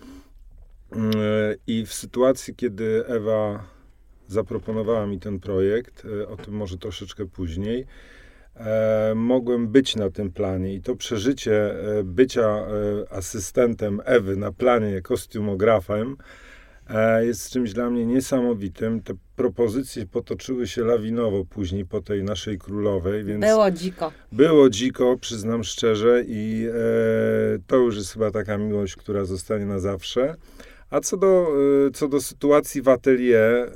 Mm, 0.93 1.11
e, 1.17 1.55
I 1.67 1.87
w 1.87 1.95
sytuacji, 1.95 2.55
kiedy 2.55 3.07
Ewa 3.07 3.65
zaproponowała 4.29 5.07
mi 5.07 5.21
ten 5.21 5.41
projekt, 5.41 6.07
e, 6.21 6.29
o 6.29 6.37
tym 6.37 6.55
może 6.55 6.79
troszeczkę 6.79 7.27
później, 7.27 7.87
mogłem 9.15 9.69
być 9.69 9.97
na 9.97 10.11
tym 10.11 10.33
planie 10.33 10.75
i 10.75 10.81
to 10.81 10.97
przeżycie 10.97 11.75
bycia 12.05 12.67
asystentem 13.11 14.01
Ewy 14.05 14.37
na 14.37 14.53
planie 14.53 15.03
kostiumografem 15.03 16.17
jest 17.21 17.51
czymś 17.51 17.73
dla 17.73 17.91
mnie 17.91 18.07
niesamowitym. 18.07 19.03
Te 19.03 19.15
propozycje 19.37 20.07
potoczyły 20.07 20.67
się 20.67 20.85
lawinowo 20.85 21.45
później 21.45 21.85
po 21.87 22.01
tej 22.01 22.23
naszej 22.25 22.59
królowej, 22.59 23.25
więc 23.25 23.41
Było 23.45 23.71
dziko. 23.71 24.13
było 24.33 24.71
dziko, 24.71 25.17
przyznam 25.21 25.65
szczerze, 25.65 26.25
i 26.27 26.67
e, 26.69 26.73
to 27.67 27.77
już 27.77 27.97
jest 27.97 28.13
chyba 28.13 28.31
taka 28.31 28.59
miłość, 28.59 28.97
która 28.97 29.25
zostanie 29.25 29.67
na 29.67 29.79
zawsze. 29.79 30.35
A 30.91 31.01
co 31.01 31.17
do, 31.17 31.49
e, 31.87 31.91
co 31.91 32.09
do 32.09 32.21
sytuacji 32.21 32.83
w 32.83 32.89
atelier, 32.89 33.55
e, 33.55 33.71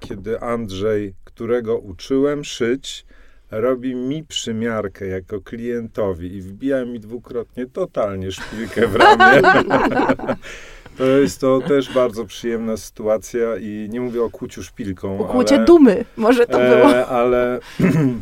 kiedy 0.00 0.40
Andrzej, 0.40 1.14
którego 1.24 1.78
uczyłem 1.78 2.44
szyć, 2.44 3.06
robi 3.50 3.94
mi 3.94 4.24
przymiarkę 4.24 5.06
jako 5.06 5.40
klientowi 5.40 6.34
i 6.36 6.40
wbija 6.40 6.84
mi 6.84 7.00
dwukrotnie 7.00 7.66
totalnie 7.66 8.32
szpilkę 8.32 8.88
w 8.88 8.96
ramię. 8.96 9.42
To 10.98 11.04
jest 11.04 11.40
to 11.40 11.60
też 11.60 11.94
bardzo 11.94 12.24
przyjemna 12.24 12.76
sytuacja 12.76 13.56
i 13.56 13.88
nie 13.90 14.00
mówię 14.00 14.22
o 14.22 14.30
kłuciu 14.30 14.62
szpilką, 14.62 15.18
Ukłucie 15.18 15.56
ale... 15.56 15.64
dumy, 15.64 16.04
może 16.16 16.46
to 16.46 16.58
było. 16.58 16.90
E, 16.90 17.06
ale 17.06 17.60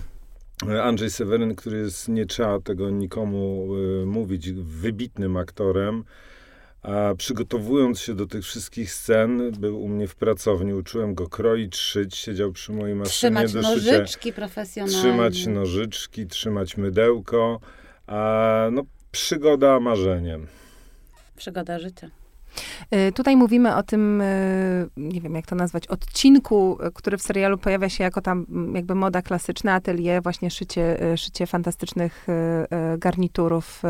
Andrzej 0.83 1.11
Seweryn, 1.11 1.55
który 1.55 1.79
jest, 1.79 2.09
nie 2.09 2.27
trzeba 2.27 2.61
tego 2.61 2.91
nikomu 2.91 3.69
e, 4.03 4.07
mówić, 4.07 4.53
wybitnym 4.53 5.37
aktorem, 5.37 6.05
a 6.83 7.15
przygotowując 7.19 8.01
się 8.01 8.15
do 8.15 8.27
tych 8.27 8.45
wszystkich 8.45 8.93
scen, 8.93 9.53
był 9.53 9.83
u 9.83 9.89
mnie 9.89 10.09
w 10.09 10.15
pracowni, 10.15 10.75
uczyłem 10.75 11.15
go 11.15 11.29
kroić, 11.29 11.77
szyć, 11.77 12.17
siedział 12.17 12.53
przy 12.53 12.73
mojej 12.73 12.95
maszynie 12.97 13.13
Trzymać 13.13 13.53
do 13.53 13.63
szycia, 13.63 13.75
nożyczki 13.75 14.33
profesjonalnie. 14.33 14.99
trzymać 14.99 15.47
nożyczki, 15.47 16.27
trzymać 16.27 16.77
mydełko, 16.77 17.61
a 18.07 18.69
no 18.73 18.83
przygoda 19.13 19.81
marzeniem. 19.81 20.47
Przygoda 21.37 21.79
życia. 21.79 22.11
Y, 22.95 23.13
Tutaj 23.13 23.37
mówimy 23.37 23.77
o 23.77 23.83
tym, 23.83 24.21
y, 24.21 24.89
nie 24.97 25.21
wiem 25.21 25.35
jak 25.35 25.47
to 25.47 25.57
nazwać, 25.57 25.87
odcinku, 25.87 26.79
y, 26.87 26.93
który 26.95 27.19
w 27.19 27.23
serialu 27.23 27.59
pojawia 27.59 27.89
się 27.89 28.05
jako 28.05 28.21
tam 28.21 28.47
mm, 28.51 28.75
jakby 28.75 28.95
moda 28.95 29.23
klasyczna, 29.23 29.75
atelier, 29.75 30.23
właśnie 30.23 30.51
szycie, 30.51 30.99
szycie 31.17 31.47
fantastycznych 31.47 32.27
garniturów 32.99 33.83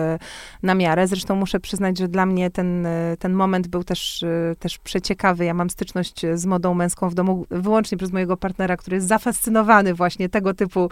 na 0.62 0.74
miarę. 0.74 1.06
Zresztą 1.06 1.34
muszę 1.36 1.60
przyznać, 1.60 1.98
że 1.98 2.08
dla 2.08 2.26
mnie 2.26 2.50
ten, 2.50 2.86
ten 3.18 3.32
moment 3.32 3.68
był 3.68 3.84
też, 3.84 4.24
też 4.58 4.78
przeciekawy. 4.78 5.44
Ja 5.44 5.54
mam 5.54 5.70
styczność 5.70 6.26
z 6.34 6.46
modą 6.46 6.74
męską 6.74 7.08
w 7.08 7.14
domu 7.14 7.46
wyłącznie 7.50 7.98
przez 7.98 8.12
mojego 8.12 8.36
partnera, 8.36 8.76
który 8.76 8.94
jest 8.94 9.08
zafascynowany 9.08 9.94
właśnie 9.94 10.28
tego 10.28 10.54
typu 10.54 10.88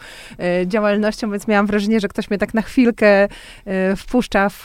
działalnością, 0.67 1.31
więc 1.31 1.49
miałam 1.49 1.67
wrażenie, 1.67 2.01
że 2.01 2.09
ktoś 2.09 2.31
mnie 2.31 2.39
tak 2.39 2.55
na 2.55 2.63
chwilkę 2.63 3.29
wpuszcza 3.97 4.49
w, 4.49 4.63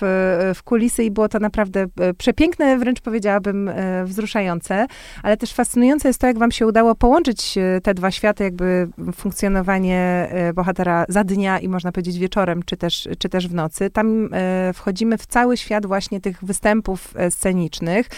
w 0.56 0.64
kulisy 0.64 1.04
i 1.04 1.12
było 1.12 1.30
to 1.30 1.40
naprawdę 1.40 1.86
przepiękne, 2.18 2.78
wręcz 2.78 2.93
powiedziałabym 3.02 3.68
y, 3.68 3.74
wzruszające, 4.06 4.88
ale 5.24 5.38
też 5.38 5.54
fascynujące 5.54 6.08
jest 6.08 6.20
to, 6.20 6.28
jak 6.28 6.38
wam 6.38 6.52
się 6.52 6.68
udało 6.68 6.96
połączyć 6.96 7.58
y, 7.58 7.82
te 7.82 7.94
dwa 7.94 8.12
światy, 8.12 8.44
jakby 8.44 8.88
funkcjonowanie 9.16 10.30
y, 10.50 10.54
bohatera 10.54 11.06
za 11.10 11.24
dnia 11.24 11.60
i 11.60 11.68
można 11.70 11.92
powiedzieć 11.92 12.18
wieczorem, 12.18 12.64
czy 12.64 12.78
też, 12.78 13.08
czy 13.20 13.30
też 13.30 13.48
w 13.48 13.54
nocy. 13.54 13.90
Tam 13.90 14.30
wchodzimy 14.74 15.18
w 15.18 15.26
cały 15.26 15.58
świat 15.58 15.86
właśnie 15.86 16.22
tych 16.22 16.44
występów 16.44 17.14
e, 17.16 17.32
scenicznych. 17.32 18.10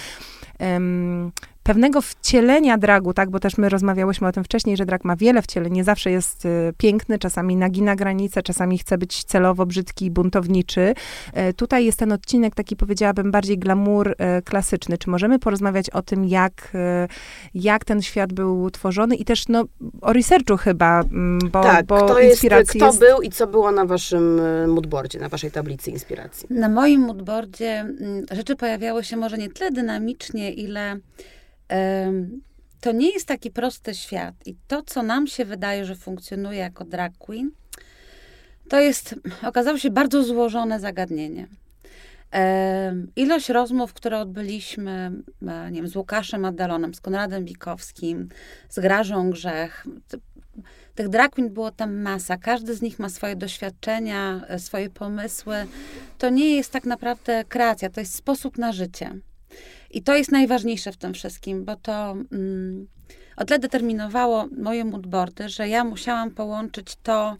Pewnego 1.65 2.01
wcielenia 2.01 2.77
dragu, 2.77 3.13
tak, 3.13 3.29
bo 3.29 3.39
też 3.39 3.57
my 3.57 3.69
rozmawiałyśmy 3.69 4.27
o 4.27 4.31
tym 4.31 4.43
wcześniej, 4.43 4.77
że 4.77 4.85
drag 4.85 5.05
ma 5.05 5.15
wiele 5.15 5.41
wcieleń, 5.41 5.73
nie 5.73 5.83
zawsze 5.83 6.11
jest 6.11 6.45
y, 6.45 6.73
piękny, 6.77 7.19
czasami 7.19 7.55
nagina 7.55 7.95
granice, 7.95 8.43
czasami 8.43 8.77
chce 8.77 8.97
być 8.97 9.23
celowo 9.23 9.65
brzydki 9.65 10.05
i 10.05 10.11
buntowniczy. 10.11 10.93
E, 11.33 11.53
tutaj 11.53 11.85
jest 11.85 11.99
ten 11.99 12.11
odcinek 12.11 12.55
taki, 12.55 12.75
powiedziałabym, 12.75 13.31
bardziej 13.31 13.57
glamour 13.57 14.15
e, 14.17 14.41
klasyczny. 14.41 14.97
Czy 14.97 15.09
możemy 15.09 15.39
porozmawiać 15.39 15.89
o 15.89 16.01
tym, 16.01 16.25
jak, 16.25 16.71
e, 16.75 17.07
jak 17.53 17.85
ten 17.85 18.01
świat 18.01 18.33
był 18.33 18.71
tworzony 18.71 19.15
i 19.15 19.25
też, 19.25 19.47
no, 19.47 19.65
o 20.01 20.13
researchu 20.13 20.57
chyba, 20.57 21.01
mm, 21.01 21.39
bo, 21.51 21.63
tak, 21.63 21.85
bo 21.85 22.05
kto, 22.05 22.19
jest, 22.19 22.31
inspiracji 22.31 22.79
kto 22.79 22.87
jest... 22.87 22.99
był 22.99 23.21
i 23.21 23.29
co 23.29 23.47
było 23.47 23.71
na 23.71 23.85
waszym 23.85 24.41
moodboardzie, 24.67 25.19
na 25.19 25.29
waszej 25.29 25.51
tablicy 25.51 25.91
inspiracji? 25.91 26.47
Na 26.49 26.69
moim 26.69 27.01
moodboardzie 27.01 27.79
mm, 27.79 28.25
rzeczy 28.31 28.55
pojawiały 28.55 29.03
się 29.03 29.17
może 29.17 29.37
nie 29.37 29.49
tyle 29.49 29.71
dynamicznie, 29.71 30.53
ile 30.53 30.99
to 32.81 32.91
nie 32.91 33.09
jest 33.13 33.27
taki 33.27 33.51
prosty 33.51 33.95
świat. 33.95 34.35
I 34.45 34.55
to, 34.67 34.81
co 34.81 35.03
nam 35.03 35.27
się 35.27 35.45
wydaje, 35.45 35.85
że 35.85 35.95
funkcjonuje 35.95 36.59
jako 36.59 36.85
drag 36.85 37.13
queen, 37.17 37.51
to 38.69 38.79
jest, 38.79 39.15
okazało 39.43 39.77
się 39.77 39.89
bardzo 39.89 40.23
złożone 40.23 40.79
zagadnienie. 40.79 41.47
Ilość 43.15 43.49
rozmów, 43.49 43.93
które 43.93 44.19
odbyliśmy, 44.19 45.11
e, 45.47 45.71
nie 45.71 45.81
wiem, 45.81 45.87
z 45.87 45.95
Łukaszem 45.95 46.45
Adalonem, 46.45 46.93
z 46.93 47.01
Konradem 47.01 47.45
Bikowskim, 47.45 48.29
z 48.69 48.79
Grażą 48.79 49.29
Grzech, 49.29 49.85
tych 50.95 51.09
drag 51.09 51.31
queen 51.31 51.53
było 51.53 51.71
tam 51.71 52.01
masa. 52.01 52.37
Każdy 52.37 52.75
z 52.75 52.81
nich 52.81 52.99
ma 52.99 53.09
swoje 53.09 53.35
doświadczenia, 53.35 54.41
e, 54.47 54.59
swoje 54.59 54.89
pomysły. 54.89 55.55
To 56.17 56.29
nie 56.29 56.55
jest 56.55 56.71
tak 56.71 56.85
naprawdę 56.85 57.43
kreacja, 57.43 57.89
to 57.89 57.99
jest 57.99 58.15
sposób 58.15 58.57
na 58.57 58.71
życie. 58.71 59.19
I 59.95 60.03
to 60.03 60.15
jest 60.15 60.31
najważniejsze 60.31 60.91
w 60.91 60.97
tym 60.97 61.13
wszystkim, 61.13 61.65
bo 61.65 61.75
to 61.75 62.11
mm, 62.31 62.87
o 63.35 63.45
tyle 63.45 63.59
determinowało 63.59 64.47
moje 64.57 64.85
moodboardy, 64.85 65.49
że 65.49 65.69
ja 65.69 65.83
musiałam 65.83 66.31
połączyć 66.31 66.95
to, 67.03 67.37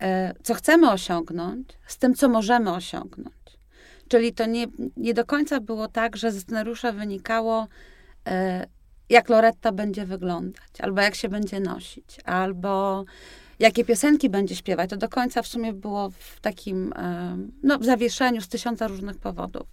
e, 0.00 0.34
co 0.42 0.54
chcemy 0.54 0.90
osiągnąć, 0.90 1.68
z 1.86 1.98
tym, 1.98 2.14
co 2.14 2.28
możemy 2.28 2.72
osiągnąć. 2.72 3.34
Czyli 4.08 4.32
to 4.32 4.46
nie, 4.46 4.66
nie 4.96 5.14
do 5.14 5.24
końca 5.24 5.60
było 5.60 5.88
tak, 5.88 6.16
że 6.16 6.32
ze 6.32 6.40
scenariusza 6.40 6.92
wynikało, 6.92 7.68
e, 8.26 8.66
jak 9.08 9.28
Loretta 9.28 9.72
będzie 9.72 10.06
wyglądać, 10.06 10.80
albo 10.80 11.00
jak 11.00 11.14
się 11.14 11.28
będzie 11.28 11.60
nosić, 11.60 12.20
albo 12.24 13.04
jakie 13.58 13.84
piosenki 13.84 14.30
będzie 14.30 14.56
śpiewać. 14.56 14.90
To 14.90 14.96
do 14.96 15.08
końca 15.08 15.42
w 15.42 15.46
sumie 15.46 15.72
było 15.72 16.10
w 16.10 16.40
takim 16.40 16.94
no, 17.62 17.78
zawieszeniu 17.80 18.40
z 18.40 18.48
tysiąca 18.48 18.88
różnych 18.88 19.18
powodów. 19.18 19.66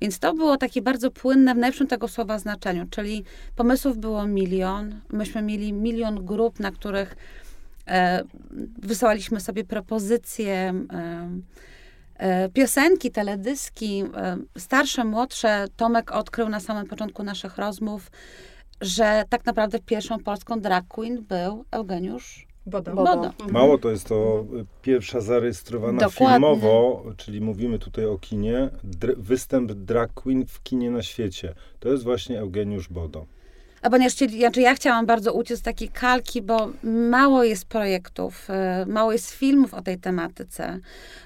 Więc 0.00 0.18
to 0.18 0.34
było 0.34 0.56
takie 0.56 0.82
bardzo 0.82 1.10
płynne 1.10 1.54
w 1.54 1.58
najlepszym 1.58 1.86
tego 1.86 2.08
słowa 2.08 2.38
znaczeniu, 2.38 2.86
czyli 2.90 3.24
pomysłów 3.56 3.98
było 3.98 4.26
milion. 4.26 5.00
Myśmy 5.12 5.42
mieli 5.42 5.72
milion 5.72 6.24
grup, 6.24 6.60
na 6.60 6.70
których 6.70 7.16
e, 7.86 8.22
wysyłaliśmy 8.78 9.40
sobie 9.40 9.64
propozycje, 9.64 10.74
e, 12.18 12.48
piosenki, 12.48 13.10
teledyski, 13.10 14.04
e, 14.16 14.36
starsze, 14.58 15.04
młodsze. 15.04 15.64
Tomek 15.76 16.12
odkrył 16.12 16.48
na 16.48 16.60
samym 16.60 16.86
początku 16.86 17.22
naszych 17.22 17.58
rozmów, 17.58 18.10
że 18.80 19.24
tak 19.28 19.46
naprawdę 19.46 19.78
pierwszą 19.78 20.18
polską 20.18 20.60
drag 20.60 20.84
queen 20.88 21.22
był 21.22 21.64
Eugeniusz 21.70 22.45
Bodo. 22.66 22.94
Bodo. 22.94 23.32
Mało 23.50 23.78
to 23.78 23.90
jest 23.90 24.08
to 24.08 24.44
y, 24.60 24.64
pierwsza 24.82 25.20
zarejestrowana 25.20 26.00
Dokładnie. 26.00 26.34
filmowo, 26.34 27.04
czyli 27.16 27.40
mówimy 27.40 27.78
tutaj 27.78 28.04
o 28.04 28.18
kinie, 28.18 28.70
dr- 28.84 29.16
występ 29.18 29.72
drag 29.72 30.12
queen 30.14 30.46
w 30.46 30.62
kinie 30.62 30.90
na 30.90 31.02
świecie. 31.02 31.54
To 31.80 31.88
jest 31.88 32.04
właśnie 32.04 32.40
Eugeniusz 32.40 32.88
Bodo. 32.88 33.26
A 33.82 33.90
ponieważ 33.90 34.12
znaczy 34.14 34.60
ja 34.60 34.74
chciałam 34.74 35.06
bardzo 35.06 35.32
uciec 35.32 35.58
z 35.58 35.62
takiej 35.62 35.88
kalki, 35.88 36.42
bo 36.42 36.68
mało 37.10 37.44
jest 37.44 37.66
projektów, 37.68 38.50
e, 38.50 38.86
mało 38.88 39.12
jest 39.12 39.30
filmów 39.30 39.74
o 39.74 39.82
tej 39.82 39.98
tematyce. 39.98 40.78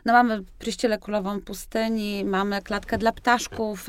No 0.05 0.12
mamy 0.12 0.43
Pryściele 0.59 0.99
Królową 0.99 1.41
Pustyni, 1.41 2.24
mamy 2.24 2.62
Klatkę 2.62 2.99
dla 2.99 3.12
Ptaszków. 3.12 3.86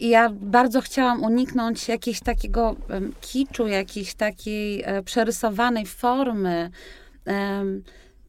I 0.00 0.08
ja 0.08 0.30
bardzo 0.30 0.80
chciałam 0.80 1.22
uniknąć 1.22 1.88
jakiegoś 1.88 2.20
takiego 2.20 2.76
kiczu, 3.20 3.66
jakiejś 3.66 4.14
takiej 4.14 4.82
e, 4.82 5.02
przerysowanej 5.02 5.86
formy, 5.86 6.70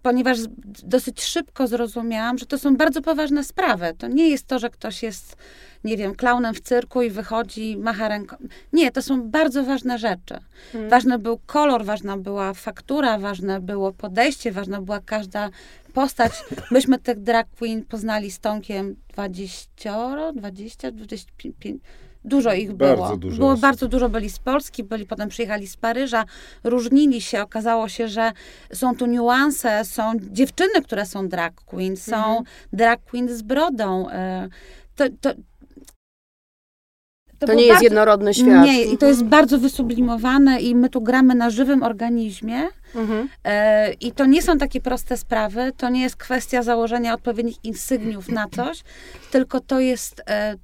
ponieważ 0.01 0.38
dosyć 0.84 1.24
szybko 1.24 1.68
zrozumiałam, 1.68 2.38
że 2.38 2.45
to 2.45 2.59
są 2.59 2.78
bardzo 2.78 3.01
poważne 3.01 3.43
sprawy. 3.43 3.93
To 3.97 4.07
nie 4.07 4.30
jest 4.30 4.47
to, 4.47 4.59
że 4.59 4.70
ktoś 4.70 5.03
jest, 5.03 5.36
nie 5.86 5.97
wiem, 5.97 6.15
klaunem 6.15 6.53
w 6.53 6.61
cyrku 6.61 7.01
i 7.01 7.09
wychodzi, 7.09 7.77
macha 7.77 8.07
ręką. 8.07 8.36
Nie, 8.73 8.91
to 8.91 9.01
są 9.01 9.29
bardzo 9.29 9.63
ważne 9.63 9.97
rzeczy. 9.99 10.38
Ważny 10.89 11.19
był 11.19 11.39
kolor, 11.45 11.86
ważna 11.86 12.17
była 12.17 12.53
faktura, 12.53 13.17
ważne 13.19 13.61
było 13.61 13.93
podejście, 13.93 14.51
ważna 14.51 14.81
była 14.81 14.99
każda 14.99 15.49
postać. 15.93 16.31
Myśmy 16.71 16.99
tych 16.99 17.19
drag 17.19 17.47
queen 17.59 17.86
poznali 17.86 18.31
z 18.31 18.39
Tomkiem 18.39 18.95
20, 19.13 20.31
20, 20.33 20.91
25, 20.91 21.81
dużo 22.25 22.53
ich 22.53 22.73
Bardzo 22.73 22.95
było. 23.05 23.17
dużo 23.17 23.38
było 23.38 23.51
osób. 23.51 23.61
bardzo 23.61 23.88
dużo, 23.88 24.09
byli 24.09 24.29
z 24.29 24.39
Polski, 24.39 24.83
byli, 24.83 25.05
potem 25.05 25.29
przyjechali 25.29 25.67
z 25.67 25.77
Paryża, 25.77 26.25
różnili 26.63 27.21
się, 27.21 27.41
okazało 27.41 27.89
się, 27.89 28.07
że 28.07 28.31
są 28.73 28.95
tu 28.95 29.05
niuanse, 29.05 29.86
są 29.86 30.13
dziewczyny, 30.31 30.81
które 30.83 31.05
są 31.05 31.27
drag 31.29 31.53
queen, 31.65 31.97
są 31.97 32.43
drag 32.73 33.03
queen 33.03 33.29
z 33.38 33.41
brodą. 33.41 34.09
e, 34.09 34.49
To, 35.21 35.29
to, 37.46 37.54
nie 37.54 37.62
jest 37.62 37.74
bardzo- 37.74 37.84
jednorodny 37.84 38.34
świat. 38.34 38.66
Nie, 38.66 38.84
i 38.86 38.98
to 38.98 39.06
jest 39.06 39.24
bardzo 39.24 39.58
wysublimowane 39.60 40.60
i 40.62 40.76
my 40.76 40.89
tu 40.89 41.02
gramy 41.02 41.36
na 41.36 41.50
żywym 41.50 41.84
organizmie. 41.84 42.62
Mhm. 42.96 43.30
E, 43.43 43.93
I 43.93 44.12
to 44.12 44.26
nie 44.26 44.41
są 44.41 44.58
takie 44.58 44.82
proste 44.82 45.18
sprawy, 45.18 45.72
to 45.78 45.89
nie 45.89 46.02
jest 46.02 46.16
kwestia 46.16 46.64
założenia 46.64 47.14
odpowiednich 47.14 47.56
insygniów 47.64 48.30
na 48.30 48.48
coś, 48.56 48.84
tylko 49.32 49.60
to 49.60 49.80
jest 49.80 50.22
e, 50.30 50.56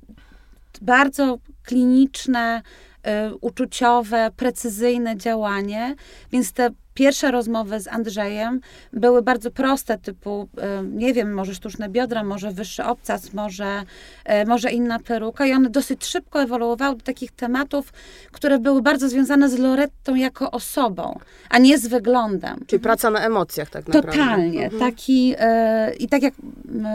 bardzo 0.81 1.37
kliniczne, 1.63 2.61
e, 3.03 3.35
uczuciowe, 3.35 4.29
precyzyjne 4.35 5.17
działanie, 5.17 5.95
więc 6.31 6.51
te 6.51 6.69
pierwsze 6.93 7.31
rozmowy 7.31 7.79
z 7.79 7.87
Andrzejem 7.87 8.61
były 8.93 9.21
bardzo 9.21 9.51
proste, 9.51 9.97
typu, 9.97 10.47
e, 10.57 10.83
nie 10.83 11.13
wiem, 11.13 11.33
może 11.33 11.55
sztuczne 11.55 11.89
biodra, 11.89 12.23
może 12.23 12.51
wyższy 12.51 12.83
obcas, 12.83 13.33
może, 13.33 13.83
e, 14.25 14.45
może 14.45 14.71
inna 14.71 14.99
peruka 14.99 15.45
i 15.45 15.53
one 15.53 15.69
dosyć 15.69 16.05
szybko 16.05 16.41
ewoluowały 16.41 16.95
do 16.95 17.03
takich 17.03 17.31
tematów, 17.31 17.93
które 18.31 18.59
były 18.59 18.81
bardzo 18.81 19.09
związane 19.09 19.49
z 19.49 19.59
Lorettą 19.59 20.15
jako 20.15 20.51
osobą, 20.51 21.19
a 21.49 21.57
nie 21.57 21.77
z 21.77 21.87
wyglądem. 21.87 22.59
Czyli 22.67 22.79
praca 22.79 23.09
na 23.09 23.25
emocjach 23.25 23.69
tak 23.69 23.87
naprawdę. 23.87 24.11
Totalnie. 24.11 24.63
Mhm. 24.63 24.79
Taki, 24.79 25.35
e, 25.39 25.93
I 25.93 26.07
tak 26.07 26.21
jak 26.23 26.33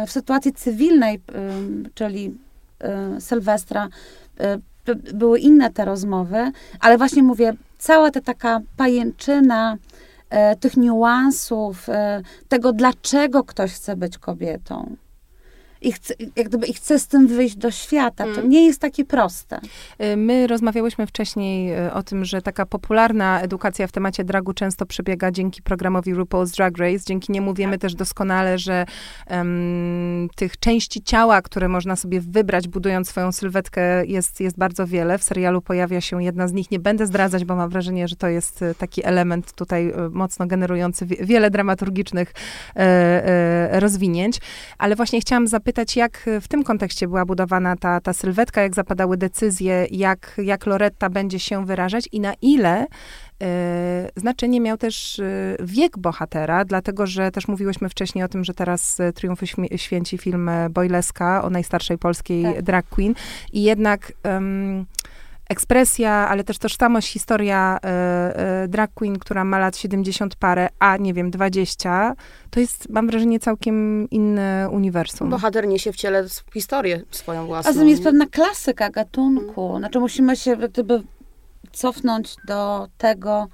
w 0.07 0.11
sytuacji 0.11 0.53
cywilnej, 0.53 1.21
czyli 1.95 2.35
Sylwestra, 3.19 3.89
były 4.95 5.39
inne 5.39 5.71
te 5.71 5.85
rozmowy, 5.85 6.53
ale 6.81 6.99
właśnie 6.99 7.23
mówię, 7.23 7.55
cała 7.79 8.11
ta 8.11 8.21
taka 8.21 8.61
pajęczyna 8.77 9.77
e, 10.31 10.57
tych 10.57 10.77
niuansów, 10.77 11.89
e, 11.89 12.23
tego 12.49 12.73
dlaczego 12.73 13.45
ktoś 13.45 13.73
chce 13.73 13.97
być 13.97 14.19
kobietą. 14.19 14.97
I 15.87 15.93
chce, 15.93 16.15
jak 16.37 16.49
gdyby, 16.49 16.67
I 16.67 16.75
chce 16.75 16.99
z 16.99 17.07
tym 17.07 17.27
wyjść 17.27 17.57
do 17.57 17.71
świata. 17.71 18.25
To 18.25 18.31
Mm. 18.31 18.49
nie 18.49 18.67
jest 18.67 18.81
takie 18.81 19.05
proste. 19.05 19.61
Y, 20.05 20.17
My 20.17 20.47
rozmawiałyśmy 20.47 21.07
wcześniej 21.07 21.79
y, 21.87 21.93
o 21.93 22.03
tym, 22.03 22.25
że 22.25 22.43
taka 22.43 22.67
popularna 22.67 23.41
edukacja 23.41 23.87
w 23.87 23.93
temacie 23.93 24.25
dragu 24.25 24.53
często 24.53 24.87
przebiega 24.87 25.31
dzięki 25.31 25.63
programowi 25.63 26.15
RuPaul's 26.15 26.57
Drag 26.57 26.79
Race. 26.79 27.05
Dzięki 27.07 27.33
niemu 27.33 27.55
wiemy 27.55 27.79
też 27.79 27.95
doskonale, 27.95 28.59
że 28.59 28.87
em, 29.27 30.29
tych 30.37 30.59
części 30.59 31.03
ciała, 31.03 31.43
które 31.43 31.69
można 31.69 31.97
sobie 31.97 32.21
wybrać, 32.21 32.69
budując 32.69 33.09
swoją 33.09 33.33
sylwetkę, 33.33 34.07
jest, 34.07 34.41
jest 34.41 34.59
bardzo 34.59 34.87
wiele. 34.87 35.19
W 35.19 35.23
serialu 35.25 35.63
pojawia 35.63 36.01
się 36.01 36.23
jedna 36.23 36.49
z 36.49 36.53
nich. 36.53 36.71
Nie 36.71 36.79
będę 36.79 37.07
zdradzać, 37.07 37.45
bo 37.45 37.57
mam 37.57 37.71
wrażenie, 37.71 38.09
że 38.09 38.17
to 38.17 38.29
jest 38.29 38.63
y, 38.63 38.75
taki 38.75 39.05
element 39.07 39.53
tutaj 39.53 39.93
mocno 40.11 40.47
generujący 40.47 41.07
wie- 41.07 41.17
wiele 41.27 41.51
dramaturgicznych 41.51 42.33
e, 42.77 42.81
e, 43.73 43.81
rozwinięć. 43.81 44.39
Ale 44.79 44.97
właśnie 44.97 45.21
chciałam 45.21 45.47
zapytać, 45.47 45.76
jak 45.97 46.31
w 46.41 46.49
tym 46.49 46.65
kontekście 46.65 47.09
była 47.09 47.25
budowana 47.25 47.77
ta, 47.77 48.01
ta 48.01 48.13
sylwetka, 48.13 48.63
jak 48.63 48.75
zapadały 48.75 49.17
decyzje, 49.17 49.87
jak, 49.91 50.41
jak 50.43 50.67
Loretta 50.67 51.11
będzie 51.11 51.39
się 51.39 51.67
wyrażać 51.67 52.09
i 52.13 52.21
na 52.21 52.35
ile 52.43 52.87
e, 53.43 54.09
znaczenie 54.17 54.61
miał 54.61 54.77
też 54.77 55.19
e, 55.19 55.57
wiek 55.61 55.99
bohatera, 55.99 56.65
dlatego 56.65 57.07
że 57.07 57.31
też 57.31 57.49
mówiłyśmy 57.49 57.89
wcześniej 57.89 58.25
o 58.25 58.29
tym, 58.29 58.45
że 58.45 58.55
teraz 58.55 59.01
e, 59.01 59.13
Triumfy 59.13 59.47
święci 59.77 60.19
film 60.19 60.51
Boyleska 60.71 61.45
o 61.45 61.51
najstarszej 61.51 61.99
polskiej 61.99 62.43
Tak. 62.43 62.63
drag 62.63 62.87
queen 62.87 63.15
i 63.53 63.63
jednak 63.63 64.13
ekspresja, 65.49 66.11
ale 66.11 66.45
też 66.45 66.59
tożsamość, 66.59 67.13
historia 67.13 67.79
e, 67.85 68.63
e, 68.63 68.69
drag 68.69 68.91
queen, 68.95 69.19
która 69.19 69.45
ma 69.45 69.59
lat 69.59 69.77
70 69.77 70.37
parę, 70.37 70.69
a 70.79 70.97
nie 70.97 71.15
wiem, 71.15 71.31
20, 71.31 72.15
to 72.51 72.61
jest, 72.61 72.89
mam 72.91 73.07
wrażenie, 73.07 73.41
całkiem 73.41 74.09
inne 74.11 74.69
uniwersum. 74.73 75.31
Bohater 75.31 75.69
niesie 75.69 75.93
w 75.93 75.97
ciele 75.97 76.25
historię 76.53 77.03
swoją 77.11 77.47
własną. 77.47 77.71
A 77.71 77.73
zatem 77.73 77.89
jest 77.89 78.03
pewna 78.03 78.27
klasyka 78.27 78.91
gatunku. 78.91 79.79
Znaczy 79.79 80.01
musimy 80.01 80.37
się 80.37 80.57
gdyby 80.57 81.03
cofnąć 81.73 82.37
do 82.47 82.89
tego, 82.99 83.49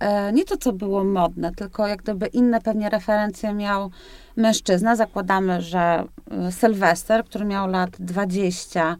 e, 0.00 0.32
nie 0.32 0.44
to, 0.44 0.56
co 0.56 0.72
było 0.72 1.04
modne, 1.04 1.54
tylko 1.54 1.86
jak 1.86 2.02
gdyby 2.02 2.26
inne 2.26 2.60
pewnie 2.60 2.90
referencje 2.90 3.54
miał 3.54 3.90
mężczyzna. 4.36 4.96
Zakładamy, 4.96 5.62
że 5.62 6.04
Sylwester, 6.50 7.24
który 7.24 7.44
miał 7.44 7.68
lat 7.68 7.90
20, 7.98 8.96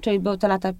czyli 0.00 0.20
były 0.20 0.38
to 0.38 0.48
lata 0.48 0.72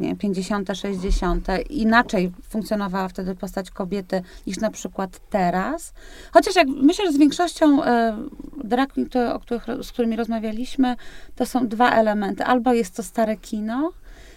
nie, 0.00 0.08
wiem, 0.08 0.16
50., 0.16 0.68
60., 0.74 1.46
inaczej 1.70 2.32
funkcjonowała 2.48 3.08
wtedy 3.08 3.34
postać 3.34 3.70
kobiety 3.70 4.22
niż 4.46 4.58
na 4.58 4.70
przykład 4.70 5.20
teraz. 5.30 5.92
Chociaż 6.32 6.56
jak 6.56 6.68
myślę, 6.68 7.06
że 7.06 7.12
z 7.12 7.18
większością 7.18 7.84
e, 7.84 8.16
drag 8.64 8.92
które- 9.08 9.34
o 9.34 9.40
których, 9.40 9.64
z 9.82 9.92
którymi 9.92 10.16
rozmawialiśmy, 10.16 10.96
to 11.34 11.46
są 11.46 11.68
dwa 11.68 11.90
elementy. 11.90 12.44
Albo 12.44 12.72
jest 12.72 12.96
to 12.96 13.02
stare 13.02 13.36
kino, 13.36 13.92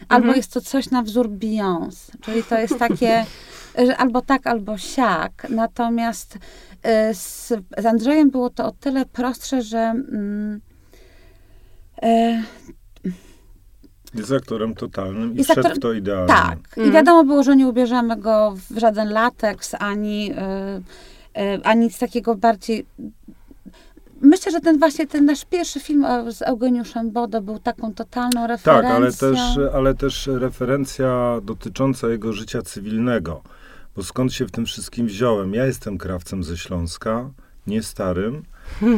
albo 0.09 0.25
Mhm. 0.25 0.37
jest 0.37 0.53
to 0.53 0.61
coś 0.61 0.89
na 0.91 1.01
wzór 1.01 1.29
Beyoncé. 1.29 2.11
Czyli 2.21 2.43
to 2.43 2.57
jest 2.59 2.79
takie, 2.79 3.25
że 3.87 3.97
albo 3.97 4.21
tak, 4.21 4.47
albo 4.47 4.77
siak. 4.77 5.47
Natomiast 5.49 6.37
e, 6.83 7.13
z, 7.13 7.53
z 7.77 7.85
Andrzejem 7.85 8.29
było 8.31 8.49
to 8.49 8.65
o 8.65 8.71
tyle 8.71 9.05
prostsze, 9.05 9.61
że 9.61 9.79
mm, 9.79 10.61
e, 12.01 12.43
Jest 14.15 14.31
aktorem 14.31 14.75
totalnym 14.75 15.33
i 15.33 15.37
Jest 15.37 15.51
wszedł 15.51 15.67
aktor- 15.67 15.79
to 15.79 15.93
idealnie. 15.93 16.27
tak. 16.33 16.57
I 16.77 16.79
Mhm. 16.79 16.91
wiadomo 16.91 17.23
było, 17.23 17.43
że 17.43 17.55
nie 17.55 17.67
ubierzemy 17.67 18.17
go 18.17 18.55
w 18.69 18.77
żaden 18.79 19.09
lateks, 19.09 19.75
ani, 19.79 20.31
y, 20.31 21.41
y, 21.41 21.63
ani 21.63 21.81
nic 21.85 21.99
takiego 21.99 22.35
bardziej... 22.35 22.85
Myślę, 24.21 24.51
że 24.51 24.59
ten 24.61 24.79
właśnie 24.79 25.07
ten 25.07 25.25
nasz 25.25 25.45
pierwszy 25.45 25.79
film 25.79 26.05
e, 26.05 26.31
z 26.31 26.41
Eugeniuszem 26.41 27.11
Bodo 27.11 27.41
był 27.41 27.59
taką 27.59 27.93
totalną 27.93 28.47
referencją. 28.47 28.89
Tak, 28.89 28.97
ale 29.01 29.11
też, 29.13 29.39
ale 29.73 29.93
też 29.95 30.27
referencja 30.27 31.39
dotycząca 31.43 32.07
jego 32.09 32.33
życia 32.33 32.61
cywilnego. 32.61 33.41
Bo 33.95 34.03
skąd 34.03 34.33
się 34.33 34.45
w 34.45 34.51
tym 34.51 34.65
wszystkim 34.65 35.07
wziąłem? 35.07 35.53
Ja 35.53 35.65
jestem 35.65 35.97
krawcem 35.97 36.43
ze 36.43 36.57
Śląska, 36.57 37.29
nie 37.67 37.83
starym, 37.83 38.43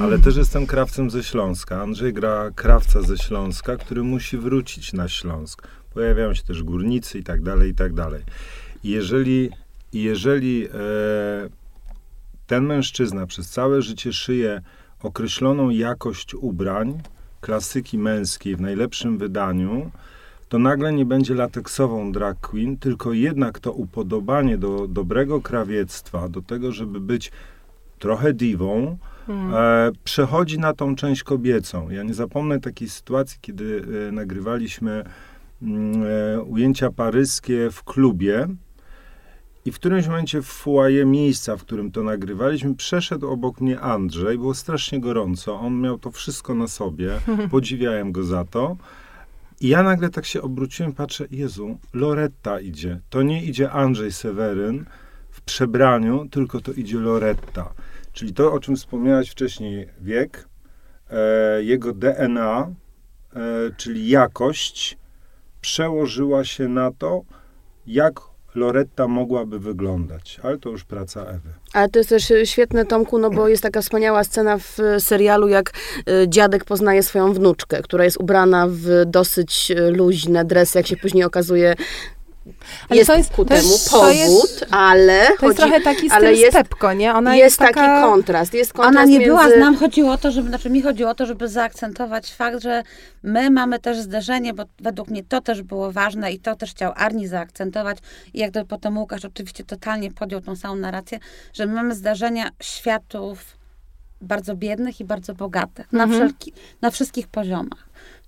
ale 0.01 0.19
też 0.19 0.37
jestem 0.37 0.67
krawcem 0.67 1.09
ze 1.09 1.23
Śląska. 1.23 1.81
Andrzej 1.81 2.13
gra 2.13 2.51
krawca 2.55 3.01
ze 3.01 3.17
Śląska, 3.17 3.77
który 3.77 4.03
musi 4.03 4.37
wrócić 4.37 4.93
na 4.93 5.07
Śląsk. 5.07 5.67
Pojawiają 5.93 6.33
się 6.33 6.43
też 6.43 6.63
górnicy 6.63 7.19
i 7.19 7.23
tak 7.23 7.41
dalej, 7.41 7.71
i 7.71 7.75
tak 7.75 7.93
dalej. 7.93 8.23
Jeżeli, 8.83 9.49
jeżeli 9.93 10.65
e, 10.65 10.69
ten 12.47 12.65
mężczyzna 12.65 13.27
przez 13.27 13.49
całe 13.49 13.81
życie 13.81 14.13
szyje 14.13 14.61
określoną 15.03 15.69
jakość 15.69 16.33
ubrań, 16.35 17.01
klasyki 17.41 17.97
męskiej 17.97 18.55
w 18.55 18.61
najlepszym 18.61 19.17
wydaniu, 19.17 19.91
to 20.49 20.59
nagle 20.59 20.93
nie 20.93 21.05
będzie 21.05 21.33
lateksową 21.33 22.11
drag 22.11 22.39
queen, 22.39 22.77
tylko 22.77 23.13
jednak 23.13 23.59
to 23.59 23.71
upodobanie 23.71 24.57
do 24.57 24.87
dobrego 24.87 25.41
krawiectwa, 25.41 26.29
do 26.29 26.41
tego, 26.41 26.71
żeby 26.71 26.99
być 26.99 27.31
trochę 27.99 28.33
diwą, 28.33 28.97
e, 29.29 29.91
przechodzi 30.03 30.59
na 30.59 30.73
tą 30.73 30.95
część 30.95 31.23
kobiecą. 31.23 31.89
Ja 31.89 32.03
nie 32.03 32.13
zapomnę 32.13 32.59
takiej 32.59 32.89
sytuacji, 32.89 33.37
kiedy 33.41 33.85
e, 34.07 34.11
nagrywaliśmy 34.11 35.03
mm, 35.61 36.03
e, 36.03 36.41
ujęcia 36.41 36.91
paryskie 36.91 37.69
w 37.71 37.83
klubie 37.83 38.47
i 39.65 39.71
w 39.71 39.75
którymś 39.75 40.07
momencie 40.07 40.41
w 40.41 40.45
foyer 40.45 41.05
miejsca, 41.05 41.57
w 41.57 41.61
którym 41.61 41.91
to 41.91 42.03
nagrywaliśmy, 42.03 42.75
przeszedł 42.75 43.29
obok 43.29 43.61
mnie 43.61 43.79
Andrzej, 43.79 44.37
było 44.37 44.53
strasznie 44.53 44.99
gorąco, 44.99 45.59
on 45.59 45.81
miał 45.81 45.97
to 45.97 46.11
wszystko 46.11 46.55
na 46.55 46.67
sobie, 46.67 47.11
podziwiałem 47.51 48.11
go 48.11 48.23
za 48.23 48.45
to. 48.45 48.77
I 49.61 49.67
ja 49.67 49.83
nagle 49.83 50.09
tak 50.09 50.25
się 50.25 50.41
obróciłem, 50.41 50.93
patrzę, 50.93 51.25
Jezu, 51.31 51.77
Loretta 51.93 52.59
idzie. 52.59 52.99
To 53.09 53.21
nie 53.21 53.43
idzie 53.43 53.71
Andrzej 53.71 54.11
Seweryn 54.11 54.85
w 55.31 55.41
przebraniu, 55.41 56.27
tylko 56.31 56.61
to 56.61 56.73
idzie 56.73 56.99
Loretta. 56.99 57.73
Czyli 58.15 58.33
to, 58.33 58.53
o 58.53 58.59
czym 58.59 58.75
wspomniałaś 58.75 59.29
wcześniej, 59.29 59.87
wiek, 60.01 60.47
e, 61.09 61.63
jego 61.63 61.93
DNA, 61.93 62.67
e, 63.35 63.39
czyli 63.77 64.09
jakość, 64.09 64.97
przełożyła 65.61 66.43
się 66.43 66.67
na 66.67 66.91
to, 66.91 67.21
jak 67.87 68.21
Loretta 68.55 69.07
mogłaby 69.07 69.59
wyglądać. 69.59 70.39
Ale 70.43 70.57
to 70.57 70.69
już 70.69 70.83
praca 70.83 71.21
Ewy. 71.21 71.49
Ale 71.73 71.89
to 71.89 71.99
jest 71.99 72.09
też 72.09 72.31
e, 72.31 72.45
świetne, 72.45 72.85
Tomku, 72.85 73.17
no 73.17 73.29
bo 73.29 73.47
jest 73.47 73.63
taka 73.63 73.81
wspaniała 73.81 74.23
scena 74.23 74.57
w 74.57 74.79
e, 74.79 74.99
serialu, 74.99 75.47
jak 75.47 75.69
e, 75.69 76.29
dziadek 76.29 76.65
poznaje 76.65 77.03
swoją 77.03 77.33
wnuczkę, 77.33 77.81
która 77.81 78.03
jest 78.03 78.17
ubrana 78.17 78.67
w 78.69 79.05
dosyć 79.05 79.71
luźne 79.91 80.45
dresy, 80.45 80.77
jak 80.79 80.87
się 80.87 80.97
później 80.97 81.23
okazuje. 81.23 81.75
Ale 82.89 82.97
jest 82.97 83.07
to 83.11 83.17
jest- 83.17 83.33
ku 83.33 83.45
to 83.45 83.53
jest- 83.53 83.65
temu 83.67 83.77
to 84.01 84.07
powód, 84.07 84.15
jest- 84.17 84.65
ale 84.71 85.19
To 85.25 85.29
jest 85.31 85.39
chodzi, 85.39 85.57
trochę 85.57 85.81
taki 85.81 86.09
ale 86.09 86.27
styl 86.27 86.41
jest, 86.41 86.57
Pepko, 86.57 86.93
nie? 86.93 87.13
Ona 87.13 87.35
jest, 87.35 87.43
jest, 87.43 87.57
taki 87.59 87.73
taka... 87.73 88.01
kontrast. 88.01 88.53
Jest 88.53 88.73
kontrast 88.73 88.95
Ona 88.97 89.05
nie 89.05 89.11
między... 89.19 89.25
była, 89.25 89.47
nam 89.47 89.75
chodziło 89.77 90.11
o 90.11 90.17
to, 90.17 90.31
żeby, 90.31 90.49
znaczy 90.49 90.69
mi 90.69 90.81
chodziło 90.81 91.09
o 91.09 91.15
to, 91.15 91.25
żeby 91.25 91.47
zaakcentować 91.47 92.33
fakt, 92.33 92.61
że 92.63 92.83
my 93.23 93.49
mamy 93.49 93.79
też 93.79 93.97
zderzenie, 93.97 94.53
bo 94.53 94.63
według 94.79 95.07
mnie 95.09 95.23
to 95.23 95.41
też 95.41 95.61
było 95.61 95.91
ważne 95.91 96.31
i 96.33 96.39
to 96.39 96.55
też 96.55 96.71
chciał 96.71 96.93
Arni 96.95 97.27
zaakcentować 97.27 97.97
i 98.33 98.39
jak 98.39 98.51
gdyby 98.51 98.65
potem 98.65 98.97
Łukasz 98.97 99.25
oczywiście 99.25 99.63
totalnie 99.63 100.11
podjął 100.11 100.41
tą 100.41 100.55
samą 100.55 100.75
narrację, 100.75 101.19
że 101.53 101.65
my 101.65 101.73
mamy 101.73 101.95
zdarzenia 101.95 102.49
światów 102.61 103.57
bardzo 104.21 104.55
biednych 104.55 104.99
i 104.99 105.05
bardzo 105.05 105.33
bogatych, 105.33 105.93
na, 105.93 106.03
Mhm. 106.03 106.21
wszelki, 106.21 106.53
na 106.81 106.91
wszystkich 106.91 107.27
poziomach. 107.27 107.85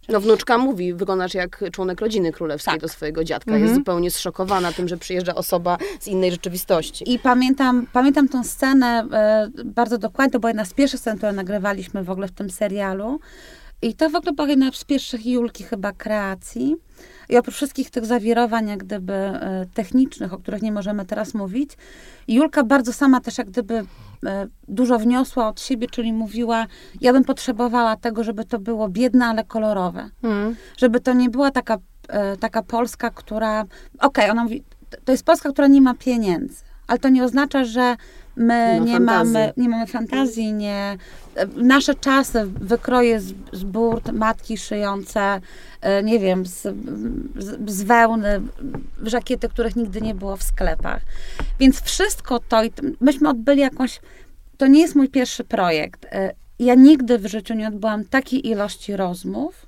No 0.09 0.21
wnuczka 0.21 0.57
mówi, 0.57 0.93
wyglądasz 0.93 1.33
jak 1.33 1.63
członek 1.71 2.01
rodziny 2.01 2.31
królewskiej 2.31 2.73
Tak. 2.73 2.81
do 2.81 2.87
swojego 2.87 3.23
dziadka. 3.23 3.51
Mhm. 3.51 3.63
Jest 3.63 3.75
zupełnie 3.75 4.11
zszokowana 4.11 4.71
tym, 4.71 4.87
że 4.87 4.97
przyjeżdża 4.97 5.35
osoba 5.35 5.77
z 5.99 6.07
innej 6.07 6.31
rzeczywistości. 6.31 7.13
I 7.13 7.19
pamiętam, 7.19 7.87
pamiętam 7.93 8.29
tą 8.29 8.43
scenę 8.43 9.07
e, 9.11 9.49
bardzo 9.65 9.97
dokładnie, 9.97 10.31
to 10.31 10.39
była 10.39 10.49
jedna 10.49 10.65
z 10.65 10.73
pierwszych 10.73 10.99
scen, 10.99 11.17
które 11.17 11.31
nagrywaliśmy 11.31 12.03
w 12.03 12.09
ogóle 12.09 12.27
w 12.27 12.31
tym 12.31 12.49
serialu. 12.49 13.19
I 13.81 13.93
to 13.93 14.09
w 14.09 14.15
ogóle 14.15 14.33
była 14.33 14.47
jedna 14.47 14.71
z 14.73 14.83
pierwszych 14.83 15.25
Julki 15.25 15.63
chyba 15.63 15.91
kreacji. 15.93 16.75
I 17.29 17.37
oprócz 17.37 17.55
wszystkich 17.55 17.89
tych 17.89 18.05
zawirowań, 18.05 18.67
jak 18.67 18.79
gdyby 18.79 19.13
e, 19.13 19.65
technicznych, 19.73 20.33
o 20.33 20.37
których 20.37 20.61
nie 20.61 20.71
możemy 20.71 21.05
teraz 21.05 21.33
mówić, 21.33 21.71
Julka 22.27 22.63
bardzo 22.63 22.93
sama 22.93 23.21
też 23.21 23.37
jak 23.37 23.49
gdyby 23.49 23.85
dużo 24.67 24.99
wniosła 24.99 25.47
od 25.47 25.61
siebie, 25.61 25.87
czyli 25.87 26.13
mówiła, 26.13 26.65
ja 27.01 27.13
bym 27.13 27.23
potrzebowała 27.23 27.95
tego, 27.95 28.23
żeby 28.23 28.45
to 28.45 28.59
było 28.59 28.89
biedne, 28.89 29.25
ale 29.25 29.43
kolorowe 29.43 30.09
Mm. 30.23 30.55
żeby 30.77 30.99
to 30.99 31.13
nie 31.13 31.29
była 31.29 31.51
taka, 31.51 31.77
e, 32.07 32.37
taka 32.37 32.63
Polska, 32.63 33.09
która. 33.09 33.65
Okej, 33.99 34.29
ona 34.29 34.43
mówi, 34.43 34.63
to 35.05 35.11
jest 35.11 35.25
Polska, 35.25 35.51
która 35.51 35.67
nie 35.67 35.81
ma 35.81 35.93
pieniędzy, 35.93 36.63
ale 36.87 36.99
to 36.99 37.09
nie 37.09 37.23
oznacza, 37.23 37.63
że 37.63 37.95
my 38.37 38.73
Nie 38.73 38.79
ma 38.79 38.85
nie, 38.85 38.93
fantazji. 38.93 39.33
mamy, 39.33 39.53
nie 39.57 39.69
mamy 39.69 39.87
fantazji, 39.87 40.53
nie. 40.53 40.97
Nasze 41.55 41.95
czasy, 41.95 42.45
wykroje 42.45 43.19
z, 43.19 43.33
z 43.53 43.63
burt, 43.63 44.11
matki 44.11 44.57
szyjące, 44.57 45.41
e, 45.81 46.03
nie 46.03 46.19
wiem, 46.19 46.45
z, 46.45 46.61
z, 47.35 47.71
z 47.71 47.83
wełny, 47.83 48.41
żakiety, 49.03 49.49
których 49.49 49.75
nigdy 49.75 50.01
nie 50.01 50.15
było 50.15 50.37
w 50.37 50.43
sklepach. 50.43 51.01
Więc 51.59 51.81
wszystko 51.81 52.39
to, 52.39 52.61
myśmy 53.01 53.29
odbyli 53.29 53.61
jakąś. 53.61 53.99
To 54.57 54.67
nie 54.67 54.81
jest 54.81 54.95
mój 54.95 55.09
pierwszy 55.09 55.43
projekt. 55.43 56.05
E, 56.11 56.33
Ja 56.59 56.75
nigdy 56.75 57.17
w 57.17 57.25
życiu 57.27 57.53
nie 57.53 57.67
odbyłam 57.67 58.05
takiej 58.05 58.47
ilości 58.47 58.95
rozmów 58.95 59.65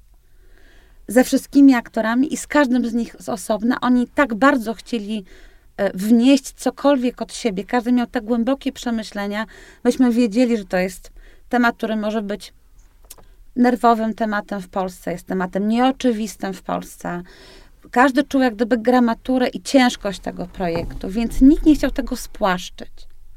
ze 1.07 1.23
wszystkimi 1.23 1.73
aktorami 1.73 2.33
i 2.33 2.37
z 2.37 2.47
każdym 2.47 2.85
z 2.89 2.93
nich 2.93 3.15
z 3.19 3.29
osobna. 3.29 3.81
Oni 3.81 4.07
tak 4.07 4.33
bardzo 4.35 4.73
chcieli 4.73 5.25
wnieść 5.93 6.53
cokolwiek 6.53 7.21
od 7.21 7.33
siebie. 7.33 7.63
Każdy 7.63 7.91
miał 7.91 8.07
tak 8.07 8.23
głębokie 8.23 8.71
przemyślenia. 8.71 9.45
Myśmy 9.83 10.11
wiedzieli, 10.11 10.57
że 10.57 10.65
to 10.65 10.77
jest 10.77 11.11
temat, 11.49 11.77
który 11.77 11.95
może 11.95 12.21
być 12.21 12.53
nerwowym 13.55 14.13
tematem 14.13 14.61
w 14.61 14.69
Polsce, 14.69 15.11
jest 15.11 15.27
tematem 15.27 15.67
nieoczywistym 15.67 16.53
w 16.53 16.61
Polsce. 16.61 17.21
Każdy 17.91 18.23
czuł 18.23 18.41
jak 18.41 18.55
gdyby 18.55 18.77
gramaturę 18.77 19.47
i 19.47 19.61
ciężkość 19.61 20.19
tego 20.19 20.45
projektu, 20.45 21.09
więc 21.09 21.41
nikt 21.41 21.65
nie 21.65 21.75
chciał 21.75 21.91
tego 21.91 22.15
spłaszczyć. 22.15 22.91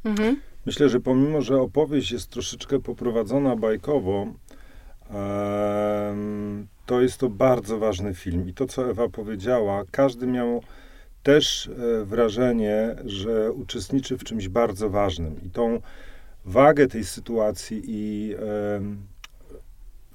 Mhm. 0.05 0.41
Myślę, 0.67 0.89
że 0.89 1.01
pomimo, 1.01 1.43
że 1.43 1.61
opowieść 1.61 2.13
jest 2.13 2.31
troszeczkę 2.31 2.81
poprowadzona 2.81 3.57
bajkowo, 3.57 4.27
to 6.87 7.01
jest 7.01 7.19
to 7.19 7.29
bardzo 7.29 7.79
ważny 7.79 8.15
film. 8.15 8.49
I 8.49 8.55
to, 8.55 8.67
co 8.67 8.91
Ewa 8.91 9.09
powiedziała, 9.09 9.83
każdy 9.91 10.27
miał 10.27 10.63
też 11.23 11.69
e, 11.69 12.05
wrażenie, 12.05 12.97
że 13.05 13.53
uczestniczy 13.53 14.19
w 14.19 14.25
czymś 14.25 14.49
bardzo 14.49 14.91
ważnym. 14.91 15.41
I 15.47 15.51
tą 15.51 15.81
wagę 16.45 16.87
tej 16.87 17.05
sytuacji 17.05 17.83
i 17.87 18.35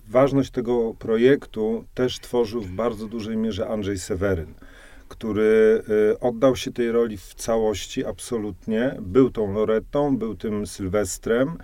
ważność 0.07 0.51
tego 0.51 0.93
projektu 0.93 1.85
też 1.93 2.19
tworzył 2.19 2.61
w 2.61 2.71
bardzo 2.71 3.07
dużej 3.07 3.37
mierze 3.37 3.67
Andrzej 3.67 3.99
Seweryn, 3.99 4.53
który 5.07 5.83
y, 6.13 6.19
oddał 6.19 6.55
się 6.55 6.71
tej 6.71 6.91
roli 6.91 7.17
w 7.17 7.33
całości, 7.33 8.05
absolutnie. 8.05 8.95
Był 9.01 9.31
tą 9.31 9.53
Lorettą, 9.53 10.17
był 10.17 10.35
tym 10.35 10.67
Sylwestrem, 10.67 11.57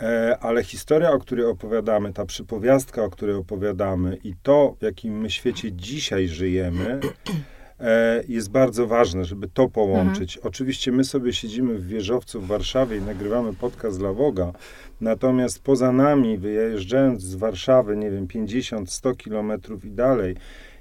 e, 0.00 0.38
ale 0.40 0.64
historia, 0.64 1.10
o 1.10 1.18
której 1.18 1.44
opowiadamy, 1.44 2.12
ta 2.12 2.26
przypowiastka, 2.26 3.04
o 3.04 3.10
której 3.10 3.34
opowiadamy 3.34 4.16
i 4.24 4.34
to, 4.42 4.76
w 4.80 4.82
jakim 4.82 5.20
my 5.20 5.30
świecie 5.30 5.72
dzisiaj 5.72 6.28
żyjemy, 6.28 6.90
e, 6.90 7.00
jest 8.28 8.50
bardzo 8.50 8.86
ważne, 8.86 9.24
żeby 9.24 9.48
to 9.48 9.68
połączyć. 9.68 10.38
Oczywiście 10.38 10.92
my 10.92 11.04
sobie 11.04 11.32
siedzimy 11.32 11.74
w 11.74 11.86
wieżowcu 11.86 12.40
w 12.40 12.46
Warszawie 12.46 12.96
i 12.96 13.02
nagrywamy 13.02 13.54
podcast 13.54 13.98
dla 13.98 14.12
Woga, 14.12 14.52
natomiast 15.00 15.62
poza 15.62 15.92
nami, 15.92 16.38
wyjeżdżając 16.38 17.22
z 17.22 17.34
Warszawy, 17.34 17.96
nie 17.96 18.10
wiem, 18.10 18.26
50-100 18.26 19.16
kilometrów 19.16 19.84
i 19.84 19.90
dalej, 19.90 20.36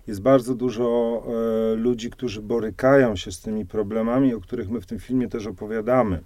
jest 0.08 0.22
bardzo 0.22 0.56
dużo 0.56 1.24
e, 1.28 1.76
ludzi, 1.76 2.10
którzy 2.10 2.42
borykają 2.42 3.16
się 3.16 3.32
z 3.32 3.42
tymi 3.42 3.66
problemami, 3.66 4.34
o 4.34 4.42
których 4.42 4.70
my 4.70 4.82
w 4.82 4.86
tym 4.86 5.00
filmie 5.00 5.28
też 5.28 5.48
opowiadamy. 5.48 6.22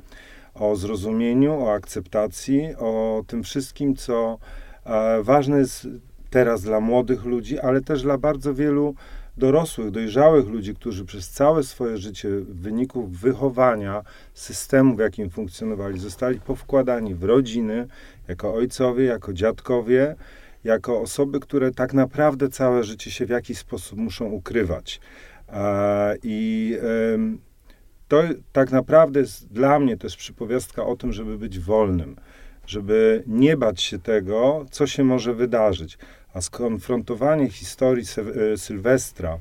O 0.53 0.75
zrozumieniu, 0.75 1.53
o 1.53 1.73
akceptacji, 1.73 2.75
o 2.77 3.23
tym 3.27 3.43
wszystkim, 3.43 3.95
co 3.95 4.37
e, 4.85 5.23
ważne 5.23 5.57
jest 5.57 5.87
teraz 6.29 6.61
dla 6.61 6.79
młodych 6.79 7.25
ludzi, 7.25 7.59
ale 7.59 7.81
też 7.81 8.01
dla 8.01 8.17
bardzo 8.17 8.53
wielu 8.53 8.95
dorosłych, 9.37 9.91
dojrzałych 9.91 10.47
ludzi, 10.47 10.75
którzy 10.75 11.05
przez 11.05 11.29
całe 11.29 11.63
swoje 11.63 11.97
życie 11.97 12.29
w 12.29 12.61
wyniku 12.61 13.07
wychowania 13.07 14.03
systemu, 14.33 14.95
w 14.95 14.99
jakim 14.99 15.29
funkcjonowali, 15.29 15.99
zostali 15.99 16.39
powkładani 16.39 17.15
w 17.15 17.23
rodziny, 17.23 17.87
jako 18.27 18.53
ojcowie, 18.53 19.05
jako 19.05 19.33
dziadkowie, 19.33 20.15
jako 20.63 21.01
osoby, 21.01 21.39
które 21.39 21.71
tak 21.71 21.93
naprawdę 21.93 22.49
całe 22.49 22.83
życie 22.83 23.11
się 23.11 23.25
w 23.25 23.29
jakiś 23.29 23.57
sposób 23.57 23.99
muszą 23.99 24.25
ukrywać. 24.25 24.99
I 26.23 26.77
to 28.07 28.23
tak 28.51 28.71
naprawdę 28.71 29.19
jest 29.19 29.47
dla 29.47 29.79
mnie 29.79 29.97
też 29.97 30.17
przypowiastka 30.17 30.85
o 30.85 30.95
tym, 30.95 31.13
żeby 31.13 31.37
być 31.37 31.59
wolnym, 31.59 32.15
żeby 32.67 33.23
nie 33.27 33.57
bać 33.57 33.81
się 33.81 33.99
tego, 33.99 34.65
co 34.71 34.87
się 34.87 35.03
może 35.03 35.33
wydarzyć. 35.33 35.97
A 36.35 36.41
skonfrontowanie 36.41 37.49
historii 37.49 38.05
e, 38.53 38.57
Sylwestra 38.57 39.37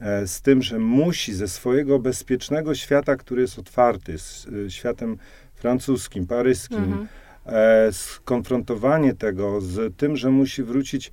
e, 0.00 0.26
z 0.26 0.42
tym, 0.42 0.62
że 0.62 0.78
musi 0.78 1.34
ze 1.34 1.48
swojego 1.48 1.98
bezpiecznego 1.98 2.74
świata, 2.74 3.16
który 3.16 3.42
jest 3.42 3.58
otwarty, 3.58 4.18
z 4.18 4.46
e, 4.66 4.70
światem 4.70 5.18
francuskim, 5.54 6.26
paryskim, 6.26 6.78
Mhm. 6.78 7.08
skonfrontowanie 7.92 9.14
tego 9.14 9.60
z 9.60 9.96
tym, 9.96 10.16
że 10.16 10.30
musi 10.30 10.62
wrócić 10.62 11.12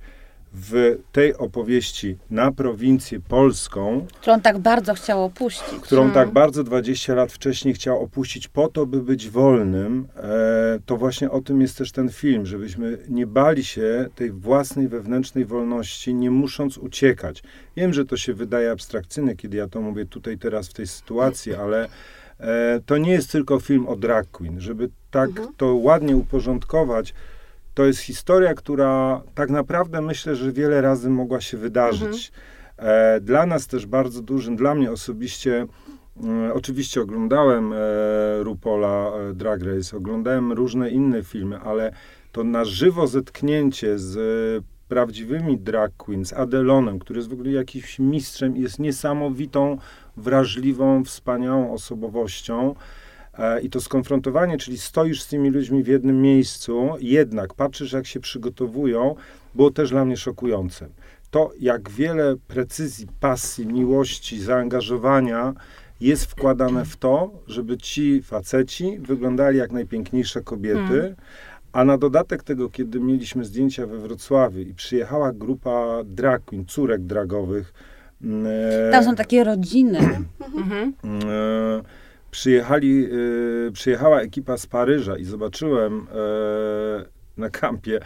w 0.52 0.98
tej 1.12 1.34
opowieści 1.36 2.16
na 2.30 2.52
prowincję 2.52 3.20
polską, 3.20 4.06
Którą 4.20 4.40
tak 4.40 4.58
bardzo 4.58 4.94
chciał 4.94 5.24
opuścić. 5.24 5.80
którą 5.82 6.02
Mhm. 6.04 6.24
tak 6.26 6.34
bardzo 6.34 6.64
20 6.64 7.14
lat 7.14 7.32
wcześniej 7.32 7.74
chciał 7.74 8.02
opuścić 8.02 8.48
po 8.48 8.68
to, 8.68 8.86
by 8.86 9.02
być 9.02 9.28
wolnym, 9.28 10.08
e, 10.16 10.78
to 10.86 10.96
właśnie 10.96 11.30
o 11.30 11.40
tym 11.40 11.60
jest 11.60 11.78
też 11.78 11.92
ten 11.92 12.08
film, 12.08 12.46
żebyśmy 12.46 12.98
nie 13.08 13.26
bali 13.26 13.64
się 13.64 14.06
tej 14.14 14.30
własnej 14.30 14.88
wewnętrznej 14.88 15.44
wolności, 15.44 16.14
nie 16.14 16.30
musząc 16.30 16.78
uciekać. 16.78 17.42
Wiem, 17.76 17.92
że 17.94 18.04
to 18.04 18.16
się 18.16 18.34
wydaje 18.34 18.70
abstrakcyjne, 18.70 19.36
kiedy 19.36 19.56
ja 19.56 19.68
to 19.68 19.80
mówię 19.80 20.06
tutaj 20.06 20.38
teraz 20.38 20.68
w 20.68 20.72
tej 20.74 20.86
sytuacji, 20.86 21.54
ale 21.54 21.88
e, 22.40 22.80
to 22.86 22.98
nie 22.98 23.12
jest 23.12 23.32
tylko 23.32 23.60
film 23.60 23.86
o 23.88 23.96
drag 23.96 24.26
queen. 24.30 24.60
Żeby 24.60 24.88
tak 25.10 25.28
Mhm. 25.30 25.48
to 25.56 25.74
ładnie 25.74 26.16
uporządkować, 26.16 27.14
to 27.78 27.84
jest 27.84 28.00
historia, 28.00 28.54
która 28.54 29.22
tak 29.34 29.50
naprawdę 29.50 30.00
myślę, 30.00 30.36
że 30.36 30.52
wiele 30.52 30.80
razy 30.80 31.10
mogła 31.10 31.40
się 31.40 31.56
wydarzyć. 31.56 32.32
E, 32.76 33.20
dla 33.20 33.46
nas 33.46 33.66
też 33.66 33.86
bardzo 33.86 34.22
dużym, 34.22 34.56
dla 34.56 34.74
mnie 34.74 34.92
osobiście, 34.92 35.66
e, 36.46 36.54
oczywiście 36.54 37.00
oglądałem 37.00 37.72
e, 37.72 37.76
Rupola 38.42 39.12
e, 39.12 39.34
Drag 39.34 39.62
Race, 39.62 39.96
oglądałem 39.96 40.52
różne 40.52 40.90
inne 40.90 41.22
filmy, 41.22 41.58
ale 41.58 41.92
to 42.32 42.44
na 42.44 42.64
żywo 42.64 43.06
zetknięcie 43.06 43.98
z 43.98 44.18
prawdziwymi 44.88 45.58
drag 45.58 45.92
queens, 45.96 46.32
Adelonem, 46.32 46.98
który 46.98 47.18
jest 47.18 47.30
w 47.30 47.32
ogóle 47.32 47.50
jakimś 47.50 47.98
mistrzem 47.98 48.56
jest 48.56 48.78
niesamowitą, 48.78 49.78
wrażliwą, 50.16 51.04
wspaniałą 51.04 51.72
osobowością. 51.72 52.74
E, 53.38 53.60
I 53.60 53.70
to 53.70 53.80
skonfrontowanie, 53.80 54.58
czyli 54.58 54.78
stoisz 54.78 55.22
z 55.22 55.26
tymi 55.28 55.50
ludźmi 55.50 55.82
w 55.82 55.86
jednym 55.86 56.22
miejscu, 56.22 56.88
jednak 57.00 57.54
patrzysz, 57.54 57.92
jak 57.92 58.06
się 58.06 58.20
przygotowują, 58.20 59.14
było 59.54 59.70
też 59.70 59.90
dla 59.90 60.04
mnie 60.04 60.16
szokujące. 60.16 60.88
to, 61.30 61.50
jak 61.60 61.90
wiele 61.90 62.36
precyzji, 62.48 63.06
pasji, 63.20 63.66
miłości, 63.66 64.40
zaangażowania 64.40 65.54
jest 66.00 66.24
wkładane 66.26 66.84
w 66.84 66.96
to, 66.96 67.30
żeby 67.46 67.78
ci 67.78 68.22
faceci 68.22 68.98
wyglądali 68.98 69.58
jak 69.58 69.72
najpiękniejsze 69.72 70.40
kobiety. 70.42 70.78
Hmm. 71.00 71.14
A 71.72 71.84
na 71.84 71.98
dodatek 71.98 72.42
tego, 72.42 72.68
kiedy 72.68 73.00
mieliśmy 73.00 73.44
zdjęcia 73.44 73.86
we 73.86 73.98
Wrocławiu 73.98 74.60
i 74.60 74.74
przyjechała 74.74 75.32
grupa 75.32 76.02
drag 76.04 76.44
queen, 76.44 76.66
córek 76.66 77.02
dragowych. 77.02 77.72
Mm, 78.22 78.46
e, 78.88 78.90
Tam 78.92 79.04
są 79.04 79.14
takie 79.14 79.44
rodziny. 79.44 79.98
Mhm. 80.56 80.94
E, 81.28 81.82
przyjechali, 82.38 83.04
e, 83.68 83.72
przyjechała 83.72 84.20
ekipa 84.20 84.56
z 84.56 84.66
Paryża 84.66 85.16
i 85.16 85.24
zobaczyłem 85.24 86.06
na 87.36 87.50
kampie 87.50 88.00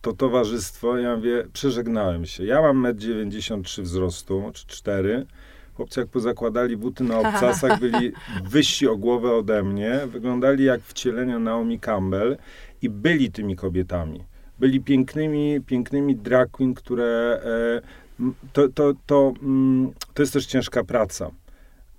to 0.00 0.12
towarzystwo. 0.12 0.98
Ja 0.98 1.16
mówię, 1.16 1.44
przeżegnałem 1.52 2.26
się. 2.26 2.44
Ja 2.44 2.62
mam 2.62 2.82
1,93 2.82 3.54
m 3.54 3.84
wzrostu, 3.84 4.50
czy 4.54 4.66
4 4.66 5.26
Chłopcy 5.74 6.00
jak 6.00 6.08
pozakładali 6.08 6.76
buty 6.76 7.04
na 7.04 7.18
obcasach, 7.18 7.80
byli 7.80 8.12
wyżsi 8.44 8.88
o 8.88 8.96
głowę 8.96 9.32
ode 9.32 9.62
mnie, 9.62 10.00
wyglądali 10.06 10.64
jak 10.64 10.82
wcielenia 10.82 11.38
Naomi 11.38 11.80
Campbell 11.80 12.36
i 12.82 12.88
byli 12.88 13.32
tymi 13.32 13.56
kobietami. 13.56 14.24
Byli 14.58 14.80
pięknymi, 14.80 15.60
pięknymi 15.66 16.16
drag 16.16 16.50
queen, 16.50 16.74
które... 16.74 17.40
E, 17.44 18.30
to, 18.52 18.68
to, 18.68 18.92
to, 19.06 19.32
mm, 19.42 19.92
to 20.14 20.22
jest 20.22 20.32
też 20.32 20.46
ciężka 20.46 20.84
praca. 20.84 21.30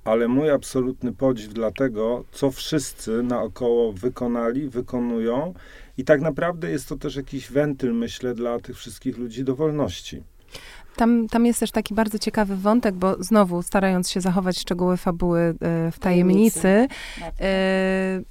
Ale 0.04 0.28
mój 0.28 0.50
absolutny 0.50 1.14
podziw 1.14 1.54
dla 1.54 1.72
tego, 1.72 2.24
co 2.32 2.52
wszyscy 2.52 3.24
naokoło 3.24 3.94
wykonali, 3.94 4.70
wykonują. 4.70 5.54
I 5.98 6.04
tak 6.04 6.22
naprawdę 6.22 6.72
jest 6.72 6.90
to 6.90 6.96
też 6.96 7.16
jakiś 7.16 7.52
wentyl, 7.52 7.94
myślę, 7.94 8.34
dla 8.34 8.60
tych 8.60 8.78
wszystkich 8.78 9.18
ludzi 9.18 9.44
do 9.44 9.56
wolności. 9.56 10.24
Tam, 10.96 11.28
tam 11.28 11.46
jest 11.46 11.60
też 11.60 11.72
taki 11.72 11.94
bardzo 11.94 12.20
ciekawy 12.20 12.56
wątek, 12.56 12.96
bo 12.96 13.24
znowu 13.24 13.62
starając 13.62 14.10
się 14.10 14.22
zachować 14.22 14.60
szczegóły 14.60 14.98
fabuły 14.98 15.40
e, 15.40 15.92
w 15.92 16.00
tajemnicy, 16.00 16.88
e, 17.42 18.22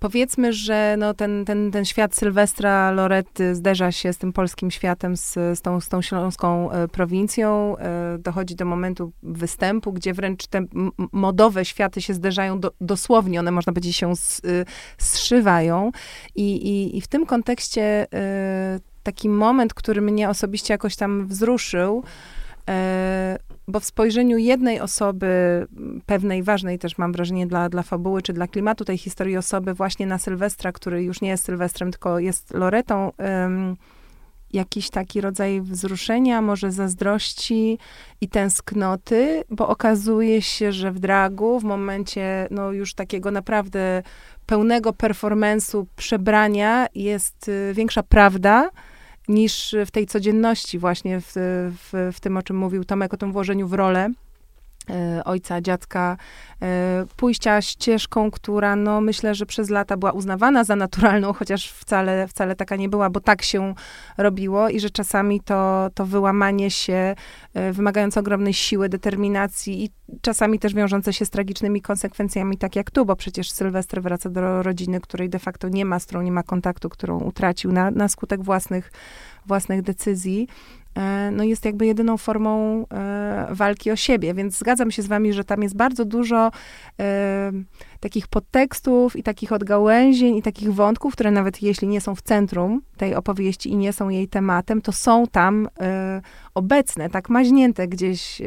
powiedzmy, 0.00 0.52
że 0.52 0.96
no, 0.98 1.14
ten, 1.14 1.44
ten, 1.44 1.70
ten 1.70 1.84
świat 1.84 2.14
Sylwestra 2.14 2.90
Loretty 2.90 3.54
zderza 3.54 3.92
się 3.92 4.12
z 4.12 4.18
tym 4.18 4.32
polskim 4.32 4.70
światem, 4.70 5.16
z, 5.16 5.32
z, 5.32 5.60
tą, 5.60 5.80
z 5.80 5.88
tą 5.88 6.02
śląską 6.02 6.70
e, 6.70 6.88
prowincją. 6.88 7.76
E, 7.78 8.18
dochodzi 8.18 8.56
do 8.56 8.64
momentu 8.64 9.12
występu, 9.22 9.92
gdzie 9.92 10.14
wręcz 10.14 10.46
te 10.46 10.64
modowe 11.12 11.64
światy 11.64 12.02
się 12.02 12.14
zderzają 12.14 12.60
do, 12.60 12.72
dosłownie, 12.80 13.40
one 13.40 13.50
można 13.50 13.72
powiedzieć 13.72 13.96
się 13.96 14.16
z, 14.16 14.42
e, 14.44 14.64
zszywają. 14.98 15.90
I, 16.34 16.56
i, 16.56 16.96
I 16.96 17.00
w 17.00 17.08
tym 17.08 17.26
kontekście 17.26 18.06
e, 18.12 18.95
taki 19.06 19.28
moment, 19.28 19.74
który 19.74 20.00
mnie 20.00 20.28
osobiście 20.28 20.74
jakoś 20.74 20.96
tam 20.96 21.26
wzruszył, 21.26 22.04
e, 22.68 23.38
bo 23.68 23.80
w 23.80 23.84
spojrzeniu 23.84 24.38
jednej 24.38 24.80
osoby, 24.80 25.26
pewnej 26.06 26.42
ważnej 26.42 26.78
też 26.78 26.98
mam 26.98 27.12
wrażenie 27.12 27.46
dla, 27.46 27.68
dla 27.68 27.82
fabuły, 27.82 28.22
czy 28.22 28.32
dla 28.32 28.46
klimatu 28.46 28.84
tej 28.84 28.98
historii 28.98 29.36
osoby 29.36 29.74
właśnie 29.74 30.06
na 30.06 30.18
Sylwestra, 30.18 30.72
który 30.72 31.02
już 31.02 31.20
nie 31.20 31.28
jest 31.28 31.44
Sylwestrem, 31.44 31.90
tylko 31.90 32.18
jest 32.18 32.54
Loretą, 32.54 33.12
jakiś 34.52 34.90
taki 34.90 35.20
rodzaj 35.20 35.60
wzruszenia, 35.60 36.42
może 36.42 36.72
zazdrości 36.72 37.78
i 38.20 38.28
tęsknoty, 38.28 39.44
bo 39.50 39.68
okazuje 39.68 40.42
się, 40.42 40.72
że 40.72 40.92
w 40.92 40.98
dragu, 40.98 41.60
w 41.60 41.64
momencie 41.64 42.48
no 42.50 42.72
już 42.72 42.94
takiego 42.94 43.30
naprawdę 43.30 44.02
pełnego 44.46 44.90
performance'u 44.90 45.84
przebrania 45.96 46.86
jest 46.94 47.48
y, 47.48 47.72
większa 47.74 48.02
prawda, 48.02 48.70
niż 49.28 49.76
w 49.86 49.90
tej 49.90 50.06
codzienności 50.06 50.78
właśnie, 50.78 51.20
w, 51.20 51.32
w, 51.34 52.12
w 52.16 52.20
tym, 52.20 52.36
o 52.36 52.42
czym 52.42 52.56
mówił 52.56 52.84
Tomek, 52.84 53.14
o 53.14 53.16
tym 53.16 53.32
włożeniu 53.32 53.68
w 53.68 53.72
rolę 53.72 54.10
ojca, 55.24 55.60
dziadka, 55.60 56.16
e, 56.62 57.04
pójścia 57.16 57.62
ścieżką, 57.62 58.30
która 58.30 58.76
no 58.76 59.00
myślę, 59.00 59.34
że 59.34 59.46
przez 59.46 59.70
lata 59.70 59.96
była 59.96 60.12
uznawana 60.12 60.64
za 60.64 60.76
naturalną, 60.76 61.32
chociaż 61.32 61.70
wcale, 61.70 62.28
wcale 62.28 62.56
taka 62.56 62.76
nie 62.76 62.88
była, 62.88 63.10
bo 63.10 63.20
tak 63.20 63.42
się 63.42 63.74
robiło 64.18 64.68
i 64.68 64.80
że 64.80 64.90
czasami 64.90 65.40
to, 65.40 65.90
to 65.94 66.06
wyłamanie 66.06 66.70
się 66.70 67.14
e, 67.54 67.72
wymagające 67.72 68.20
ogromnej 68.20 68.54
siły, 68.54 68.88
determinacji 68.88 69.84
i 69.84 69.90
czasami 70.20 70.58
też 70.58 70.74
wiążące 70.74 71.12
się 71.12 71.24
z 71.24 71.30
tragicznymi 71.30 71.82
konsekwencjami, 71.82 72.58
tak 72.58 72.76
jak 72.76 72.90
tu, 72.90 73.06
bo 73.06 73.16
przecież 73.16 73.50
Sylwester 73.50 74.02
wraca 74.02 74.30
do 74.30 74.62
rodziny, 74.62 75.00
której 75.00 75.28
de 75.28 75.38
facto 75.38 75.68
nie 75.68 75.84
ma, 75.84 76.00
z 76.00 76.06
którą 76.06 76.22
nie 76.22 76.32
ma 76.32 76.42
kontaktu, 76.42 76.88
którą 76.88 77.20
utracił 77.20 77.72
na, 77.72 77.90
na 77.90 78.08
skutek 78.08 78.42
własnych, 78.42 78.92
własnych 79.46 79.82
decyzji. 79.82 80.48
E, 80.96 81.30
no 81.32 81.44
jest 81.44 81.64
jakby 81.64 81.86
jedyną 81.86 82.16
formą 82.16 82.84
e, 82.92 83.46
walki 83.50 83.90
o 83.90 83.96
siebie, 83.96 84.34
więc 84.34 84.58
zgadzam 84.58 84.90
się 84.90 85.02
z 85.02 85.06
wami, 85.06 85.32
że 85.32 85.44
tam 85.44 85.62
jest 85.62 85.76
bardzo 85.76 86.04
dużo 86.04 86.50
e, 87.00 87.52
takich 88.00 88.28
podtekstów 88.28 89.16
i 89.16 89.22
takich 89.22 89.52
odgałęzień 89.52 90.36
i 90.36 90.42
takich 90.42 90.74
wątków, 90.74 91.12
które 91.12 91.30
nawet 91.30 91.62
jeśli 91.62 91.88
nie 91.88 92.00
są 92.00 92.14
w 92.14 92.22
centrum 92.22 92.82
tej 92.96 93.14
opowieści 93.14 93.70
i 93.70 93.76
nie 93.76 93.92
są 93.92 94.08
jej 94.08 94.28
tematem, 94.28 94.82
to 94.82 94.92
są 94.92 95.26
tam 95.26 95.68
obecne, 96.54 97.10
tak 97.10 97.28
maźnięte 97.28 97.88
gdzieś, 97.88 98.42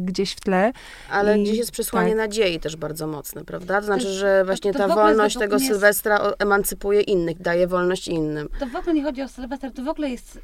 gdzieś 0.00 0.32
w 0.32 0.40
tle. 0.40 0.72
Ale 1.10 1.38
I, 1.38 1.42
gdzieś 1.42 1.56
jest 1.56 1.70
przesłanie 1.70 2.08
tak. 2.08 2.18
nadziei 2.18 2.60
też 2.60 2.76
bardzo 2.76 3.06
mocne, 3.06 3.44
prawda? 3.44 3.80
To 3.80 3.86
znaczy, 3.86 4.08
że 4.08 4.44
właśnie 4.44 4.72
to, 4.72 4.78
to 4.78 4.88
ta 4.88 4.94
wolność 4.94 5.38
tego 5.38 5.58
Sylwestra 5.58 6.32
emancypuje 6.38 7.00
innych, 7.00 7.42
daje 7.42 7.66
wolność 7.66 8.08
innym. 8.08 8.48
To 8.60 8.66
w 8.66 8.76
ogóle 8.76 8.94
nie 8.94 9.02
chodzi 9.02 9.22
o 9.22 9.28
Sylwester, 9.28 9.72
to 9.72 9.82
w 9.82 9.88
ogóle 9.88 10.10
jest 10.10 10.40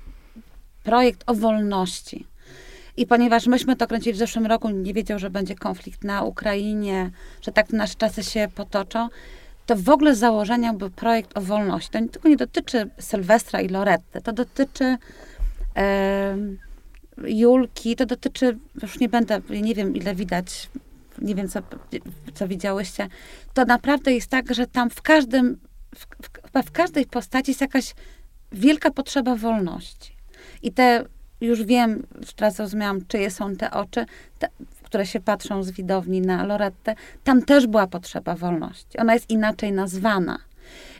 projekt 0.82 1.24
o 1.26 1.34
wolności. 1.34 2.26
I 2.96 3.06
ponieważ 3.06 3.46
myśmy 3.46 3.76
to 3.76 3.86
kręcili 3.86 4.14
w 4.14 4.18
zeszłym 4.18 4.46
roku, 4.46 4.70
nie 4.70 4.94
wiedział, 4.94 5.18
że 5.18 5.30
będzie 5.30 5.54
konflikt 5.54 6.04
na 6.04 6.22
Ukrainie, 6.22 7.10
że 7.42 7.52
tak 7.52 7.72
nasze 7.72 7.94
czasy 7.94 8.22
się 8.22 8.48
potoczą, 8.54 9.08
to 9.66 9.76
w 9.76 9.88
ogóle 9.88 10.16
założeniem 10.16 10.78
był 10.78 10.90
projekt 10.90 11.38
o 11.38 11.40
wolności. 11.40 11.90
To 11.90 11.98
nie, 11.98 12.08
tylko 12.08 12.28
nie 12.28 12.36
dotyczy 12.36 12.90
Sylwestra 12.98 13.60
i 13.60 13.68
Loretty, 13.68 14.20
to 14.20 14.32
dotyczy 14.32 14.96
e, 15.76 16.36
Julki, 17.24 17.96
to 17.96 18.06
dotyczy, 18.06 18.58
już 18.82 19.00
nie 19.00 19.08
będę, 19.08 19.40
nie 19.50 19.74
wiem 19.74 19.96
ile 19.96 20.14
widać, 20.14 20.70
nie 21.18 21.34
wiem 21.34 21.48
co, 21.48 21.60
co 22.34 22.48
widziałyście, 22.48 23.08
to 23.54 23.64
naprawdę 23.64 24.12
jest 24.12 24.30
tak, 24.30 24.54
że 24.54 24.66
tam 24.66 24.90
w 24.90 25.02
każdym, 25.02 25.58
w, 25.94 26.06
w, 26.06 26.66
w 26.66 26.70
każdej 26.70 27.06
postaci 27.06 27.50
jest 27.50 27.60
jakaś 27.60 27.94
wielka 28.52 28.90
potrzeba 28.90 29.36
wolności. 29.36 30.19
I 30.62 30.72
te, 30.72 31.04
już 31.40 31.62
wiem, 31.62 32.06
teraz 32.36 32.56
zrozumiałam, 32.56 33.06
czyje 33.06 33.30
są 33.30 33.56
te 33.56 33.70
oczy, 33.70 34.06
te, 34.38 34.48
które 34.82 35.06
się 35.06 35.20
patrzą 35.20 35.62
z 35.62 35.70
widowni 35.70 36.20
na 36.20 36.44
Lorettę, 36.44 36.94
tam 37.24 37.42
też 37.42 37.66
była 37.66 37.86
potrzeba 37.86 38.34
wolności. 38.34 38.98
Ona 38.98 39.14
jest 39.14 39.30
inaczej 39.30 39.72
nazwana. 39.72 40.38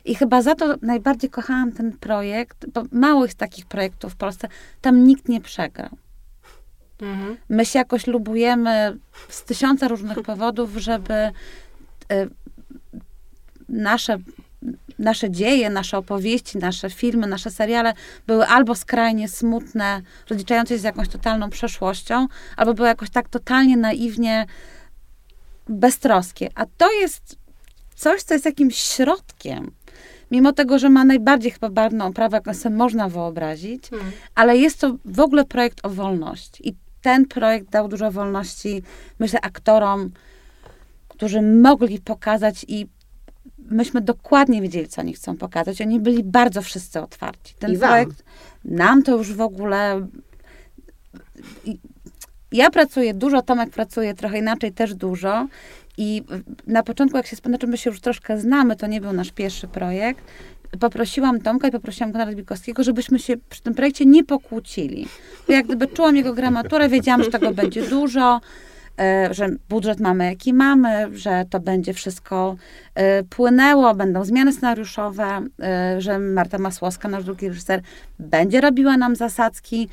I 0.05 0.15
chyba 0.15 0.41
za 0.41 0.55
to 0.55 0.75
najbardziej 0.81 1.29
kochałam 1.29 1.71
ten 1.71 1.91
projekt, 1.97 2.65
bo 2.73 2.83
mało 2.91 3.25
jest 3.25 3.37
takich 3.37 3.65
projektów 3.65 4.13
w 4.13 4.15
Polsce, 4.15 4.47
tam 4.81 5.03
nikt 5.03 5.29
nie 5.29 5.41
przegrał. 5.41 5.89
Mhm. 7.01 7.37
My 7.49 7.65
się 7.65 7.79
jakoś 7.79 8.07
lubujemy 8.07 8.97
z 9.29 9.43
tysiąca 9.43 9.87
różnych 9.87 10.21
powodów, 10.21 10.71
żeby 10.77 11.13
y, 11.13 11.31
nasze 13.69 14.17
nasze 14.99 15.31
dzieje, 15.31 15.69
nasze 15.69 15.97
opowieści, 15.97 16.57
nasze 16.57 16.89
filmy, 16.89 17.27
nasze 17.27 17.51
seriale 17.51 17.93
były 18.27 18.47
albo 18.47 18.75
skrajnie 18.75 19.29
smutne, 19.29 20.01
rozliczające 20.29 20.73
się 20.73 20.79
z 20.79 20.83
jakąś 20.83 21.07
totalną 21.07 21.49
przeszłością, 21.49 22.27
albo 22.57 22.73
były 22.73 22.87
jakoś 22.87 23.09
tak 23.09 23.29
totalnie 23.29 23.77
naiwnie 23.77 24.45
beztroskie. 25.69 26.49
A 26.55 26.65
to 26.77 26.91
jest 26.91 27.35
coś, 27.95 28.23
co 28.23 28.33
jest 28.33 28.45
jakimś 28.45 28.77
środkiem. 28.77 29.71
Mimo 30.31 30.53
tego, 30.53 30.79
że 30.79 30.89
ma 30.89 31.05
najbardziej 31.05 31.51
chyba 31.51 31.69
barwną 31.69 32.05
oprawę, 32.05 32.37
jaką 32.37 32.53
sobie 32.53 32.75
można 32.75 33.09
wyobrazić, 33.09 33.89
hmm. 33.89 34.11
ale 34.35 34.57
jest 34.57 34.79
to 34.79 34.95
w 35.05 35.19
ogóle 35.19 35.45
projekt 35.45 35.79
o 35.83 35.89
wolności. 35.89 36.69
I 36.69 36.75
ten 37.01 37.25
projekt 37.25 37.69
dał 37.69 37.87
dużo 37.87 38.11
wolności, 38.11 38.83
myślę, 39.19 39.41
aktorom, 39.41 40.11
którzy 41.07 41.41
mogli 41.41 41.99
pokazać 41.99 42.65
i 42.67 42.87
myśmy 43.71 44.01
dokładnie 44.01 44.61
wiedzieli, 44.61 44.87
co 44.87 45.01
oni 45.01 45.13
chcą 45.13 45.37
pokazać. 45.37 45.81
Oni 45.81 45.99
byli 45.99 46.23
bardzo 46.23 46.61
wszyscy 46.61 47.01
otwarci. 47.01 47.53
Ten 47.59 47.73
I 47.73 47.77
projekt, 47.77 48.23
wam. 48.65 48.75
nam 48.75 49.03
to 49.03 49.17
już 49.17 49.33
w 49.33 49.41
ogóle... 49.41 50.07
Ja 52.51 52.69
pracuję 52.69 53.13
dużo, 53.13 53.41
Tomek 53.41 53.69
pracuje 53.69 54.13
trochę 54.13 54.39
inaczej, 54.39 54.71
też 54.71 54.95
dużo. 54.95 55.47
I 55.97 56.23
na 56.67 56.83
początku, 56.83 57.17
jak 57.17 57.27
się 57.27 57.35
znaczy 57.35 57.67
my 57.67 57.77
się 57.77 57.89
już 57.89 58.01
troszkę 58.01 58.39
znamy, 58.39 58.75
to 58.75 58.87
nie 58.87 59.01
był 59.01 59.13
nasz 59.13 59.31
pierwszy 59.31 59.67
projekt, 59.67 60.23
poprosiłam 60.79 61.41
Tomka 61.41 61.67
i 61.67 61.71
poprosiłam 61.71 62.11
Konrada 62.11 62.35
Bikowskiego, 62.35 62.83
żebyśmy 62.83 63.19
się 63.19 63.33
przy 63.49 63.61
tym 63.61 63.73
projekcie 63.73 64.05
nie 64.05 64.23
pokłócili. 64.23 65.07
Bo 65.47 65.53
jak 65.53 65.65
gdyby 65.65 65.87
czułam 65.87 66.15
jego 66.15 66.33
gramaturę, 66.33 66.89
wiedziałam, 66.89 67.23
że 67.23 67.29
tego 67.29 67.51
będzie 67.51 67.89
dużo, 67.89 68.41
że 69.31 69.49
budżet 69.69 69.99
mamy 69.99 70.25
jaki 70.25 70.53
mamy, 70.53 71.17
że 71.17 71.45
to 71.49 71.59
będzie 71.59 71.93
wszystko 71.93 72.55
e, 72.95 73.23
płynęło, 73.23 73.95
będą 73.95 74.25
zmiany 74.25 74.53
scenariuszowe, 74.53 75.41
e, 75.61 76.01
że 76.01 76.19
Marta 76.19 76.57
Masłowska, 76.57 77.09
nasz 77.09 77.23
drugi 77.23 77.47
reżyser, 77.47 77.81
będzie 78.19 78.61
robiła 78.61 78.97
nam 78.97 79.15
zasadzki 79.15 79.89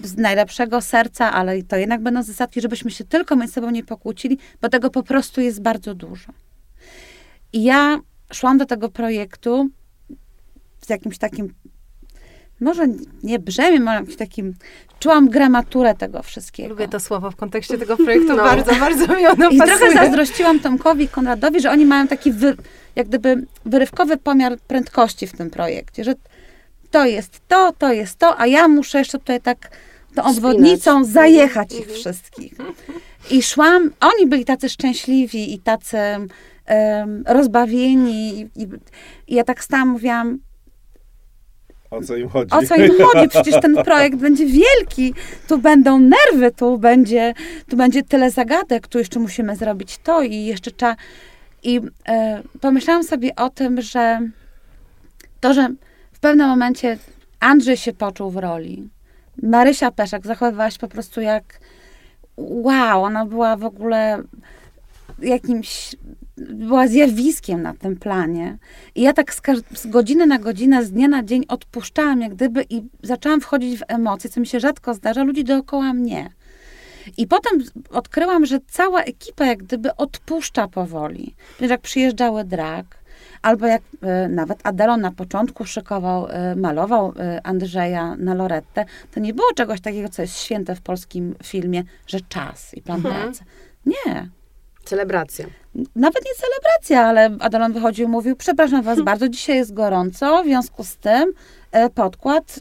z 0.00 0.16
najlepszego 0.16 0.80
serca, 0.80 1.32
ale 1.32 1.62
to 1.62 1.76
jednak 1.76 2.02
będą 2.02 2.22
zasadzki, 2.22 2.60
żebyśmy 2.60 2.90
się 2.90 3.04
tylko 3.04 3.36
między 3.36 3.52
sobą 3.52 3.70
nie 3.70 3.84
pokłócili, 3.84 4.38
bo 4.60 4.68
tego 4.68 4.90
po 4.90 5.02
prostu 5.02 5.40
jest 5.40 5.62
bardzo 5.62 5.94
dużo. 5.94 6.32
I 7.52 7.64
ja 7.64 7.98
szłam 8.32 8.58
do 8.58 8.66
tego 8.66 8.88
projektu 8.88 9.68
z 10.86 10.88
jakimś 10.88 11.18
takim, 11.18 11.54
może 12.60 12.86
nie 13.22 13.38
brzemiem, 13.38 13.88
ale 13.88 14.06
takim, 14.06 14.54
czułam 14.98 15.28
gramaturę 15.28 15.94
tego 15.94 16.22
wszystkiego. 16.22 16.68
Lubię 16.68 16.88
to 16.88 17.00
słowo 17.00 17.30
w 17.30 17.36
kontekście 17.36 17.78
tego 17.78 17.96
projektu, 17.96 18.28
No. 18.36 18.36
bardzo, 18.36 18.74
bardzo 18.74 19.06
mi 19.06 19.26
ono 19.26 19.50
I 19.50 19.58
pasuje. 19.58 19.78
trochę 19.78 19.92
zazdrościłam 19.92 20.60
Tomkowi 20.60 21.04
i 21.04 21.08
Konradowi, 21.08 21.60
że 21.60 21.70
oni 21.70 21.86
mają 21.86 22.08
taki 22.08 22.32
wy, 22.32 22.56
jak 22.96 23.08
gdyby 23.08 23.46
wyrywkowy 23.64 24.16
pomiar 24.16 24.58
prędkości 24.58 25.26
w 25.26 25.32
tym 25.36 25.50
projekcie, 25.50 26.04
że 26.04 26.14
to 26.90 27.04
jest 27.04 27.40
to, 27.48 27.72
to 27.78 27.92
jest 27.92 28.18
to, 28.18 28.40
a 28.40 28.46
ja 28.46 28.68
muszę 28.68 28.98
jeszcze 28.98 29.18
tutaj 29.18 29.40
tak 29.40 29.70
tą 30.14 30.22
obwodnicą 30.24 31.04
zajechać 31.04 31.72
ich 31.72 31.78
Mhm. 31.78 31.96
wszystkich. 31.96 32.52
I 33.30 33.42
szłam, 33.42 33.90
oni 34.00 34.26
byli 34.26 34.44
tacy 34.44 34.68
szczęśliwi 34.68 35.54
i 35.54 35.58
tacy 35.58 35.96
em, 36.66 37.22
rozbawieni 37.26 38.40
i, 38.40 38.62
i, 38.62 38.66
i 39.28 39.34
ja 39.34 39.44
tak 39.44 39.64
stałam, 39.64 39.88
mówiłam, 39.88 40.38
O 41.90 42.02
co 42.02 42.16
im 42.16 42.28
chodzi? 42.28 42.52
o 42.54 42.62
co 42.62 42.74
im 42.74 42.92
chodzi? 43.02 43.28
Przecież 43.28 43.60
ten 43.60 43.74
projekt 43.84 44.18
będzie 44.18 44.46
wielki. 44.46 45.14
Tu 45.48 45.58
będą 45.58 45.98
nerwy, 45.98 46.52
tu 46.56 46.78
będzie, 46.78 47.34
tu 47.68 47.76
będzie 47.76 48.02
tyle 48.02 48.30
zagadek, 48.30 48.88
tu 48.88 48.98
jeszcze 48.98 49.20
musimy 49.20 49.56
zrobić 49.56 49.98
to 49.98 50.22
i 50.22 50.44
jeszcze 50.44 50.70
trzeba. 50.70 50.96
I 51.62 51.80
e, 52.08 52.42
pomyślałam 52.60 53.04
sobie 53.04 53.36
o 53.36 53.50
tym, 53.50 53.80
że 53.80 54.20
to, 55.40 55.54
że 55.54 55.68
w 56.12 56.20
pewnym 56.20 56.48
momencie 56.48 56.98
Andrzej 57.40 57.76
się 57.76 57.92
poczuł 57.92 58.30
w 58.30 58.36
roli. 58.36 58.88
Marysia 59.42 59.90
Peszek 59.90 60.26
zachowywała 60.26 60.70
się 60.70 60.78
po 60.78 60.88
prostu 60.88 61.20
jak 61.20 61.60
wow, 62.36 63.02
ona 63.02 63.26
była 63.26 63.56
w 63.56 63.64
ogóle 63.64 64.22
jakimś, 65.18 65.96
była 66.38 66.88
zjawiskiem 66.88 67.62
na 67.62 67.74
tym 67.74 67.96
planie. 67.96 68.58
I 68.94 69.02
ja 69.02 69.12
tak 69.12 69.34
z, 69.34 69.42
z 69.74 69.86
godziny 69.86 70.26
na 70.26 70.38
godzinę, 70.38 70.84
z 70.84 70.92
dnia 70.92 71.08
na 71.08 71.22
dzień 71.22 71.44
odpuszczałam 71.48 72.20
jak 72.20 72.34
gdyby 72.34 72.64
i 72.70 72.82
zaczęłam 73.02 73.40
wchodzić 73.40 73.78
w 73.78 73.82
emocje, 73.88 74.30
co 74.30 74.40
mi 74.40 74.46
się 74.46 74.60
rzadko 74.60 74.94
zdarza, 74.94 75.24
ludzi 75.24 75.44
dookoła 75.44 75.92
mnie. 75.92 76.30
I 77.16 77.26
potem 77.26 77.62
odkryłam, 77.90 78.46
że 78.46 78.58
cała 78.68 79.02
ekipa 79.02 79.46
jak 79.46 79.58
gdyby 79.58 79.96
odpuszcza 79.96 80.68
powoli. 80.68 81.34
Więc 81.60 81.70
jak 81.70 81.80
przyjeżdżały 81.80 82.44
drag, 82.44 82.86
albo 83.42 83.66
jak 83.66 83.82
e, 84.02 84.28
nawet 84.28 84.58
Adelon 84.66 85.00
na 85.00 85.12
początku 85.12 85.64
szykował, 85.64 86.26
e, 86.28 86.56
malował 86.56 87.12
e, 87.18 87.46
Andrzeja 87.46 88.16
na 88.16 88.34
Lorettę, 88.34 88.84
to 89.14 89.20
nie 89.20 89.34
było 89.34 89.48
czegoś 89.56 89.80
takiego, 89.80 90.08
co 90.08 90.22
jest 90.22 90.38
święte 90.38 90.74
w 90.74 90.80
polskim 90.80 91.34
filmie, 91.44 91.82
że 92.06 92.20
czas 92.20 92.74
i 92.74 92.82
plan 92.82 92.96
Mhm. 93.06 93.24
pracy. 93.24 93.44
Nie. 93.86 94.28
Celebracja. 94.86 95.46
Nawet 95.96 96.24
nie 96.24 96.32
celebracja, 96.34 97.00
ale 97.06 97.36
Adelon 97.40 97.72
wychodził 97.72 98.06
i 98.06 98.10
mówił, 98.10 98.36
przepraszam 98.36 98.82
was 98.82 99.02
bardzo, 99.10 99.28
dzisiaj 99.28 99.56
jest 99.56 99.74
gorąco, 99.74 100.42
w 100.42 100.46
związku 100.46 100.84
z 100.84 100.96
tym 100.96 101.32
e, 101.72 101.90
podkład 101.90 102.60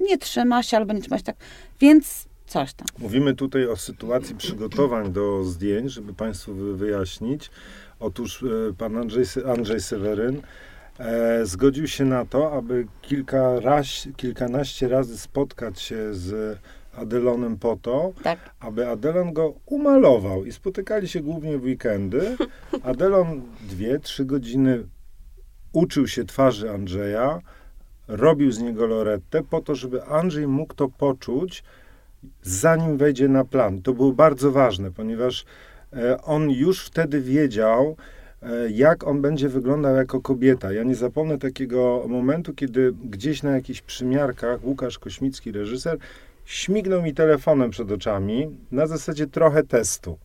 nie 0.00 0.18
trzyma 0.18 0.62
się 0.62 0.76
albo 0.76 0.92
nie 0.92 1.00
trzyma 1.00 1.18
się 1.18 1.24
tak, 1.24 1.36
więc 1.80 2.24
coś 2.46 2.74
tam. 2.74 2.86
Mówimy 2.98 3.34
tutaj 3.34 3.66
o 3.66 3.76
sytuacji 3.76 4.34
przygotowań 4.34 5.12
do 5.12 5.44
zdjęć, 5.44 5.92
żeby 5.92 6.14
Państwu 6.14 6.54
wy- 6.54 6.76
wyjaśnić. 6.76 7.50
Otóż 8.00 8.42
e, 8.42 8.46
pan 8.78 8.96
Andrzej, 8.96 9.24
Andrzej 9.52 9.80
Seweryn 9.80 10.42
e, 10.98 11.46
zgodził 11.46 11.88
się 11.88 12.04
na 12.04 12.24
to, 12.24 12.52
aby 12.52 12.86
kilka 13.02 13.60
raz, 13.60 13.86
kilkanaście 14.16 14.88
razy 14.88 15.18
spotkać 15.18 15.80
się 15.80 16.14
z 16.14 16.58
Adelonem 16.98 17.56
po 17.58 17.76
to, 17.82 18.12
Tak. 18.22 18.38
aby 18.60 18.88
Adelon 18.88 19.32
go 19.32 19.54
umalował. 19.66 20.44
I 20.44 20.52
spotykali 20.52 21.08
się 21.08 21.20
głównie 21.20 21.58
w 21.58 21.62
weekendy. 21.62 22.36
Adelon 22.82 23.42
dwie, 23.70 23.98
trzy 23.98 24.24
godziny 24.24 24.84
uczył 25.72 26.06
się 26.06 26.24
twarzy 26.24 26.70
Andrzeja, 26.70 27.40
robił 28.08 28.52
z 28.52 28.58
niego 28.58 28.86
lorettę 28.86 29.42
po 29.50 29.60
to, 29.60 29.74
żeby 29.74 30.04
Andrzej 30.04 30.46
mógł 30.46 30.74
to 30.74 30.88
poczuć, 30.88 31.64
zanim 32.42 32.96
wejdzie 32.96 33.28
na 33.28 33.44
plan. 33.44 33.82
To 33.82 33.92
było 33.92 34.12
bardzo 34.12 34.52
ważne, 34.52 34.90
ponieważ 34.90 35.44
e, 35.92 36.22
on 36.22 36.50
już 36.50 36.84
wtedy 36.86 37.20
wiedział, 37.20 37.96
e, 38.42 38.70
jak 38.70 39.06
on 39.06 39.22
będzie 39.22 39.48
wyglądał 39.48 39.96
jako 39.96 40.20
kobieta. 40.20 40.72
Ja 40.72 40.82
nie 40.82 40.94
zapomnę 40.94 41.38
takiego 41.38 42.04
momentu, 42.08 42.54
kiedy 42.54 42.92
gdzieś 43.04 43.42
na 43.42 43.50
jakichś 43.50 43.80
przymiarkach 43.80 44.64
Łukasz 44.64 44.98
Kośmicki, 44.98 45.52
reżyser, 45.52 45.98
śmignął 46.48 47.02
mi 47.02 47.14
telefonem 47.14 47.70
przed 47.70 47.92
oczami 47.92 48.56
na 48.70 48.86
zasadzie 48.86 49.26
trochę 49.26 49.62
testu. 49.62 50.18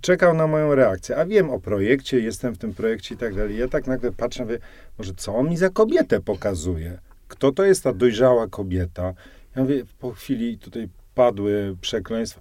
Czekał 0.00 0.34
na 0.34 0.46
moją 0.46 0.74
reakcję, 0.74 1.16
a 1.16 1.26
wiem 1.26 1.50
o 1.50 1.60
projekcie, 1.60 2.20
jestem 2.20 2.54
w 2.54 2.58
tym 2.58 2.74
projekcie 2.74 3.14
i 3.14 3.18
tak 3.18 3.34
dalej. 3.34 3.58
Ja 3.58 3.68
tak 3.68 3.86
nagle 3.86 4.12
patrzę, 4.12 4.44
mówię, 4.44 4.58
może 4.98 5.14
co 5.14 5.36
on 5.36 5.48
mi 5.48 5.56
za 5.56 5.70
kobietę 5.70 6.20
pokazuje? 6.20 6.98
Kto 7.28 7.52
to 7.52 7.64
jest 7.64 7.82
ta 7.82 7.92
dojrzała 7.92 8.46
kobieta? 8.48 9.14
Ja 9.56 9.62
mówię, 9.62 9.84
po 9.98 10.10
chwili 10.10 10.58
tutaj 10.58 10.88
padły 11.14 11.76
przekleństwa. 11.80 12.40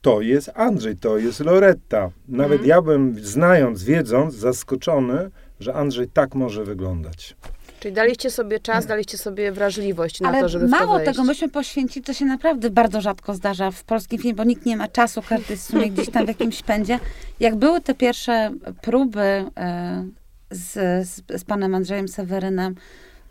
To 0.00 0.20
jest 0.20 0.50
Andrzej, 0.54 0.96
to 0.96 1.18
jest 1.18 1.40
Loretta. 1.40 2.10
Nawet 2.28 2.52
Mhm. 2.52 2.68
ja 2.68 2.82
byłem, 2.82 3.24
znając, 3.24 3.84
wiedząc, 3.84 4.34
zaskoczony, 4.34 5.30
że 5.60 5.74
Andrzej 5.74 6.08
tak 6.08 6.34
może 6.34 6.64
wyglądać. 6.64 7.36
Czyli 7.80 7.94
daliście 7.94 8.30
sobie 8.30 8.60
czas, 8.60 8.86
daliście 8.86 9.18
sobie 9.18 9.52
wrażliwość 9.52 10.20
na 10.20 10.28
Ale 10.28 10.40
to, 10.40 10.48
żeby 10.48 10.66
w 10.66 10.70
to 10.70 10.76
mało 10.76 10.94
wejść. 10.94 11.12
tego, 11.12 11.24
myśmy 11.24 11.48
poświęcili, 11.48 12.04
to 12.04 12.14
się 12.14 12.24
naprawdę 12.24 12.70
bardzo 12.70 13.00
rzadko 13.00 13.34
zdarza 13.34 13.70
w 13.70 13.84
polskim 13.84 14.18
filmie, 14.18 14.34
bo 14.34 14.44
nikt 14.44 14.66
nie 14.66 14.76
ma 14.76 14.88
czasu, 14.88 15.22
każdy 15.28 15.52
jest 15.52 15.66
w 15.66 15.70
sumie 15.70 15.90
gdzieś 15.90 16.10
tam 16.10 16.24
w 16.24 16.28
jakimś 16.28 16.62
pędzie. 16.62 16.98
Jak 17.40 17.56
były 17.56 17.80
te 17.80 17.94
pierwsze 17.94 18.50
próby 18.82 19.20
e, 19.20 20.04
z, 20.50 20.72
z, 21.08 21.40
z 21.40 21.44
panem 21.44 21.74
Andrzejem 21.74 22.08
Sewerynem 22.08 22.74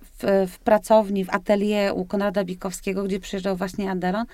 w, 0.01 0.47
w 0.51 0.59
pracowni, 0.59 1.25
w 1.25 1.29
atelier 1.29 1.93
u 1.95 2.05
Konrada 2.05 2.43
Bikowskiego, 2.43 3.03
gdzie 3.03 3.19
przyjeżdżał 3.19 3.55
właśnie 3.55 3.91
Adelon, 3.91 4.25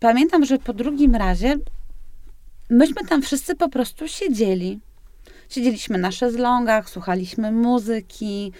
pamiętam, 0.00 0.44
że 0.44 0.58
po 0.58 0.72
drugim 0.72 1.14
razie 1.14 1.56
myśmy 2.70 3.06
tam 3.08 3.22
wszyscy 3.22 3.54
po 3.54 3.68
prostu 3.68 4.08
siedzieli. 4.08 4.80
Siedzieliśmy 5.48 5.98
na 5.98 6.12
szezlongach, 6.12 6.90
słuchaliśmy 6.90 7.52
muzyki, 7.52 8.52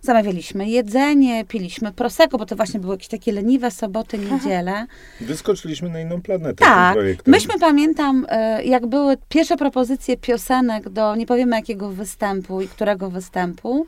zamawialiśmy 0.00 0.68
jedzenie, 0.68 1.44
piliśmy 1.44 1.92
prosecco, 1.92 2.38
bo 2.38 2.46
to 2.46 2.56
właśnie 2.56 2.80
były 2.80 2.94
jakieś 2.94 3.08
takie 3.08 3.32
leniwe 3.32 3.70
soboty, 3.70 4.18
niedziele. 4.18 4.86
Wyskoczyliśmy 5.20 5.88
na 5.88 6.00
inną 6.00 6.22
planetę 6.22 6.54
Tak, 6.54 6.94
tym 6.94 7.00
projektem. 7.02 7.32
myśmy 7.32 7.58
pamiętam, 7.58 8.26
e, 8.28 8.64
jak 8.64 8.86
były 8.86 9.16
pierwsze 9.28 9.56
propozycje 9.56 10.16
piosenek 10.16 10.88
do 10.88 11.16
nie 11.16 11.26
powiemy 11.26 11.56
jakiego 11.56 11.90
występu 11.90 12.60
i 12.60 12.68
którego 12.68 13.10
występu. 13.10 13.86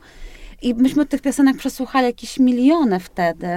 I 0.61 0.73
myśmy 0.73 1.05
tych 1.05 1.21
piosenek 1.21 1.57
przesłuchali 1.57 2.05
jakieś 2.05 2.39
miliony 2.39 2.99
wtedy. 2.99 3.47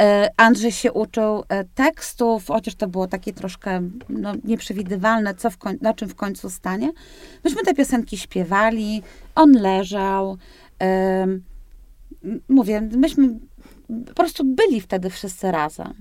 E, 0.00 0.30
Andrzej 0.36 0.72
się 0.72 0.92
uczył 0.92 1.44
e, 1.48 1.64
tekstów, 1.64 2.46
chociaż 2.48 2.74
to 2.74 2.88
było 2.88 3.06
takie 3.06 3.32
troszkę 3.32 3.82
no, 4.08 4.32
nieprzewidywalne, 4.44 5.34
co 5.34 5.50
w 5.50 5.58
koń- 5.58 5.78
na 5.80 5.94
czym 5.94 6.08
w 6.08 6.14
końcu 6.14 6.50
stanie. 6.50 6.90
Myśmy 7.44 7.62
te 7.62 7.74
piosenki 7.74 8.18
śpiewali, 8.18 9.02
on 9.34 9.52
leżał. 9.52 10.36
Mówię, 12.48 12.80
myśmy 12.80 13.28
po 14.06 14.14
prostu 14.14 14.44
byli 14.44 14.80
wtedy 14.80 15.10
wszyscy 15.10 15.50
razem. 15.50 15.94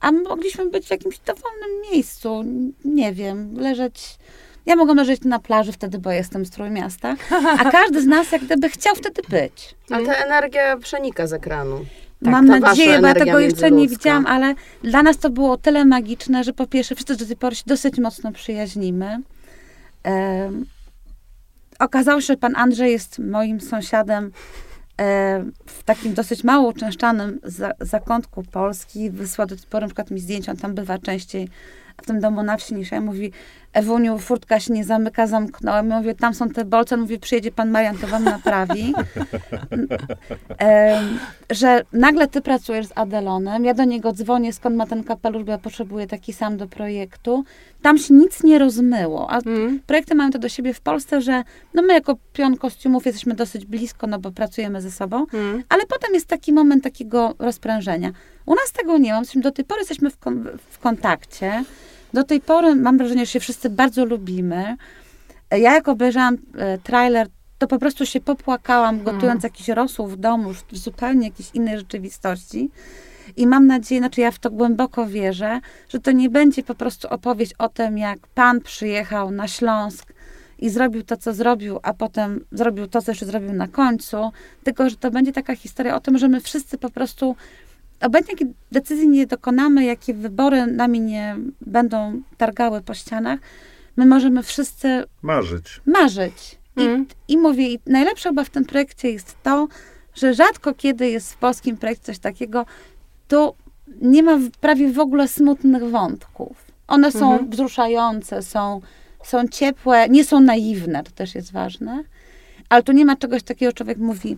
A 0.00 0.12
mogliśmy 0.12 0.70
być 0.70 0.86
w 0.86 0.90
jakimś 0.90 1.18
dowolnym 1.18 1.70
miejscu, 1.92 2.44
nie 2.84 3.12
wiem, 3.12 3.54
leżeć. 3.54 4.18
Ja 4.66 4.76
mogłam 4.76 4.96
leżeć 4.96 5.24
na 5.24 5.38
plaży 5.38 5.72
wtedy, 5.72 5.98
bo 5.98 6.10
jestem 6.10 6.46
z 6.46 6.50
Trójmiasta, 6.50 7.16
a 7.58 7.70
każdy 7.70 8.02
z 8.02 8.06
nas 8.06 8.32
jak 8.32 8.44
gdyby 8.44 8.68
chciał 8.68 8.94
wtedy 8.94 9.22
być. 9.28 9.74
A 9.90 10.00
ta 10.00 10.14
energia 10.14 10.76
przenika 10.76 11.26
z 11.26 11.32
ekranu. 11.32 11.84
Mam 12.20 12.46
ta 12.46 12.52
wasza 12.52 12.66
nadzieję, 12.66 13.00
bo 13.00 13.06
ja 13.06 13.14
tego 13.14 13.38
jeszcze 13.38 13.70
nie 13.70 13.88
widziałam, 13.88 14.26
ale 14.26 14.54
dla 14.82 15.02
nas 15.02 15.18
to 15.18 15.30
było 15.30 15.56
tyle 15.56 15.84
magiczne, 15.84 16.44
że 16.44 16.52
po 16.52 16.66
pierwsze 16.66 16.94
wszyscy 16.94 17.16
do 17.16 17.26
tej 17.26 17.36
pory 17.36 17.56
się 17.56 17.62
dosyć 17.66 17.98
mocno 17.98 18.32
przyjaźnimy. 18.32 19.18
Em, 20.02 20.66
okazało 21.78 22.20
się, 22.20 22.26
że 22.26 22.36
pan 22.36 22.56
Andrzej 22.56 22.92
jest 22.92 23.18
moim 23.18 23.60
sąsiadem 23.60 24.32
e, 25.00 25.44
w 25.66 25.82
takim 25.82 26.14
dosyć 26.14 26.44
mało 26.44 26.68
uczęszczanym 26.68 27.40
za, 27.42 27.72
zakątku 27.80 28.42
Polski. 28.42 29.10
Wysłał 29.10 29.46
do 29.46 29.56
tej 29.56 29.66
pory 29.66 29.82
na 29.82 29.88
przykład 29.88 30.10
mi 30.10 30.20
zdjęcia, 30.20 30.52
on 30.52 30.58
tam 30.58 30.74
bywa 30.74 30.98
częściej 30.98 31.48
w 32.02 32.06
tym 32.06 32.20
domu 32.20 32.42
na 32.42 32.56
wsi 32.56 32.74
niż 32.74 32.90
ja. 32.90 33.00
Mówi, 33.00 33.32
Ewuniu, 33.78 34.18
furtka 34.18 34.60
się 34.60 34.72
nie 34.72 34.84
zamyka, 34.84 35.26
zamknąłem. 35.26 35.88
Mówię, 35.88 36.14
tam 36.14 36.34
są 36.34 36.48
te 36.50 36.64
bolce. 36.64 36.94
On 36.94 37.00
mówi, 37.00 37.18
przyjedzie 37.18 37.52
pan 37.52 37.70
Marian, 37.70 37.98
to 37.98 38.06
wam 38.06 38.24
naprawi. 38.24 38.94
Em, 40.58 41.18
że 41.50 41.82
nagle 41.92 42.28
ty 42.28 42.40
pracujesz 42.40 42.86
z 42.86 42.92
Adelonem, 42.94 43.64
ja 43.64 43.74
do 43.74 43.84
niego 43.84 44.12
dzwonię, 44.12 44.52
skąd 44.52 44.76
ma 44.76 44.86
ten 44.86 45.04
kapelusz, 45.04 45.44
bo 45.44 45.52
ja 45.52 45.58
potrzebuję 45.58 46.06
taki 46.06 46.32
sam 46.32 46.56
do 46.56 46.66
projektu. 46.66 47.44
Tam 47.82 47.98
się 47.98 48.14
nic 48.14 48.42
nie 48.44 48.58
rozmyło, 48.58 49.30
a 49.30 49.38
Mm. 49.38 49.80
projekty 49.86 50.14
mają 50.14 50.30
to 50.30 50.38
do 50.38 50.48
siebie 50.48 50.74
w 50.74 50.80
Polsce, 50.80 51.20
że 51.20 51.42
no 51.74 51.82
my 51.82 51.94
jako 51.94 52.16
pion 52.32 52.56
kostiumów 52.56 53.06
jesteśmy 53.06 53.34
dosyć 53.34 53.66
blisko, 53.66 54.06
no 54.06 54.18
bo 54.18 54.30
pracujemy 54.30 54.80
ze 54.80 54.90
sobą, 54.90 55.26
Mm. 55.34 55.62
ale 55.68 55.86
potem 55.86 56.14
jest 56.14 56.26
taki 56.26 56.52
moment 56.52 56.84
takiego 56.84 57.34
rozprężenia. 57.38 58.10
U 58.46 58.54
nas 58.54 58.72
tego 58.72 58.98
nie 58.98 59.12
ma, 59.12 59.18
jesteśmy 59.18 59.42
do 59.42 59.50
tej 59.52 59.64
pory 59.64 59.80
jesteśmy 59.80 60.10
w, 60.10 60.18
kon- 60.18 60.48
w 60.70 60.78
kontakcie. 60.78 61.64
Do 62.14 62.24
tej 62.24 62.40
pory 62.40 62.74
mam 62.74 62.98
wrażenie, 62.98 63.26
że 63.26 63.32
się 63.32 63.40
wszyscy 63.40 63.70
bardzo 63.70 64.04
lubimy. 64.04 64.76
E, 65.50 65.58
Ja 65.58 65.74
jak 65.74 65.88
obejrzałam 65.88 66.36
e, 66.58 66.78
trailer, 66.78 67.28
to 67.58 67.66
po 67.66 67.78
prostu 67.78 68.06
się 68.06 68.20
popłakałam, 68.20 69.02
gotując 69.02 69.42
jakiś 69.44 69.68
rosół 69.68 70.06
w 70.06 70.16
domu, 70.16 70.52
w 70.52 70.76
zupełnie 70.76 71.28
jakiejś 71.28 71.50
innej 71.54 71.78
rzeczywistości. 71.78 72.70
I 73.36 73.46
mam 73.46 73.66
nadzieję, 73.66 74.00
znaczy 74.00 74.20
ja 74.20 74.30
w 74.30 74.38
to 74.38 74.50
głęboko 74.50 75.06
wierzę, 75.06 75.60
że 75.88 76.00
to 76.00 76.12
nie 76.12 76.30
będzie 76.30 76.62
po 76.62 76.74
prostu 76.74 77.08
opowieść 77.08 77.52
o 77.58 77.68
tym, 77.68 77.98
jak 77.98 78.18
pan 78.26 78.60
przyjechał 78.60 79.30
na 79.30 79.48
Śląsk 79.48 80.12
i 80.58 80.70
zrobił 80.70 81.02
to, 81.02 81.16
co 81.16 81.34
zrobił, 81.34 81.78
a 81.82 81.94
potem 81.94 82.44
zrobił 82.52 82.86
to, 82.86 83.02
co 83.02 83.10
jeszcze 83.10 83.26
zrobił 83.26 83.52
na 83.52 83.68
końcu, 83.68 84.30
tylko 84.64 84.90
że 84.90 84.96
to 84.96 85.10
będzie 85.10 85.32
taka 85.32 85.56
historia 85.56 85.96
o 85.96 86.00
tym, 86.00 86.18
że 86.18 86.28
my 86.28 86.40
wszyscy 86.40 86.78
po 86.78 86.90
prostu, 86.90 87.36
obojętnie 88.00 88.32
jakie 88.32 88.52
decyzji 88.72 89.08
nie 89.08 89.26
dokonamy, 89.26 89.84
jakie 89.84 90.14
wybory 90.14 90.66
nami 90.66 91.00
nie 91.00 91.36
będą 91.60 92.22
targały 92.36 92.80
po 92.80 92.94
ścianach, 92.94 93.40
my 93.96 94.06
możemy 94.06 94.42
wszyscy 94.42 95.04
Marzyć. 95.22 95.80
marzyć. 95.86 96.58
I, 96.76 96.80
Mm. 96.82 97.06
I 97.28 97.38
mówię, 97.38 97.68
i 97.72 97.78
najlepsze 97.86 98.28
chyba 98.28 98.44
w 98.44 98.50
tym 98.50 98.64
projekcie 98.64 99.10
jest 99.10 99.36
to, 99.42 99.68
że 100.14 100.34
rzadko 100.34 100.74
kiedy 100.74 101.08
jest 101.10 101.32
w 101.32 101.36
polskim 101.36 101.76
projekcie 101.76 102.04
coś 102.04 102.18
takiego, 102.18 102.66
to 103.28 103.54
nie 104.00 104.22
ma 104.22 104.38
prawie 104.60 104.92
w 104.92 104.98
ogóle 104.98 105.28
smutnych 105.28 105.82
wątków. 105.90 106.56
One 106.88 107.12
są 107.12 107.32
Mhm. 107.32 107.50
wzruszające, 107.50 108.42
są, 108.42 108.80
są 109.24 109.48
ciepłe, 109.48 110.08
nie 110.08 110.24
są 110.24 110.40
naiwne, 110.40 111.04
to 111.04 111.10
też 111.10 111.34
jest 111.34 111.52
ważne. 111.52 112.04
Ale 112.68 112.82
tu 112.82 112.92
nie 112.92 113.04
ma 113.04 113.16
czegoś 113.16 113.42
takiego, 113.42 113.72
człowiek 113.72 113.98
mówi, 113.98 114.36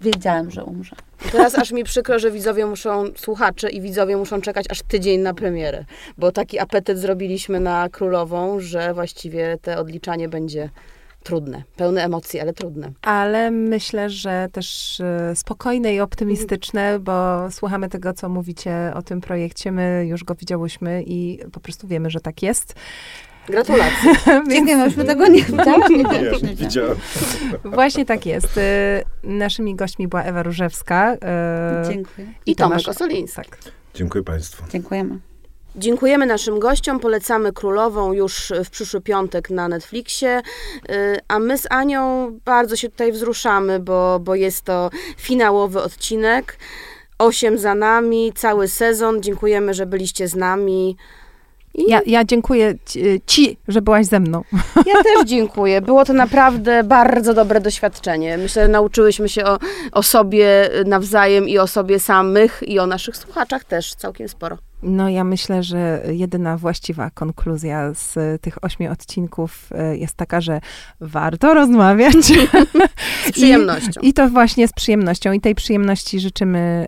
wiedziałem, 0.00 0.50
że 0.50 0.64
umrze. 0.64 0.96
Teraz 1.32 1.54
aż 1.58 1.72
mi 1.72 1.84
przykro, 1.84 2.18
że 2.18 2.30
widzowie 2.30 2.66
muszą, 2.66 3.04
słuchacze 3.16 3.70
i 3.70 3.80
widzowie 3.80 4.16
muszą 4.16 4.40
czekać 4.40 4.66
aż 4.70 4.82
tydzień 4.82 5.20
na 5.20 5.34
premierę, 5.34 5.84
bo 6.18 6.32
taki 6.32 6.58
apetyt 6.58 6.98
zrobiliśmy 6.98 7.60
na 7.60 7.88
Królową, 7.88 8.60
że 8.60 8.94
właściwie 8.94 9.58
te 9.62 9.78
odliczanie 9.78 10.28
będzie 10.28 10.70
trudne. 11.26 11.62
Pełne 11.76 12.04
emocji, 12.04 12.40
ale 12.40 12.52
trudne. 12.52 12.92
Ale 13.02 13.50
myślę, 13.50 14.10
że 14.10 14.48
też 14.52 15.00
e, 15.00 15.36
spokojne 15.36 15.94
i 15.94 16.00
optymistyczne, 16.00 16.98
bo 16.98 17.50
słuchamy 17.50 17.88
tego, 17.88 18.12
co 18.12 18.28
mówicie 18.28 18.92
o 18.94 19.02
tym 19.02 19.20
projekcie. 19.20 19.72
My 19.72 20.06
już 20.08 20.24
go 20.24 20.34
widziałyśmy 20.34 21.02
i 21.06 21.38
po 21.52 21.60
prostu 21.60 21.88
wiemy, 21.88 22.10
że 22.10 22.20
tak 22.20 22.42
jest. 22.42 22.74
Gratulacje. 23.48 24.12
Więc 24.26 24.48
Dziękuję, 24.48 24.76
myśmy 24.76 25.04
tego 25.04 25.26
nie 25.26 25.42
widziałaś? 25.42 25.90
Nie, 25.90 25.96
Nie, 25.96 26.02
nie, 26.04 26.30
nie, 26.42 26.54
widziałem. 26.54 26.96
właśnie 27.64 28.04
tak 28.04 28.26
jest. 28.26 28.58
E, 28.58 29.02
Naszymi 29.22 29.74
gośćmi 29.74 30.08
była 30.08 30.22
Ewa 30.22 30.42
Różewska. 30.42 31.16
e, 31.22 31.82
Dziękuję. 31.88 32.26
I 32.46 32.56
Tomek 32.56 32.78
Tomasz- 32.78 32.88
Osoliński. 32.90 33.36
Tak. 33.36 33.58
Dziękuję 33.94 34.24
Państwu. 34.24 34.64
Dziękujemy. 34.70 35.18
Dziękujemy 35.76 36.26
naszym 36.26 36.58
gościom, 36.58 37.00
polecamy 37.00 37.52
Królową 37.52 38.12
już 38.12 38.52
w 38.64 38.70
przyszły 38.70 39.00
piątek 39.00 39.50
na 39.50 39.68
Netflixie, 39.68 40.42
a 41.28 41.38
my 41.38 41.58
z 41.58 41.66
Anią 41.70 42.32
bardzo 42.44 42.76
się 42.76 42.88
tutaj 42.88 43.12
wzruszamy, 43.12 43.80
bo, 43.80 44.20
bo 44.20 44.34
jest 44.34 44.64
to 44.64 44.90
finałowy 45.16 45.82
odcinek. 45.82 46.58
Osiem 47.18 47.58
za 47.58 47.74
nami, 47.74 48.32
cały 48.34 48.68
sezon. 48.68 49.22
Dziękujemy, 49.22 49.74
że 49.74 49.86
byliście 49.86 50.28
z 50.28 50.34
nami. 50.34 50.96
I 51.76 51.90
Ja, 51.90 52.00
ja 52.06 52.24
dziękuję 52.24 52.74
ci, 53.26 53.56
że 53.68 53.82
byłaś 53.82 54.06
ze 54.06 54.20
mną. 54.20 54.42
ja 54.76 54.94
też 55.02 55.24
dziękuję. 55.34 55.80
Było 55.80 56.04
to 56.04 56.12
naprawdę 56.12 56.84
bardzo 56.84 57.34
dobre 57.34 57.60
doświadczenie. 57.60 58.38
Myślę, 58.38 58.62
że 58.62 58.68
nauczyłyśmy 58.68 59.28
się 59.28 59.44
o, 59.44 59.58
o 59.92 60.02
sobie 60.02 60.70
nawzajem 60.86 61.48
i 61.48 61.58
o 61.58 61.66
sobie 61.66 62.00
samych 62.00 62.62
i 62.66 62.78
o 62.78 62.86
naszych 62.86 63.16
słuchaczach 63.16 63.64
też 63.64 63.94
całkiem 63.94 64.28
sporo. 64.28 64.58
No 64.82 65.08
ja 65.08 65.24
myślę, 65.24 65.62
że 65.62 66.02
jedyna 66.10 66.56
właściwa 66.56 67.10
konkluzja 67.10 67.94
z 67.94 68.42
tych 68.42 68.64
ośmiu 68.64 68.92
odcinków 68.92 69.70
e, 69.74 69.96
jest 69.96 70.14
taka, 70.14 70.40
że 70.40 70.60
warto 71.00 71.54
rozmawiać. 71.54 72.14
Z 73.26 73.32
przyjemnością. 73.32 74.00
I, 74.02 74.08
I 74.08 74.12
to 74.12 74.28
właśnie 74.28 74.68
z 74.68 74.72
przyjemnością. 74.72 75.32
I 75.32 75.40
tej 75.40 75.54
przyjemności 75.54 76.20
życzymy, 76.20 76.86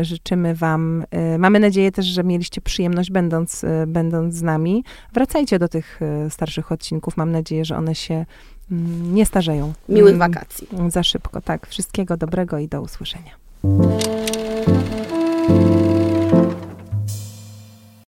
e, 0.00 0.04
życzymy 0.04 0.54
wam. 0.54 1.04
E, 1.10 1.38
mamy 1.38 1.60
nadzieję 1.60 1.92
też, 1.92 2.06
że 2.06 2.24
mieliście 2.24 2.60
przyjemność 2.60 3.10
będąc, 3.10 3.64
będąc 3.86 4.34
z 4.34 4.42
nami. 4.42 4.84
Wracajcie 5.12 5.58
do 5.58 5.68
tych 5.68 6.00
starszych 6.30 6.72
odcinków. 6.72 7.16
Mam 7.16 7.32
nadzieję, 7.32 7.64
że 7.64 7.76
one 7.76 7.94
się 7.94 8.26
mm, 8.70 9.14
nie 9.14 9.26
starzeją. 9.26 9.72
Miłych 9.88 10.14
Mm, 10.14 10.32
wakacji. 10.32 10.68
Za 10.88 11.02
szybko, 11.02 11.40
tak. 11.40 11.66
Wszystkiego 11.66 12.16
dobrego 12.16 12.58
i 12.58 12.68
do 12.68 12.82
usłyszenia. 12.82 13.32